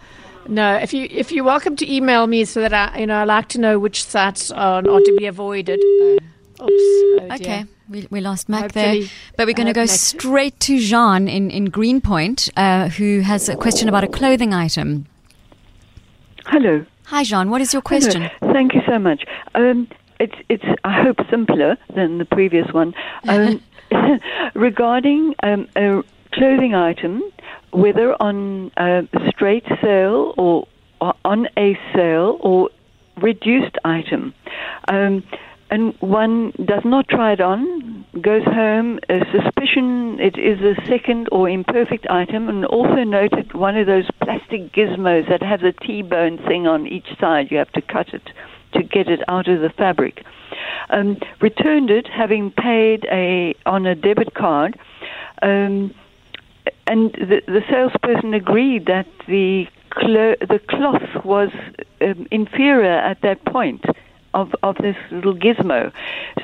No, 0.49 0.77
if 0.77 0.93
you 0.93 1.07
if 1.11 1.33
you're 1.33 1.45
welcome 1.45 1.77
to 1.77 1.93
email 1.93 2.27
me 2.27 2.45
so 2.45 2.61
that 2.61 2.73
I 2.73 2.99
you 2.99 3.07
know 3.07 3.17
I 3.17 3.25
like 3.25 3.49
to 3.51 3.61
know 3.61 3.79
which 3.79 4.05
sites 4.05 4.51
are, 4.51 4.79
are 4.79 5.01
to 5.01 5.17
be 5.19 5.27
avoided. 5.27 5.81
Uh, 5.81 6.65
oops. 6.65 6.73
Oh. 7.21 7.29
Okay, 7.33 7.65
we, 7.89 8.07
we 8.11 8.21
lost 8.21 8.49
Mac 8.49 8.63
Hopefully- 8.63 9.01
there. 9.03 9.11
But 9.37 9.47
we're 9.47 9.55
going 9.55 9.67
to 9.67 9.73
go 9.73 9.83
Mac- 9.83 9.91
straight 9.91 10.59
to 10.61 10.79
Jean 10.79 11.29
in, 11.29 11.51
in 11.51 11.67
Greenpoint, 11.67 12.49
uh, 12.57 12.89
who 12.91 13.21
has 13.21 13.49
a 13.49 13.57
question 13.57 13.89
about 13.89 14.05
a 14.05 14.09
clothing 14.09 14.53
item. 14.53 15.07
Hello. 16.47 16.85
Hi, 17.07 17.25
Jean. 17.25 17.51
What 17.51 17.61
is 17.61 17.73
your 17.73 17.83
question? 17.83 18.23
Hello. 18.41 18.53
Thank 18.53 18.75
you 18.75 18.83
so 18.87 18.99
much. 18.99 19.25
Um, 19.55 19.89
it's, 20.21 20.35
it's, 20.49 20.65
I 20.85 21.03
hope, 21.03 21.19
simpler 21.31 21.77
than 21.95 22.19
the 22.19 22.25
previous 22.25 22.71
one. 22.73 22.95
Um, 23.29 23.63
regarding 24.55 25.35
um, 25.43 25.69
a 25.77 26.03
clothing 26.33 26.75
item, 26.75 27.23
whether 27.75 28.15
on 28.23 28.71
a 28.77 29.03
straight 29.29 29.65
sale 29.83 30.35
or, 30.37 30.67
or 31.01 31.15
on 31.25 31.47
a 31.57 31.79
sale 31.95 32.39
or 32.41 32.71
reduced 33.21 33.77
item. 33.85 34.35
Um, 34.89 35.23
and 35.71 35.95
one 36.01 36.53
does 36.65 36.83
not 36.85 37.09
try 37.09 37.33
it 37.33 37.41
on, 37.41 38.05
goes 38.21 38.45
home, 38.45 39.01
a 39.09 39.21
suspicion 39.33 40.21
it 40.21 40.39
is 40.39 40.61
a 40.61 40.75
second 40.87 41.29
or 41.33 41.49
imperfect 41.49 42.07
item, 42.09 42.49
and 42.49 42.65
also 42.67 43.03
noted 43.03 43.55
one 43.55 43.77
of 43.77 43.87
those 43.87 44.07
plastic 44.23 44.73
gizmos 44.73 45.29
that 45.29 45.43
has 45.43 45.63
a 45.63 45.73
T-bone 45.73 46.39
thing 46.47 46.67
on 46.67 46.87
each 46.87 47.09
side. 47.19 47.51
You 47.51 47.59
have 47.59 47.73
to 47.73 47.83
cut 47.83 48.15
it 48.15 48.23
to 48.75 48.83
get 48.83 49.09
it 49.09 49.21
out 49.27 49.49
of 49.49 49.61
the 49.63 49.71
fabric. 49.71 50.25
Um, 50.91 51.17
returned 51.41 51.91
it, 51.91 52.07
having 52.07 52.53
paid 52.53 53.07
a 53.11 53.55
on 53.67 53.87
a 53.87 53.95
debit 53.95 54.35
card. 54.35 54.79
Um, 55.43 55.95
and 56.87 57.12
the, 57.12 57.42
the 57.47 57.62
salesperson 57.70 58.35
agreed 58.35 58.87
that 58.87 59.07
the 59.27 59.66
clo- 59.90 60.37
the 60.40 60.61
cloth 60.68 61.25
was 61.25 61.51
um, 62.01 62.27
inferior 62.31 62.99
at 63.11 63.20
that 63.23 63.44
point 63.44 63.85
of 64.35 64.55
of 64.62 64.77
this 64.79 64.97
little 65.11 65.35
gizmo. 65.35 65.92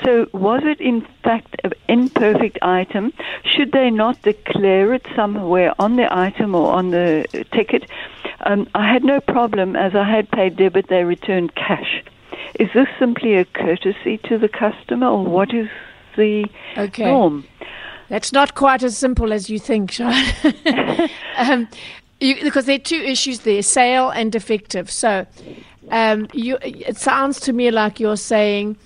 So 0.05 0.29
was 0.33 0.63
it 0.65 0.81
in 0.81 1.07
fact 1.25 1.57
an 1.65 1.73
imperfect 1.89 2.59
item? 2.63 3.13
Should 3.45 3.73
they 3.73 3.91
not 3.91 4.23
declare 4.23 4.95
it 4.95 5.05
somewhere 5.17 5.75
on 5.79 5.97
the 5.97 6.09
item 6.15 6.55
or 6.55 6.73
on 6.73 6.91
the 6.91 7.27
ticket? 7.53 7.91
Um, 8.47 8.69
I 8.75 8.91
had 8.91 9.05
no 9.05 9.21
problem 9.21 9.77
as 9.77 9.95
I 9.95 10.05
had 10.09 10.31
paid 10.31 10.57
debit. 10.57 10.87
They 10.89 11.05
returned 11.05 11.55
cash. 11.55 12.03
Is 12.59 12.69
this 12.73 12.89
simply 12.99 13.35
a 13.35 13.45
courtesy 13.45 14.19
to 14.25 14.39
the 14.39 14.49
customer, 14.49 15.09
or 15.09 15.25
what 15.25 15.53
is 15.53 15.69
the 16.17 16.47
Okay. 16.77 17.05
norm? 17.05 17.45
That's 18.11 18.33
not 18.33 18.55
quite 18.55 18.83
as 18.83 18.99
simple 18.99 19.33
as 19.33 19.49
you 19.49 19.59
think, 19.59 19.93
Sean. 19.93 20.13
um, 21.37 21.69
you, 22.21 22.35
because 22.43 22.67
there 22.67 22.75
are 22.75 22.79
two 22.79 22.97
issues 23.01 23.41
there: 23.41 23.63
sale 23.63 24.11
and 24.11 24.31
defective. 24.31 24.91
So, 24.91 25.27
um, 25.91 26.29
you, 26.35 26.59
it 26.61 26.99
sounds 26.99 27.41
to 27.41 27.53
me 27.53 27.71
like 27.71 27.99
you're 28.01 28.17
saying 28.17 28.77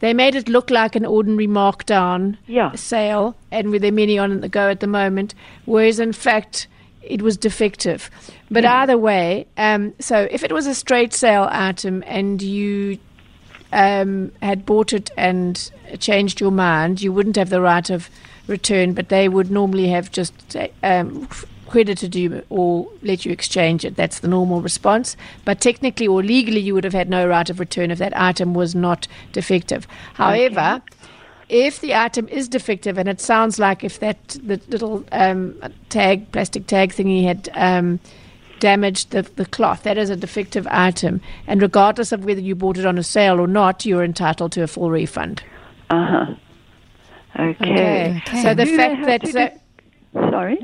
they 0.00 0.14
made 0.14 0.36
it 0.36 0.48
look 0.48 0.70
like 0.70 0.94
an 0.94 1.04
ordinary 1.04 1.48
markdown 1.48 2.38
Yeah. 2.46 2.72
sale, 2.76 3.34
and 3.50 3.70
with 3.70 3.82
there 3.82 3.92
many 3.92 4.16
on 4.16 4.40
the 4.40 4.48
go 4.48 4.70
at 4.70 4.78
the 4.80 4.86
moment, 4.86 5.34
whereas 5.64 5.98
in 5.98 6.12
fact 6.12 6.68
it 7.02 7.20
was 7.20 7.36
defective. 7.36 8.10
But 8.50 8.64
either 8.64 8.96
way, 8.96 9.46
um, 9.56 9.92
so 9.98 10.28
if 10.30 10.44
it 10.44 10.52
was 10.52 10.66
a 10.66 10.74
straight 10.74 11.12
sale 11.12 11.48
item 11.50 12.04
and 12.06 12.40
you 12.40 12.98
um, 13.72 14.30
had 14.40 14.64
bought 14.64 14.92
it 14.92 15.10
and 15.16 15.70
changed 15.98 16.40
your 16.40 16.50
mind, 16.50 17.02
you 17.02 17.12
wouldn't 17.12 17.36
have 17.36 17.50
the 17.50 17.60
right 17.60 17.88
of 17.90 18.08
return, 18.48 18.92
but 18.92 19.08
they 19.08 19.28
would 19.28 19.50
normally 19.50 19.88
have 19.88 20.10
just 20.10 20.56
um, 20.82 21.28
credited 21.68 22.16
you 22.16 22.42
or 22.48 22.88
let 23.02 23.24
you 23.24 23.32
exchange 23.32 23.84
it. 23.84 23.96
That's 23.96 24.20
the 24.20 24.28
normal 24.28 24.60
response. 24.62 25.16
But 25.44 25.60
technically 25.60 26.08
or 26.08 26.22
legally, 26.22 26.60
you 26.60 26.74
would 26.74 26.84
have 26.84 26.92
had 26.92 27.08
no 27.08 27.26
right 27.26 27.48
of 27.48 27.60
return 27.60 27.90
if 27.90 27.98
that 27.98 28.16
item 28.16 28.54
was 28.54 28.74
not 28.74 29.06
defective. 29.32 29.86
However, 30.14 30.82
if 31.48 31.80
the 31.80 31.94
item 31.94 32.28
is 32.28 32.48
defective, 32.48 32.98
and 32.98 33.08
it 33.08 33.20
sounds 33.20 33.58
like 33.58 33.84
if 33.84 34.00
that 34.00 34.36
the 34.42 34.60
little 34.68 35.04
um, 35.12 35.60
tag, 35.88 36.30
plastic 36.32 36.66
tag 36.66 36.92
thingy 36.92 37.24
had 37.24 37.48
um, 37.54 38.00
damaged 38.60 39.10
the, 39.10 39.22
the 39.22 39.46
cloth, 39.46 39.82
that 39.84 39.96
is 39.96 40.10
a 40.10 40.16
defective 40.16 40.66
item. 40.70 41.20
And 41.46 41.62
regardless 41.62 42.12
of 42.12 42.24
whether 42.24 42.40
you 42.40 42.54
bought 42.54 42.78
it 42.78 42.86
on 42.86 42.98
a 42.98 43.02
sale 43.02 43.40
or 43.40 43.46
not, 43.46 43.86
you're 43.86 44.04
entitled 44.04 44.52
to 44.52 44.62
a 44.62 44.66
full 44.66 44.90
refund. 44.90 45.42
Uh 45.90 46.06
huh. 46.06 46.34
Okay. 47.36 48.22
So 48.42 48.54
the 48.54 48.64
Do 48.64 48.76
fact 48.76 49.06
that 49.06 49.26
so, 49.28 49.48
do- 49.48 50.30
Sorry. 50.30 50.58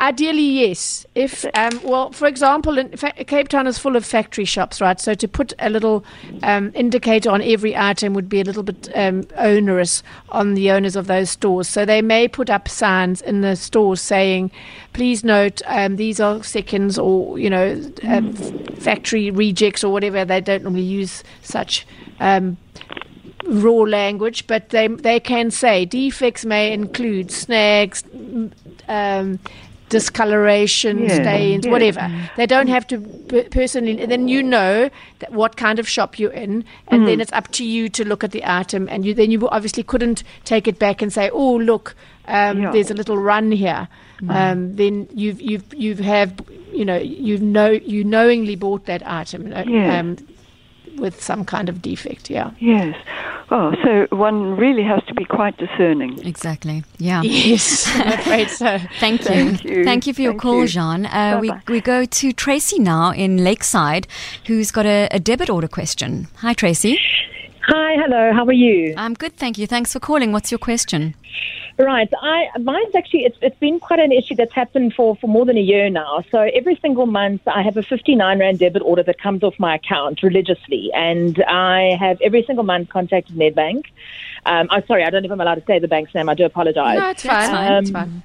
Ideally, 0.00 0.42
yes. 0.42 1.06
If 1.14 1.44
um, 1.54 1.78
well, 1.84 2.10
for 2.10 2.26
example, 2.26 2.76
in 2.78 2.96
fa- 2.96 3.12
Cape 3.24 3.46
Town 3.48 3.68
is 3.68 3.78
full 3.78 3.94
of 3.94 4.04
factory 4.04 4.44
shops, 4.44 4.80
right? 4.80 4.98
So 4.98 5.14
to 5.14 5.28
put 5.28 5.52
a 5.60 5.70
little 5.70 6.04
um, 6.42 6.72
indicator 6.74 7.30
on 7.30 7.40
every 7.40 7.76
item 7.76 8.12
would 8.14 8.28
be 8.28 8.40
a 8.40 8.44
little 8.44 8.64
bit 8.64 8.88
um, 8.96 9.22
onerous 9.36 10.02
on 10.30 10.54
the 10.54 10.72
owners 10.72 10.96
of 10.96 11.06
those 11.06 11.30
stores. 11.30 11.68
So 11.68 11.84
they 11.84 12.02
may 12.02 12.26
put 12.26 12.50
up 12.50 12.68
signs 12.68 13.20
in 13.22 13.42
the 13.42 13.54
stores 13.54 14.00
saying, 14.00 14.50
"Please 14.92 15.22
note, 15.22 15.62
um, 15.66 15.96
these 15.96 16.18
are 16.18 16.42
seconds 16.42 16.98
or 16.98 17.38
you 17.38 17.50
know 17.50 17.80
um, 18.02 18.32
factory 18.32 19.30
rejects 19.30 19.84
or 19.84 19.92
whatever." 19.92 20.24
They 20.24 20.40
don't 20.40 20.64
normally 20.64 20.82
use 20.82 21.22
such. 21.42 21.86
Raw 23.46 23.82
language, 23.82 24.46
but 24.46 24.68
they 24.70 24.86
they 24.88 25.18
can 25.20 25.50
say 25.50 25.84
defects 25.84 26.44
may 26.44 26.72
include 26.72 27.30
snags, 27.30 28.04
um, 28.88 29.38
discoloration, 29.88 31.04
Yeah, 31.04 31.14
stains, 31.22 31.64
yeah. 31.66 31.70
whatever. 31.72 32.10
They 32.36 32.46
don't 32.46 32.68
have 32.68 32.86
to 32.88 32.98
personally. 33.50 34.00
and 34.00 34.10
Then 34.10 34.28
you 34.28 34.42
know 34.42 34.90
that 35.20 35.32
what 35.32 35.56
kind 35.56 35.78
of 35.78 35.88
shop 35.88 36.18
you're 36.18 36.32
in, 36.32 36.64
and 36.88 37.02
Mm. 37.02 37.06
then 37.06 37.20
it's 37.20 37.32
up 37.32 37.48
to 37.52 37.64
you 37.64 37.88
to 37.90 38.04
look 38.04 38.24
at 38.24 38.30
the 38.32 38.42
item, 38.44 38.88
and 38.90 39.04
you 39.04 39.14
then 39.14 39.30
you 39.30 39.48
obviously 39.48 39.82
couldn't 39.82 40.22
take 40.44 40.66
it 40.68 40.78
back 40.78 41.02
and 41.02 41.12
say, 41.12 41.28
"Oh, 41.32 41.56
look, 41.56 41.94
um, 42.28 42.60
Yeah. 42.62 42.70
there's 42.72 42.90
a 42.90 42.94
little 42.94 43.18
run 43.18 43.52
here." 43.52 43.88
Um, 44.28 44.76
then 44.76 45.08
you've 45.14 45.40
you've 45.40 45.64
you've 45.74 45.98
have 45.98 46.32
you 46.72 46.84
know 46.84 46.96
you 46.96 47.38
know 47.38 47.70
you 47.70 48.04
knowingly 48.04 48.54
bought 48.56 48.84
that 48.86 49.02
item 49.04 49.52
uh, 49.52 49.64
um, 49.92 50.16
with 50.96 51.20
some 51.20 51.44
kind 51.44 51.68
of 51.68 51.82
defect. 51.82 52.30
Yeah. 52.30 52.50
Yes. 52.60 52.94
Oh, 53.54 53.74
so 53.84 54.16
one 54.16 54.56
really 54.56 54.82
has 54.82 55.04
to 55.08 55.14
be 55.14 55.26
quite 55.26 55.58
discerning. 55.58 56.18
Exactly. 56.26 56.84
Yeah. 56.96 57.20
Yes, 57.20 57.86
I'm 57.94 58.12
afraid 58.18 58.48
so. 58.48 58.78
Thank 58.98 59.20
you. 59.20 59.26
Thank 59.26 59.64
you. 59.64 59.84
Thank 59.84 60.06
you 60.06 60.14
for 60.14 60.22
your 60.22 60.32
Thank 60.32 60.40
call, 60.40 60.60
you. 60.62 60.68
Jean. 60.68 61.04
Uh, 61.04 61.38
we, 61.38 61.52
we 61.68 61.82
go 61.82 62.06
to 62.06 62.32
Tracy 62.32 62.78
now 62.78 63.12
in 63.12 63.44
Lakeside, 63.44 64.06
who's 64.46 64.70
got 64.70 64.86
a, 64.86 65.06
a 65.10 65.20
debit 65.20 65.50
order 65.50 65.68
question. 65.68 66.28
Hi, 66.36 66.54
Tracy. 66.54 66.98
Hi, 67.66 67.94
hello, 68.02 68.32
how 68.32 68.46
are 68.46 68.52
you? 68.54 68.94
I'm 68.96 69.12
good, 69.12 69.36
thank 69.36 69.58
you. 69.58 69.66
Thanks 69.66 69.92
for 69.92 70.00
calling. 70.00 70.32
What's 70.32 70.50
your 70.50 70.58
question? 70.58 71.14
Right. 71.78 72.08
I 72.20 72.48
mine's 72.60 72.94
actually 72.94 73.24
it's 73.24 73.38
it's 73.40 73.58
been 73.58 73.80
quite 73.80 73.98
an 73.98 74.12
issue 74.12 74.34
that's 74.34 74.52
happened 74.52 74.94
for, 74.94 75.16
for 75.16 75.26
more 75.26 75.44
than 75.44 75.56
a 75.56 75.62
year 75.62 75.88
now. 75.88 76.22
So 76.30 76.40
every 76.40 76.76
single 76.76 77.06
month 77.06 77.42
I 77.46 77.62
have 77.62 77.76
a 77.76 77.82
fifty 77.82 78.14
nine 78.14 78.40
rand 78.40 78.58
debit 78.58 78.82
order 78.82 79.02
that 79.02 79.18
comes 79.18 79.42
off 79.42 79.58
my 79.58 79.76
account 79.76 80.22
religiously, 80.22 80.90
and 80.94 81.42
I 81.44 81.96
have 81.98 82.20
every 82.20 82.42
single 82.42 82.64
month 82.64 82.90
contacted 82.90 83.36
Nedbank. 83.36 83.86
Um, 84.44 84.66
I'm 84.70 84.84
sorry, 84.86 85.04
I 85.04 85.10
don't 85.10 85.22
know 85.22 85.26
if 85.26 85.32
I'm 85.32 85.40
allowed 85.40 85.56
to 85.56 85.64
say 85.66 85.78
the 85.78 85.88
bank's 85.88 86.14
name. 86.14 86.28
I 86.28 86.34
do 86.34 86.44
apologize. 86.44 86.98
No, 86.98 87.10
it's 87.10 87.22
fine. 87.22 87.72
Um, 87.72 87.84
it's 87.84 87.90
fine. 87.90 88.22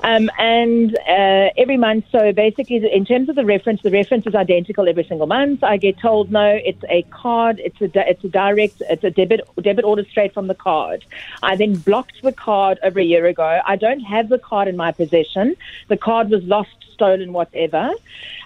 um, 0.00 0.30
and 0.38 0.96
uh, 1.08 1.50
every 1.56 1.78
month, 1.78 2.04
so 2.12 2.32
basically, 2.32 2.76
in 2.92 3.06
terms 3.06 3.30
of 3.30 3.36
the 3.36 3.44
reference, 3.44 3.80
the 3.82 3.90
reference 3.90 4.26
is 4.26 4.34
identical 4.34 4.86
every 4.86 5.04
single 5.04 5.26
month. 5.26 5.64
I 5.64 5.78
get 5.78 5.98
told, 5.98 6.30
no, 6.30 6.60
it's 6.62 6.82
a 6.90 7.02
card, 7.04 7.58
it's 7.60 7.80
a 7.80 7.88
di- 7.88 8.06
it's 8.06 8.22
a 8.22 8.28
direct, 8.28 8.82
it's 8.90 9.04
a 9.04 9.10
debit 9.10 9.40
debit 9.62 9.84
order 9.84 10.04
straight 10.04 10.34
from 10.34 10.46
the 10.46 10.54
card. 10.54 11.04
I 11.42 11.56
then 11.56 11.76
blocked 11.76 12.20
the 12.22 12.32
card 12.32 12.78
over 12.82 13.00
a 13.00 13.04
year 13.04 13.24
ago. 13.26 13.60
I 13.64 13.76
don't 13.76 14.00
have 14.00 14.28
the 14.28 14.38
card 14.38 14.68
in 14.68 14.76
my 14.76 14.92
possession. 14.92 15.56
The 15.88 15.96
card 15.96 16.28
was 16.28 16.44
lost, 16.44 16.93
stolen, 16.94 17.32
whatever. 17.32 17.90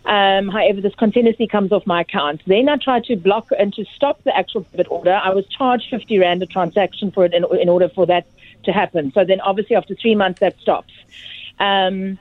Um, 0.04 0.48
however, 0.48 0.80
this 0.80 0.94
continuously 0.94 1.46
comes 1.46 1.70
off 1.70 1.86
my 1.86 2.00
account. 2.00 2.42
Then 2.46 2.68
I 2.68 2.76
tried 2.76 3.04
to 3.04 3.16
block 3.16 3.48
and 3.58 3.72
to 3.74 3.84
stop 3.94 4.22
the 4.24 4.36
actual 4.36 4.62
debit 4.62 4.90
order. 4.90 5.14
I 5.14 5.30
was 5.30 5.46
charged 5.46 5.90
50 5.90 6.18
Rand 6.18 6.42
a 6.42 6.46
transaction 6.46 7.10
for 7.10 7.24
it 7.24 7.34
in, 7.34 7.44
in 7.60 7.68
order 7.68 7.88
for 7.88 8.06
that 8.06 8.26
to 8.64 8.72
happen. 8.72 9.12
So 9.12 9.24
then 9.24 9.40
obviously 9.40 9.76
after 9.76 9.94
three 9.94 10.14
months 10.14 10.40
that 10.40 10.58
stops. 10.60 10.92
Um, 11.60 12.18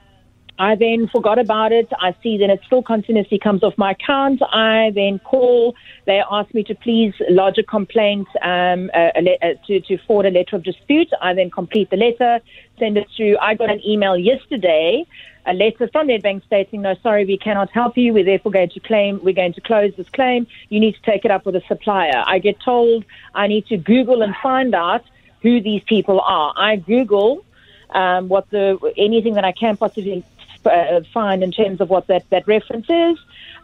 I 0.60 0.76
then 0.76 1.08
forgot 1.08 1.38
about 1.38 1.72
it. 1.72 1.88
I 2.00 2.16
see 2.24 2.38
that 2.40 2.50
it 2.50 2.62
still 2.66 2.82
continuously 2.82 3.38
comes 3.38 3.64
off 3.64 3.78
my 3.78 3.92
account. 3.92 4.42
I 4.52 4.92
then 4.96 5.20
call. 5.20 5.76
They 6.06 6.24
ask 6.30 6.52
me 6.54 6.64
to 6.64 6.76
please 6.76 7.14
lodge 7.30 7.58
a 7.60 7.64
complaint 7.64 8.28
um, 8.42 8.90
a, 8.94 9.12
a 9.16 9.38
uh, 9.42 9.54
to, 9.68 9.80
to 9.82 9.98
forward 10.00 10.26
a 10.26 10.32
letter 10.32 10.56
of 10.56 10.64
dispute. 10.64 11.10
I 11.22 11.34
then 11.34 11.52
complete 11.52 11.92
the 11.92 11.98
letter, 11.98 12.42
send 12.80 12.98
it 12.98 13.08
through. 13.16 13.38
I 13.40 13.54
got 13.54 13.70
an 13.70 13.82
email 13.86 14.18
yesterday, 14.18 15.06
a 15.46 15.54
letter 15.54 15.88
from 15.92 16.08
Nedbank 16.08 16.44
stating, 16.46 16.82
no, 16.82 16.96
sorry, 17.04 17.26
we 17.26 17.38
cannot 17.38 17.70
help 17.70 17.96
you. 17.96 18.14
We're 18.14 18.26
therefore 18.26 18.52
going 18.52 18.70
to 18.70 18.80
claim, 18.80 19.20
we're 19.24 19.36
going 19.36 19.54
to 19.54 19.62
close 19.62 19.94
this 19.96 20.10
claim. 20.10 20.48
You 20.70 20.80
need 20.80 20.96
to 20.96 21.02
take 21.04 21.24
it 21.24 21.32
up 21.32 21.46
with 21.46 21.56
a 21.56 21.62
supplier. 21.68 22.24
I 22.26 22.40
get 22.40 22.60
told 22.60 23.06
I 23.36 23.48
need 23.48 23.68
to 23.68 23.78
Google 23.78 24.24
and 24.24 24.36
find 24.42 24.74
out 24.74 25.04
who 25.44 25.62
these 25.62 25.84
people 25.84 26.20
are. 26.20 26.54
I 26.58 26.78
Google 26.78 27.46
um, 27.92 28.28
what 28.28 28.50
the 28.50 28.80
anything 28.98 29.36
that 29.36 29.46
I 29.46 29.52
can 29.52 29.78
possibly 29.78 30.26
uh, 30.68 31.02
find 31.14 31.44
in 31.44 31.52
terms 31.52 31.82
of 31.82 31.90
what 31.90 32.08
that, 32.08 32.30
that 32.30 32.48
reference 32.48 32.88
is. 32.90 33.18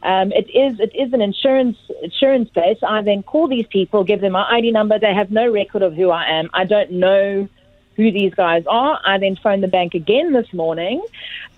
Um, 0.04 0.34
it 0.34 0.50
is 0.50 0.80
it 0.80 0.94
is 0.94 1.14
an 1.14 1.22
insurance 1.22 1.78
insurance 2.02 2.50
base. 2.50 2.80
I 2.86 3.02
then 3.02 3.24
call 3.24 3.48
these 3.48 3.68
people, 3.68 4.04
give 4.04 4.22
them 4.22 4.34
my 4.34 4.50
ID 4.50 4.72
number. 4.72 5.00
They 5.00 5.14
have 5.14 5.32
no 5.32 5.50
record 5.50 5.82
of 5.82 5.94
who 5.94 6.10
I 6.10 6.26
am. 6.26 6.50
I 6.54 6.66
don't 6.66 6.92
know 6.92 7.48
who 7.96 8.12
these 8.12 8.34
guys 8.34 8.64
are. 8.68 9.00
I 9.06 9.18
then 9.18 9.36
phone 9.36 9.62
the 9.62 9.68
bank 9.68 9.94
again 9.94 10.34
this 10.34 10.52
morning. 10.54 11.04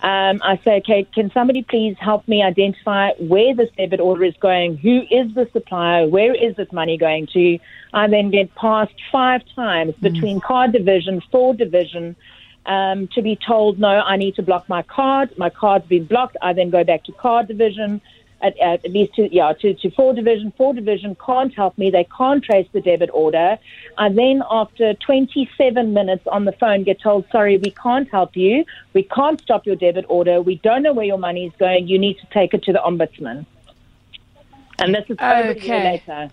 Um, 0.02 0.40
I 0.42 0.60
say, 0.64 0.76
okay, 0.78 1.04
can 1.14 1.30
somebody 1.32 1.62
please 1.62 1.96
help 1.98 2.28
me 2.28 2.42
identify 2.42 3.12
where 3.18 3.54
this 3.54 3.70
debit 3.76 4.00
order 4.00 4.24
is 4.24 4.36
going? 4.38 4.76
Who 4.76 5.02
is 5.10 5.34
the 5.34 5.48
supplier? 5.52 6.06
Where 6.06 6.34
is 6.34 6.56
this 6.56 6.70
money 6.72 6.98
going 6.98 7.26
to? 7.28 7.58
I 7.94 8.06
then 8.08 8.30
get 8.30 8.54
passed 8.54 8.94
five 9.10 9.42
times 9.54 9.94
between 9.96 10.40
card 10.40 10.72
division, 10.72 11.22
fraud 11.30 11.56
division, 11.56 12.14
um, 12.66 13.08
to 13.08 13.22
be 13.22 13.36
told, 13.36 13.78
no, 13.78 13.88
I 13.88 14.16
need 14.16 14.34
to 14.36 14.42
block 14.42 14.68
my 14.68 14.82
card. 14.82 15.36
My 15.38 15.50
card's 15.50 15.86
been 15.86 16.04
blocked. 16.04 16.36
I 16.42 16.52
then 16.52 16.70
go 16.70 16.84
back 16.84 17.04
to 17.04 17.12
card 17.12 17.46
division, 17.48 18.00
at, 18.42 18.58
at, 18.58 18.84
least 18.90 19.14
to, 19.14 19.32
yeah, 19.34 19.52
to, 19.60 19.74
to 19.74 19.90
four 19.92 20.12
division. 20.12 20.52
Four 20.56 20.74
division 20.74 21.16
can't 21.24 21.54
help 21.54 21.78
me. 21.78 21.90
They 21.90 22.04
can't 22.16 22.42
trace 22.42 22.68
the 22.72 22.80
debit 22.80 23.10
order. 23.12 23.58
I 23.96 24.08
then, 24.08 24.42
after 24.50 24.94
27 24.94 25.94
minutes 25.94 26.26
on 26.26 26.44
the 26.44 26.52
phone, 26.52 26.82
get 26.82 27.00
told, 27.00 27.24
sorry, 27.30 27.56
we 27.56 27.70
can't 27.70 28.10
help 28.10 28.36
you. 28.36 28.64
We 28.92 29.04
can't 29.04 29.40
stop 29.40 29.64
your 29.64 29.76
debit 29.76 30.04
order. 30.08 30.42
We 30.42 30.56
don't 30.56 30.82
know 30.82 30.92
where 30.92 31.06
your 31.06 31.18
money 31.18 31.46
is 31.46 31.52
going. 31.58 31.86
You 31.86 31.98
need 31.98 32.18
to 32.18 32.26
take 32.26 32.52
it 32.52 32.64
to 32.64 32.72
the 32.72 32.80
ombudsman. 32.80 33.46
And 34.78 34.94
this 34.94 35.04
is 35.08 35.16
over 35.20 35.50
Okay. 35.50 35.82
later. 35.84 36.30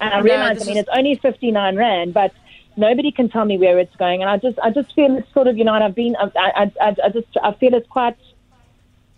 And 0.00 0.12
I 0.14 0.18
No, 0.18 0.24
realize, 0.24 0.60
I 0.62 0.66
mean, 0.66 0.76
is- 0.76 0.82
it's 0.82 0.90
only 0.92 1.14
59 1.14 1.76
Rand, 1.76 2.12
but 2.12 2.32
nobody 2.76 3.10
can 3.10 3.28
tell 3.28 3.44
me 3.44 3.58
where 3.58 3.78
it's 3.78 3.94
going. 3.96 4.20
And 4.22 4.30
I 4.30 4.36
just, 4.38 4.58
I 4.60 4.70
just 4.70 4.94
feel 4.94 5.16
it's 5.16 5.32
sort 5.32 5.46
of, 5.46 5.56
you 5.56 5.64
know, 5.64 5.74
and 5.74 5.82
I've 5.84 5.94
been, 5.94 6.14
I, 6.16 6.30
I, 6.36 6.72
I, 6.80 6.96
I 7.04 7.08
just, 7.10 7.26
I 7.42 7.52
feel 7.54 7.74
it's 7.74 7.88
quite, 7.88 8.16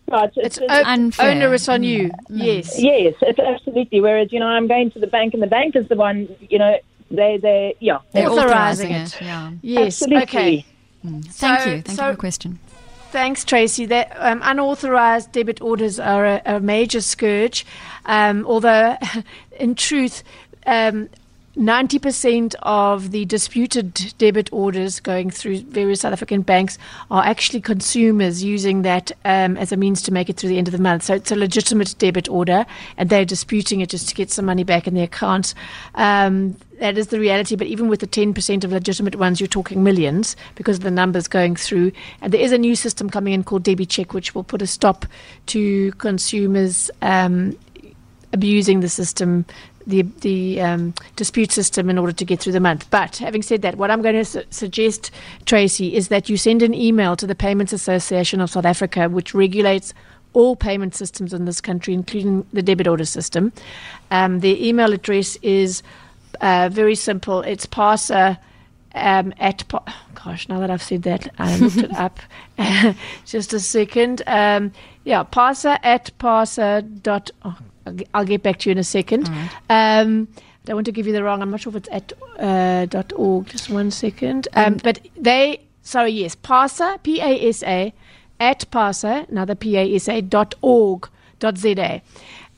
yeah, 0.08 0.24
it's, 0.24 0.36
It's 0.38 0.58
it's, 0.58 0.66
unfair. 0.86 1.30
onerous 1.30 1.68
on 1.68 1.82
you. 1.82 2.10
Yes. 2.28 2.78
yes, 2.80 3.14
it's 3.20 3.38
absolutely. 3.38 4.00
Whereas, 4.00 4.32
you 4.32 4.40
know, 4.40 4.46
I'm 4.46 4.66
going 4.68 4.90
to 4.92 4.98
the 4.98 5.06
bank 5.06 5.34
and 5.34 5.42
the 5.42 5.46
bank 5.48 5.76
is 5.76 5.86
the 5.88 5.96
one, 5.96 6.34
you 6.48 6.58
know, 6.58 6.78
they, 7.10 7.36
they, 7.38 7.74
yeah. 7.80 7.98
They're 8.12 8.28
Authorising 8.28 8.90
authorizing 8.90 8.92
it. 8.92 9.14
it. 9.16 9.22
Yeah. 9.22 9.52
Yes. 9.62 10.02
Absolutely. 10.02 10.22
Okay. 10.22 10.66
Thank 11.02 11.32
So- 11.32 11.48
you. 11.48 11.54
Thank 11.82 11.88
you 11.88 11.94
for 11.96 12.10
the 12.12 12.16
question. 12.16 12.58
Thanks, 13.10 13.42
Tracy. 13.42 13.86
That 13.86 14.12
um, 14.16 14.40
unauthorized 14.44 15.32
debit 15.32 15.62
orders 15.62 15.98
are 15.98 16.26
a, 16.26 16.42
a 16.44 16.60
major 16.60 17.00
scourge. 17.00 17.64
Um, 18.04 18.44
although, 18.44 18.96
in 19.58 19.74
truth, 19.74 20.22
um, 20.66 21.08
90% 21.58 22.54
of 22.62 23.10
the 23.10 23.24
disputed 23.24 24.14
debit 24.16 24.48
orders 24.52 25.00
going 25.00 25.28
through 25.28 25.58
various 25.62 26.02
South 26.02 26.12
African 26.12 26.42
banks 26.42 26.78
are 27.10 27.24
actually 27.24 27.60
consumers 27.60 28.44
using 28.44 28.82
that 28.82 29.10
um, 29.24 29.56
as 29.56 29.72
a 29.72 29.76
means 29.76 30.00
to 30.02 30.12
make 30.12 30.30
it 30.30 30.36
through 30.36 30.50
the 30.50 30.58
end 30.58 30.68
of 30.68 30.72
the 30.72 30.78
month. 30.78 31.02
So 31.02 31.14
it's 31.14 31.32
a 31.32 31.36
legitimate 31.36 31.96
debit 31.98 32.28
order, 32.28 32.64
and 32.96 33.10
they're 33.10 33.24
disputing 33.24 33.80
it 33.80 33.88
just 33.90 34.08
to 34.08 34.14
get 34.14 34.30
some 34.30 34.44
money 34.44 34.62
back 34.62 34.86
in 34.86 34.94
their 34.94 35.04
account. 35.04 35.52
Um, 35.96 36.56
that 36.78 36.96
is 36.96 37.08
the 37.08 37.18
reality, 37.18 37.56
but 37.56 37.66
even 37.66 37.88
with 37.88 37.98
the 37.98 38.06
10% 38.06 38.62
of 38.62 38.70
legitimate 38.70 39.16
ones, 39.16 39.40
you're 39.40 39.48
talking 39.48 39.82
millions 39.82 40.36
because 40.54 40.76
of 40.76 40.84
the 40.84 40.92
numbers 40.92 41.26
going 41.26 41.56
through. 41.56 41.90
And 42.20 42.32
there 42.32 42.40
is 42.40 42.52
a 42.52 42.58
new 42.58 42.76
system 42.76 43.10
coming 43.10 43.32
in 43.32 43.42
called 43.42 43.64
DebiCheck, 43.64 44.14
which 44.14 44.32
will 44.32 44.44
put 44.44 44.62
a 44.62 44.66
stop 44.68 45.06
to 45.46 45.90
consumers 45.92 46.88
um, 47.02 47.58
abusing 48.32 48.80
the 48.80 48.88
system, 48.88 49.44
the 49.88 50.02
the 50.20 50.60
um, 50.60 50.94
dispute 51.16 51.50
system, 51.50 51.90
in 51.90 51.98
order 51.98 52.12
to 52.12 52.24
get 52.24 52.40
through 52.40 52.52
the 52.52 52.60
month. 52.60 52.88
But 52.90 53.16
having 53.16 53.42
said 53.42 53.62
that, 53.62 53.76
what 53.76 53.90
I'm 53.90 54.02
going 54.02 54.14
to 54.14 54.24
su- 54.24 54.44
suggest, 54.50 55.10
Tracy, 55.46 55.94
is 55.96 56.08
that 56.08 56.28
you 56.28 56.36
send 56.36 56.62
an 56.62 56.74
email 56.74 57.16
to 57.16 57.26
the 57.26 57.34
Payments 57.34 57.72
Association 57.72 58.40
of 58.40 58.50
South 58.50 58.66
Africa, 58.66 59.08
which 59.08 59.34
regulates 59.34 59.92
all 60.34 60.54
payment 60.54 60.94
systems 60.94 61.32
in 61.32 61.46
this 61.46 61.60
country, 61.60 61.94
including 61.94 62.46
the 62.52 62.62
debit 62.62 62.86
order 62.86 63.04
system. 63.04 63.52
Um, 64.10 64.40
their 64.40 64.56
email 64.56 64.92
address 64.92 65.36
is 65.42 65.82
uh, 66.40 66.68
very 66.70 66.94
simple. 66.94 67.40
It's 67.40 67.66
PASA 67.66 68.38
um, 68.94 69.32
at 69.38 69.66
pa- 69.68 69.84
gosh. 70.14 70.48
Now 70.48 70.60
that 70.60 70.70
I've 70.70 70.82
said 70.82 71.02
that, 71.04 71.32
I 71.38 71.56
looked 71.58 71.76
it 71.78 71.92
up. 71.94 72.20
Just 73.24 73.52
a 73.52 73.60
second. 73.60 74.22
Um, 74.26 74.72
yeah, 75.04 75.22
PASA 75.22 75.84
at 75.84 76.16
PASA 76.18 76.82
dot. 76.82 77.30
Oh, 77.44 77.56
I'll 78.14 78.24
get 78.24 78.42
back 78.42 78.58
to 78.60 78.68
you 78.68 78.72
in 78.72 78.78
a 78.78 78.84
second. 78.84 79.28
Um, 79.68 80.28
I 80.36 80.64
don't 80.64 80.76
want 80.76 80.86
to 80.86 80.92
give 80.92 81.06
you 81.06 81.12
the 81.12 81.22
wrong. 81.22 81.42
I'm 81.42 81.50
not 81.50 81.60
sure 81.60 81.70
if 81.70 81.76
it's 81.76 81.88
at 81.90 82.12
uh, 82.38 82.86
dot 82.86 83.12
org. 83.16 83.46
Just 83.46 83.70
one 83.70 83.90
second. 83.90 84.48
Um, 84.54 84.78
but 84.82 85.00
they. 85.16 85.60
Sorry. 85.82 86.10
Yes, 86.10 86.34
PASA. 86.34 87.00
P 87.02 87.20
A 87.20 87.48
S 87.48 87.62
A 87.62 87.92
at 88.38 88.70
PASA. 88.70 89.26
Another 89.30 89.54
P 89.54 89.76
A 89.76 89.94
S 89.94 90.08
A 90.08 90.20
dot 90.20 90.54
org 90.60 91.08
dot 91.38 91.56
za, 91.56 92.02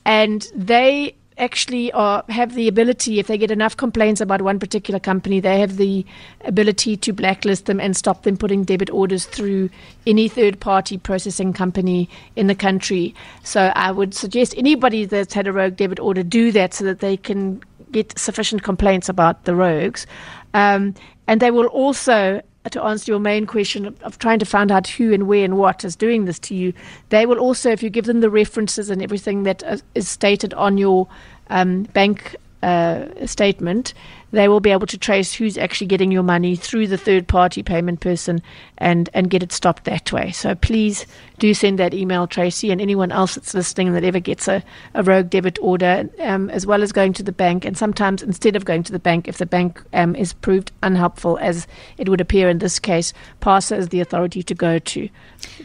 and 0.05 0.51
they 0.55 1.15
actually 1.41 1.91
are, 1.91 2.23
have 2.29 2.53
the 2.53 2.67
ability, 2.67 3.19
if 3.19 3.27
they 3.27 3.37
get 3.37 3.51
enough 3.51 3.75
complaints 3.75 4.21
about 4.21 4.41
one 4.43 4.59
particular 4.59 4.99
company, 4.99 5.39
they 5.39 5.59
have 5.59 5.77
the 5.77 6.05
ability 6.45 6.95
to 6.95 7.11
blacklist 7.11 7.65
them 7.65 7.79
and 7.79 7.97
stop 7.97 8.23
them 8.23 8.37
putting 8.37 8.63
debit 8.63 8.89
orders 8.91 9.25
through 9.25 9.69
any 10.05 10.29
third 10.29 10.59
party 10.59 10.97
processing 10.97 11.51
company 11.51 12.07
in 12.35 12.47
the 12.47 12.55
country. 12.55 13.13
So 13.43 13.73
I 13.75 13.91
would 13.91 14.13
suggest 14.13 14.53
anybody 14.55 15.05
that's 15.05 15.33
had 15.33 15.47
a 15.47 15.51
rogue 15.51 15.75
debit 15.75 15.99
order 15.99 16.23
do 16.23 16.51
that 16.53 16.73
so 16.73 16.85
that 16.85 16.99
they 16.99 17.17
can 17.17 17.61
get 17.91 18.17
sufficient 18.17 18.63
complaints 18.63 19.09
about 19.09 19.43
the 19.43 19.55
rogues. 19.55 20.07
Um, 20.53 20.95
and 21.27 21.41
they 21.41 21.51
will 21.51 21.67
also 21.67 22.41
to 22.69 22.83
answer 22.83 23.11
your 23.11 23.19
main 23.19 23.47
question 23.47 23.87
of, 23.87 24.01
of 24.03 24.19
trying 24.19 24.37
to 24.37 24.45
find 24.45 24.71
out 24.71 24.87
who 24.87 25.11
and 25.13 25.27
where 25.27 25.43
and 25.43 25.57
what 25.57 25.83
is 25.83 25.95
doing 25.95 26.25
this 26.25 26.37
to 26.37 26.53
you, 26.53 26.73
they 27.09 27.25
will 27.25 27.39
also, 27.39 27.71
if 27.71 27.81
you 27.81 27.89
give 27.89 28.05
them 28.05 28.21
the 28.21 28.29
references 28.29 28.89
and 28.89 29.01
everything 29.01 29.43
that 29.43 29.63
is 29.95 30.07
stated 30.07 30.53
on 30.53 30.77
your 30.77 31.07
um, 31.51 31.83
bank 31.83 32.35
uh, 32.63 33.05
statement, 33.25 33.93
they 34.31 34.47
will 34.47 34.59
be 34.59 34.69
able 34.69 34.87
to 34.87 34.97
trace 34.97 35.33
who's 35.33 35.57
actually 35.57 35.87
getting 35.87 36.11
your 36.11 36.23
money 36.23 36.55
through 36.55 36.87
the 36.87 36.97
third 36.97 37.27
party 37.27 37.63
payment 37.63 37.99
person 37.99 38.41
and, 38.77 39.09
and 39.13 39.29
get 39.29 39.43
it 39.43 39.51
stopped 39.51 39.83
that 39.85 40.11
way. 40.11 40.31
So 40.31 40.55
please 40.55 41.05
do 41.39 41.53
send 41.53 41.79
that 41.79 41.93
email, 41.93 42.27
Tracy, 42.27 42.71
and 42.71 42.79
anyone 42.79 43.11
else 43.11 43.35
that's 43.35 43.53
listening 43.53 43.93
that 43.93 44.03
ever 44.03 44.19
gets 44.19 44.47
a, 44.47 44.63
a 44.93 45.03
rogue 45.03 45.29
debit 45.29 45.57
order, 45.59 46.09
um, 46.19 46.49
as 46.49 46.65
well 46.65 46.81
as 46.81 46.91
going 46.91 47.13
to 47.13 47.23
the 47.23 47.31
bank. 47.31 47.65
And 47.65 47.77
sometimes 47.77 48.23
instead 48.23 48.55
of 48.55 48.63
going 48.63 48.83
to 48.83 48.91
the 48.91 48.99
bank, 48.99 49.27
if 49.27 49.37
the 49.37 49.45
bank 49.45 49.83
um, 49.93 50.15
is 50.15 50.33
proved 50.33 50.71
unhelpful, 50.83 51.37
as 51.39 51.67
it 51.97 52.07
would 52.07 52.21
appear 52.21 52.47
in 52.47 52.59
this 52.59 52.79
case, 52.79 53.11
PASA 53.41 53.75
is 53.75 53.89
the 53.89 54.01
authority 54.01 54.43
to 54.43 54.55
go 54.55 54.79
to 54.79 55.09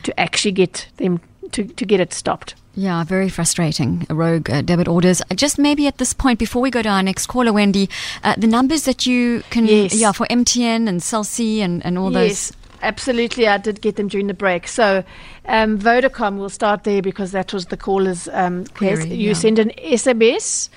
to 0.02 0.18
actually 0.18 0.52
get 0.52 0.88
them 0.96 1.20
to, 1.52 1.64
to 1.64 1.84
get 1.84 2.00
it 2.00 2.12
stopped. 2.12 2.54
Yeah, 2.78 3.04
very 3.04 3.30
frustrating. 3.30 4.06
Rogue 4.10 4.50
uh, 4.50 4.60
debit 4.60 4.86
orders. 4.86 5.22
Uh, 5.30 5.34
Just 5.34 5.58
maybe 5.58 5.86
at 5.86 5.96
this 5.96 6.12
point, 6.12 6.38
before 6.38 6.60
we 6.60 6.70
go 6.70 6.82
to 6.82 6.88
our 6.90 7.02
next 7.02 7.26
caller, 7.26 7.50
Wendy, 7.50 7.88
uh, 8.22 8.34
the 8.36 8.46
numbers 8.46 8.82
that 8.84 9.06
you 9.06 9.42
can, 9.48 9.64
Yes. 9.66 9.94
yeah, 9.94 10.12
for 10.12 10.26
MTN 10.26 10.86
and 10.86 11.02
Cell 11.02 11.24
C 11.24 11.62
and, 11.62 11.82
and 11.86 11.96
all 11.96 12.12
yes, 12.12 12.50
those. 12.50 12.56
absolutely. 12.82 13.48
I 13.48 13.56
did 13.56 13.80
get 13.80 13.96
them 13.96 14.08
during 14.08 14.26
the 14.26 14.34
break. 14.34 14.68
So, 14.68 15.04
um, 15.46 15.78
Vodacom, 15.78 16.36
we'll 16.36 16.50
start 16.50 16.84
there 16.84 17.00
because 17.00 17.32
that 17.32 17.54
was 17.54 17.64
the 17.66 17.78
caller's 17.78 18.28
um, 18.28 18.66
Query. 18.66 19.08
You 19.08 19.28
yeah. 19.28 19.32
send 19.32 19.58
an 19.58 19.70
SMS, 19.78 20.68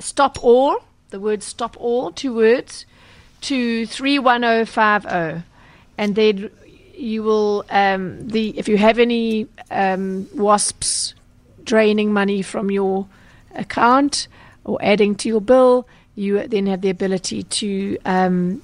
stop 0.00 0.42
all, 0.42 0.82
the 1.10 1.20
word 1.20 1.44
stop 1.44 1.76
all, 1.78 2.10
two 2.10 2.34
words, 2.34 2.84
to 3.42 3.86
31050. 3.86 5.44
And 5.98 6.14
then 6.16 6.50
you 6.94 7.22
will, 7.22 7.64
um, 7.70 8.28
the 8.28 8.58
if 8.58 8.68
you 8.68 8.76
have 8.78 8.98
any 8.98 9.46
um, 9.70 10.26
WASPs 10.34 11.14
draining 11.64 12.12
money 12.12 12.42
from 12.42 12.70
your 12.70 13.06
account 13.54 14.28
or 14.64 14.78
adding 14.82 15.14
to 15.16 15.28
your 15.28 15.40
bill, 15.40 15.86
you 16.14 16.46
then 16.46 16.66
have 16.66 16.80
the 16.80 16.90
ability 16.90 17.42
to 17.44 17.98
um, 18.04 18.62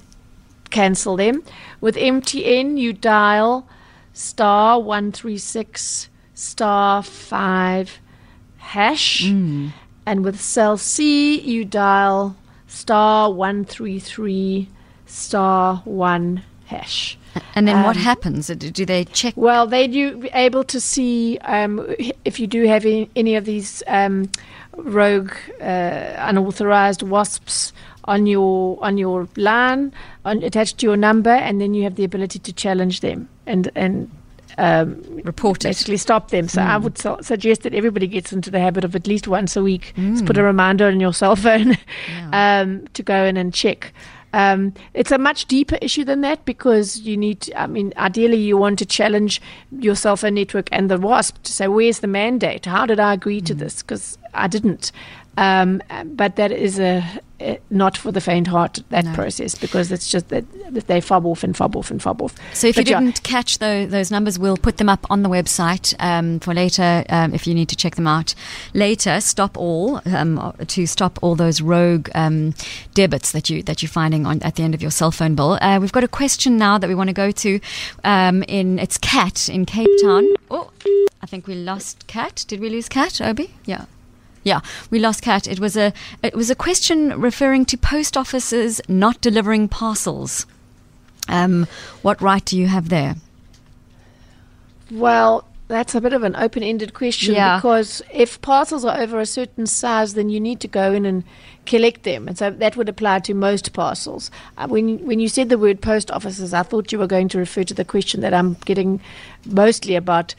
cancel 0.69 1.15
them. 1.15 1.43
With 1.81 1.95
MTN, 1.95 2.77
you 2.77 2.93
dial 2.93 3.67
star 4.13 4.79
136 4.79 6.09
star 6.33 7.03
5 7.03 7.99
hash. 8.57 9.23
And 10.05 10.23
with 10.23 10.39
Cell 10.39 10.77
C, 10.77 11.39
you 11.39 11.65
dial 11.65 12.35
star 12.67 13.31
133 13.31 14.69
star 15.05 15.77
1 15.85 16.43
hash. 16.65 17.18
And 17.55 17.67
then 17.67 17.83
what 17.83 17.95
Um, 17.97 18.01
happens? 18.03 18.47
Do 18.47 18.85
they 18.85 19.05
check? 19.05 19.33
Well, 19.37 19.67
they 19.67 19.87
do 19.87 20.17
be 20.17 20.29
able 20.33 20.63
to 20.65 20.79
see 20.79 21.37
um, 21.39 21.85
if 22.25 22.39
you 22.39 22.47
do 22.47 22.65
have 22.67 22.85
any, 23.15 23.35
of 23.35 23.45
these 23.45 23.83
um, 23.87 24.29
rogue, 24.77 25.31
uh, 25.61 26.13
unauthorized 26.17 27.01
WASPs 27.01 27.73
on 28.05 28.25
your 28.25 28.77
on 28.83 28.97
your 28.97 29.27
line, 29.35 29.91
on, 30.25 30.41
attached 30.43 30.79
to 30.79 30.85
your 30.87 30.97
number, 30.97 31.29
and 31.29 31.59
then 31.61 31.73
you 31.73 31.83
have 31.83 31.95
the 31.95 32.03
ability 32.03 32.39
to 32.39 32.53
challenge 32.53 33.01
them 33.01 33.27
and 33.45 33.69
and 33.75 34.09
um, 34.57 35.01
report 35.23 35.63
it. 35.65 35.69
Basically, 35.69 35.97
stop 35.97 36.29
them. 36.31 36.47
So 36.47 36.61
I 36.61 36.77
would 36.77 36.97
su- 36.97 37.17
suggest 37.21 37.61
that 37.63 37.73
everybody 37.73 38.07
gets 38.07 38.33
into 38.33 38.49
the 38.49 38.59
habit 38.59 38.83
of 38.83 38.95
at 38.95 39.05
least 39.07 39.27
once 39.27 39.55
a 39.55 39.61
week. 39.61 39.93
Just 39.95 40.25
put 40.25 40.37
a 40.37 40.43
reminder 40.43 40.87
on 40.87 40.99
your 40.99 41.13
cell 41.13 41.35
phone 41.35 41.77
um, 42.33 42.87
to 42.93 43.03
go 43.03 43.23
in 43.25 43.37
and 43.37 43.53
check. 43.53 43.93
Um, 44.33 44.73
it's 44.93 45.11
a 45.11 45.17
much 45.17 45.45
deeper 45.45 45.77
issue 45.81 46.03
than 46.03 46.21
that 46.21 46.45
because 46.45 46.99
you 46.99 47.17
need, 47.17 47.51
I 47.55 47.67
mean, 47.67 47.93
ideally 47.97 48.37
you 48.37 48.57
want 48.57 48.79
to 48.79 48.85
challenge 48.85 49.41
yourself, 49.71 50.23
a 50.23 50.31
network 50.31 50.69
and 50.71 50.89
the 50.89 50.97
WASP 50.97 51.41
to 51.43 51.51
say, 51.51 51.67
where's 51.67 51.99
the 51.99 52.07
mandate? 52.07 52.65
How 52.65 52.85
did 52.85 52.99
I 52.99 53.13
agree 53.13 53.41
to 53.41 53.53
this? 53.53 53.81
Because 53.81 54.17
I 54.33 54.47
didn't. 54.47 54.91
Um, 55.39 55.81
but 56.05 56.35
that 56.35 56.51
is 56.51 56.79
a, 56.79 57.01
a 57.39 57.59
not 57.69 57.95
for 57.97 58.11
the 58.11 58.19
faint 58.19 58.47
heart 58.47 58.79
that 58.89 59.05
No. 59.05 59.13
process 59.13 59.55
because 59.55 59.89
it's 59.91 60.09
just 60.09 60.27
that, 60.29 60.43
that 60.73 60.87
they 60.87 60.99
fob 60.99 61.25
off 61.25 61.43
and 61.45 61.55
fob 61.55 61.77
off 61.77 61.91
and 61.91 62.01
fob 62.01 62.21
off. 62.21 62.35
So 62.53 62.67
if 62.67 62.75
you 62.75 62.83
But 62.83 62.89
yeah, 62.89 62.99
didn't 62.99 63.23
catch 63.23 63.59
tho- 63.59 63.85
those 63.85 64.11
numbers, 64.11 64.37
we'll 64.37 64.57
put 64.57 64.75
them 64.77 64.89
up 64.89 65.05
on 65.09 65.23
the 65.23 65.29
website 65.29 65.95
um, 65.99 66.39
for 66.41 66.53
later. 66.53 67.05
Um, 67.09 67.33
if 67.33 67.47
you 67.47 67.53
need 67.55 67.69
to 67.69 67.75
check 67.77 67.95
them 67.95 68.07
out 68.07 68.35
later, 68.73 69.21
stop 69.21 69.57
all 69.57 70.01
um, 70.05 70.53
to 70.67 70.85
stop 70.85 71.17
all 71.21 71.35
those 71.35 71.61
rogue 71.61 72.09
um, 72.15 72.53
debits 72.93 73.31
that 73.31 73.49
you 73.49 73.63
that 73.63 73.81
you're 73.81 73.89
finding 73.89 74.25
on 74.25 74.41
at 74.41 74.55
the 74.55 74.63
end 74.63 74.73
of 74.75 74.81
your 74.81 74.91
cell 74.91 75.11
phone 75.11 75.35
bill. 75.35 75.57
Uh, 75.61 75.77
we've 75.79 75.93
got 75.93 76.03
a 76.03 76.07
question 76.09 76.57
now 76.57 76.77
that 76.77 76.87
we 76.89 76.95
want 76.95 77.07
to 77.09 77.13
go 77.13 77.31
to. 77.31 77.59
Um, 78.03 78.43
in 78.49 78.77
it's 78.79 78.97
Cat 78.97 79.47
in 79.47 79.65
Cape 79.65 79.89
Town. 80.01 80.27
Oh, 80.51 80.71
I 81.21 81.25
think 81.27 81.47
we 81.47 81.55
lost 81.55 82.07
Cat. 82.07 82.43
Did 82.49 82.59
we 82.59 82.69
lose 82.69 82.89
Cat? 82.89 83.21
Obi? 83.21 83.51
Yeah. 83.65 83.85
Yeah, 84.43 84.61
we 84.89 84.99
lost 84.99 85.21
Cat. 85.21 85.47
It 85.47 85.59
was 85.59 85.75
a 85.75 85.93
it 86.23 86.35
was 86.35 86.49
a 86.49 86.55
question 86.55 87.19
referring 87.19 87.65
to 87.65 87.77
post 87.77 88.15
offices 88.15 88.81
not 88.87 89.21
delivering 89.21 89.67
parcels. 89.67 90.45
Um, 91.27 91.67
what 92.01 92.21
right 92.21 92.43
do 92.43 92.57
you 92.57 92.67
have 92.67 92.89
there? 92.89 93.15
Well, 94.91 95.45
that's 95.67 95.93
a 95.93 96.01
bit 96.01 96.13
of 96.13 96.23
an 96.23 96.35
open 96.35 96.63
ended 96.63 96.95
question 96.95 97.35
Yeah. 97.35 97.57
because 97.57 98.01
if 98.11 98.41
parcels 98.41 98.83
are 98.83 98.99
over 98.99 99.19
a 99.19 99.25
certain 99.25 99.67
size, 99.67 100.15
then 100.15 100.29
you 100.29 100.39
need 100.39 100.59
to 100.61 100.67
go 100.67 100.91
in 100.93 101.05
and 101.05 101.23
collect 101.67 102.03
them. 102.03 102.27
And 102.27 102.35
so 102.35 102.49
that 102.49 102.75
would 102.75 102.89
apply 102.89 103.19
to 103.19 103.35
most 103.35 103.71
parcels. 103.73 104.31
Uh, 104.57 104.67
when, 104.67 104.97
when 105.05 105.19
you 105.19 105.27
said 105.29 105.49
the 105.49 105.59
word 105.59 105.79
post 105.79 106.09
offices, 106.09 106.55
I 106.55 106.63
thought 106.63 106.91
you 106.91 106.97
were 106.97 107.05
going 107.05 107.29
to 107.29 107.37
refer 107.37 107.63
to 107.65 107.75
the 107.75 107.85
question 107.85 108.21
that 108.21 108.33
I'm 108.33 108.55
getting 108.65 108.99
mostly 109.45 109.95
about 109.95 110.33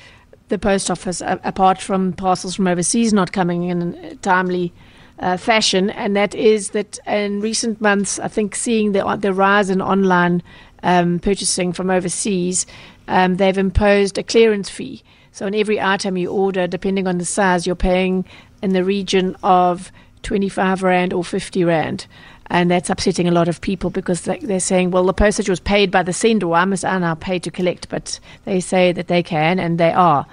the 0.51 0.59
post 0.59 0.91
office, 0.91 1.21
a- 1.23 1.41
apart 1.43 1.81
from 1.81 2.13
parcels 2.13 2.55
from 2.55 2.67
overseas 2.69 3.13
not 3.13 3.33
coming 3.33 3.65
in 3.65 3.95
a 3.95 4.15
timely 4.17 4.73
uh, 5.19 5.37
fashion, 5.37 5.91
and 5.91 6.15
that 6.17 6.35
is 6.35 6.71
that 6.71 6.99
in 7.07 7.41
recent 7.41 7.81
months, 7.81 8.19
I 8.19 8.29
think 8.29 8.55
seeing 8.55 8.93
the 8.93 9.17
the 9.17 9.33
rise 9.33 9.71
in 9.71 9.81
online 9.83 10.43
um, 10.83 11.19
purchasing 11.19 11.73
from 11.73 11.91
overseas, 11.91 12.67
um, 13.09 13.37
they've 13.37 13.59
imposed 13.59 14.19
a 14.19 14.23
clearance 14.23 14.71
fee. 14.71 15.03
So 15.33 15.47
on 15.47 15.55
every 15.55 15.81
item 15.81 16.17
you 16.17 16.31
order, 16.31 16.67
depending 16.67 17.07
on 17.07 17.19
the 17.19 17.25
size, 17.25 17.67
you're 17.67 17.77
paying 17.77 18.25
in 18.63 18.73
the 18.73 18.85
region 18.85 19.37
of 19.43 19.93
25 20.23 20.83
rand 20.83 21.13
or 21.13 21.25
50 21.25 21.65
rand. 21.65 22.07
And 22.53 22.69
that's 22.71 22.91
upsetting 22.91 23.29
a 23.29 23.31
lot 23.31 23.47
of 23.47 23.61
people 23.61 23.91
because 23.91 24.23
they- 24.23 24.41
they're 24.41 24.59
saying, 24.59 24.91
well, 24.91 25.07
the 25.07 25.13
postage 25.13 25.49
was 25.49 25.61
paid 25.61 25.91
by 25.93 26.03
the 26.03 26.13
sender. 26.13 26.53
I 26.53 26.65
must 26.65 26.83
now 26.83 27.15
pay 27.15 27.39
to 27.39 27.51
collect? 27.51 27.89
But 27.89 28.19
they 28.45 28.59
say 28.59 28.91
that 28.93 29.07
they 29.07 29.23
can, 29.23 29.61
and 29.61 29.79
they 29.79 29.93
are. 29.93 30.27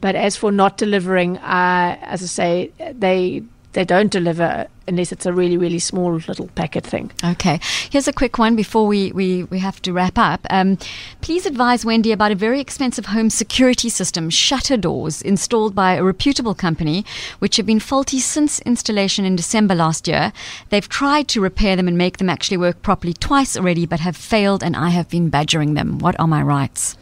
But 0.00 0.14
as 0.14 0.36
for 0.36 0.52
not 0.52 0.76
delivering, 0.76 1.38
uh, 1.38 1.96
as 2.02 2.22
I 2.22 2.26
say, 2.26 2.70
they 2.96 3.42
they 3.74 3.84
don't 3.84 4.10
deliver 4.10 4.66
unless 4.88 5.12
it's 5.12 5.26
a 5.26 5.32
really 5.32 5.56
really 5.56 5.78
small 5.78 6.14
little 6.14 6.48
packet 6.54 6.84
thing. 6.84 7.10
Okay, 7.22 7.60
here's 7.90 8.08
a 8.08 8.12
quick 8.12 8.38
one 8.38 8.56
before 8.56 8.86
we, 8.86 9.12
we, 9.12 9.44
we 9.44 9.58
have 9.58 9.80
to 9.82 9.92
wrap 9.92 10.16
up. 10.18 10.46
Um, 10.50 10.78
please 11.20 11.46
advise 11.46 11.84
Wendy 11.84 12.12
about 12.12 12.32
a 12.32 12.34
very 12.34 12.60
expensive 12.60 13.06
home 13.06 13.30
security 13.30 13.88
system, 13.88 14.30
shutter 14.30 14.76
doors, 14.76 15.22
installed 15.22 15.74
by 15.74 15.94
a 15.94 16.04
reputable 16.04 16.54
company, 16.54 17.04
which 17.38 17.56
have 17.56 17.66
been 17.66 17.80
faulty 17.80 18.18
since 18.18 18.60
installation 18.60 19.24
in 19.24 19.36
December 19.36 19.74
last 19.74 20.08
year. 20.08 20.32
They've 20.70 20.88
tried 20.88 21.28
to 21.28 21.40
repair 21.40 21.76
them 21.76 21.88
and 21.88 21.98
make 21.98 22.18
them 22.18 22.30
actually 22.30 22.58
work 22.58 22.82
properly 22.82 23.12
twice 23.12 23.56
already, 23.56 23.86
but 23.86 24.00
have 24.00 24.16
failed, 24.16 24.62
and 24.62 24.76
I 24.76 24.90
have 24.90 25.08
been 25.08 25.28
badgering 25.28 25.74
them. 25.74 25.98
What 25.98 26.18
are 26.18 26.26
my 26.26 26.42
rights? 26.42 26.96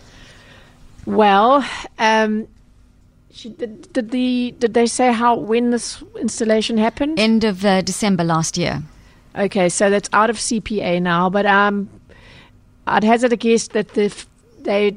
Well, 1.04 1.64
um, 1.98 2.46
she, 3.32 3.48
did, 3.48 3.92
did 3.92 4.10
the 4.10 4.54
did 4.58 4.74
they 4.74 4.86
say 4.86 5.12
how 5.12 5.36
when 5.36 5.70
this 5.70 6.02
installation 6.20 6.76
happened? 6.78 7.18
End 7.18 7.44
of 7.44 7.64
uh, 7.64 7.80
December 7.80 8.24
last 8.24 8.58
year. 8.58 8.82
Okay, 9.36 9.68
so 9.70 9.88
that's 9.88 10.10
out 10.12 10.28
of 10.28 10.36
CPA 10.36 11.00
now, 11.00 11.30
but 11.30 11.46
um, 11.46 11.88
I'd 12.86 13.04
hazard 13.04 13.32
a 13.32 13.36
guess 13.36 13.68
that 13.68 13.88
the, 13.90 14.04
f- 14.04 14.26
they 14.60 14.96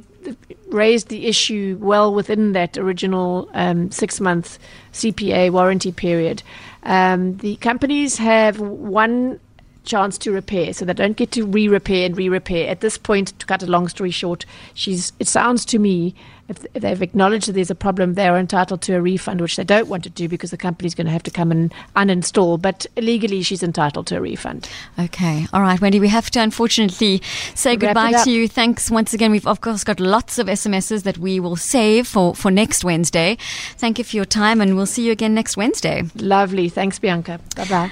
raised 0.68 1.08
the 1.08 1.28
issue 1.28 1.78
well 1.80 2.14
within 2.14 2.52
that 2.52 2.78
original 2.78 3.50
um, 3.54 3.92
six 3.92 4.20
month 4.20 4.60
CPA 4.92 5.52
warranty 5.52 5.92
period. 5.94 6.44
Um, 6.84 7.38
the 7.38 7.56
companies 7.58 8.18
have 8.18 8.60
one 8.60 9.40
chance 9.86 10.18
to 10.18 10.32
repair, 10.32 10.74
so 10.74 10.84
they 10.84 10.94
don't 10.94 11.16
get 11.16 11.32
to 11.32 11.46
re 11.46 11.68
repair 11.68 12.06
and 12.06 12.18
re 12.18 12.28
repair. 12.28 12.70
At 12.70 12.82
this 12.82 12.98
point, 12.98 13.38
to 13.40 13.46
cut 13.46 13.64
a 13.64 13.68
long 13.68 13.88
story 13.88 14.12
short, 14.12 14.46
she's. 14.74 15.14
it 15.20 15.28
sounds 15.28 15.64
to 15.66 15.80
me. 15.80 16.14
If, 16.48 16.66
if 16.74 16.82
they've 16.82 17.02
acknowledged 17.02 17.48
that 17.48 17.54
there's 17.54 17.72
a 17.72 17.76
problem, 17.76 18.14
they 18.14 18.28
are 18.28 18.38
entitled 18.38 18.82
to 18.84 18.94
a 18.94 19.02
refund, 19.02 19.42
which 19.42 19.56
they 19.56 19.64
don't 19.64 19.88
want 19.88 20.04
to 20.04 20.10
do 20.10 20.28
because 20.30 20.52
the 20.52 20.58
company's 20.58 20.94
going 20.94 21.08
to 21.08 21.12
have 21.12 21.24
to 21.24 21.32
come 21.32 21.52
and 21.52 21.74
uninstall. 21.96 22.62
But 22.62 22.86
legally, 22.98 23.42
she's 23.42 23.64
entitled 23.64 24.08
to 24.08 24.18
a 24.18 24.22
refund. 24.22 24.70
Okay. 25.00 25.48
All 25.54 25.62
right, 25.62 25.80
Wendy, 25.82 26.00
we 26.00 26.10
have 26.10 26.30
to 26.32 26.40
unfortunately 26.40 27.22
say 27.56 27.74
it 27.74 27.80
goodbye 27.80 28.24
to 28.24 28.32
you. 28.32 28.48
Thanks 28.48 28.92
once 28.92 29.14
again. 29.14 29.32
We've, 29.32 29.48
of 29.48 29.62
course, 29.62 29.84
got 29.84 30.00
lots 30.00 30.38
of 30.38 30.48
SMSs 30.48 31.04
that 31.04 31.18
we 31.18 31.40
will 31.40 31.56
save 31.56 32.08
for, 32.08 32.36
for 32.36 32.52
next 32.52 32.84
Wednesday. 32.84 33.38
Thank 33.78 33.98
you 33.98 34.04
for 34.04 34.16
your 34.16 34.26
time, 34.26 34.62
and 34.62 34.76
we'll 34.76 34.86
see 34.86 35.06
you 35.06 35.12
again 35.12 35.34
next 35.34 35.58
Wednesday. 35.58 36.04
Lovely. 36.16 36.70
Thanks, 36.70 37.00
Bianca. 37.00 37.40
Bye 37.56 37.66
bye. 37.66 37.92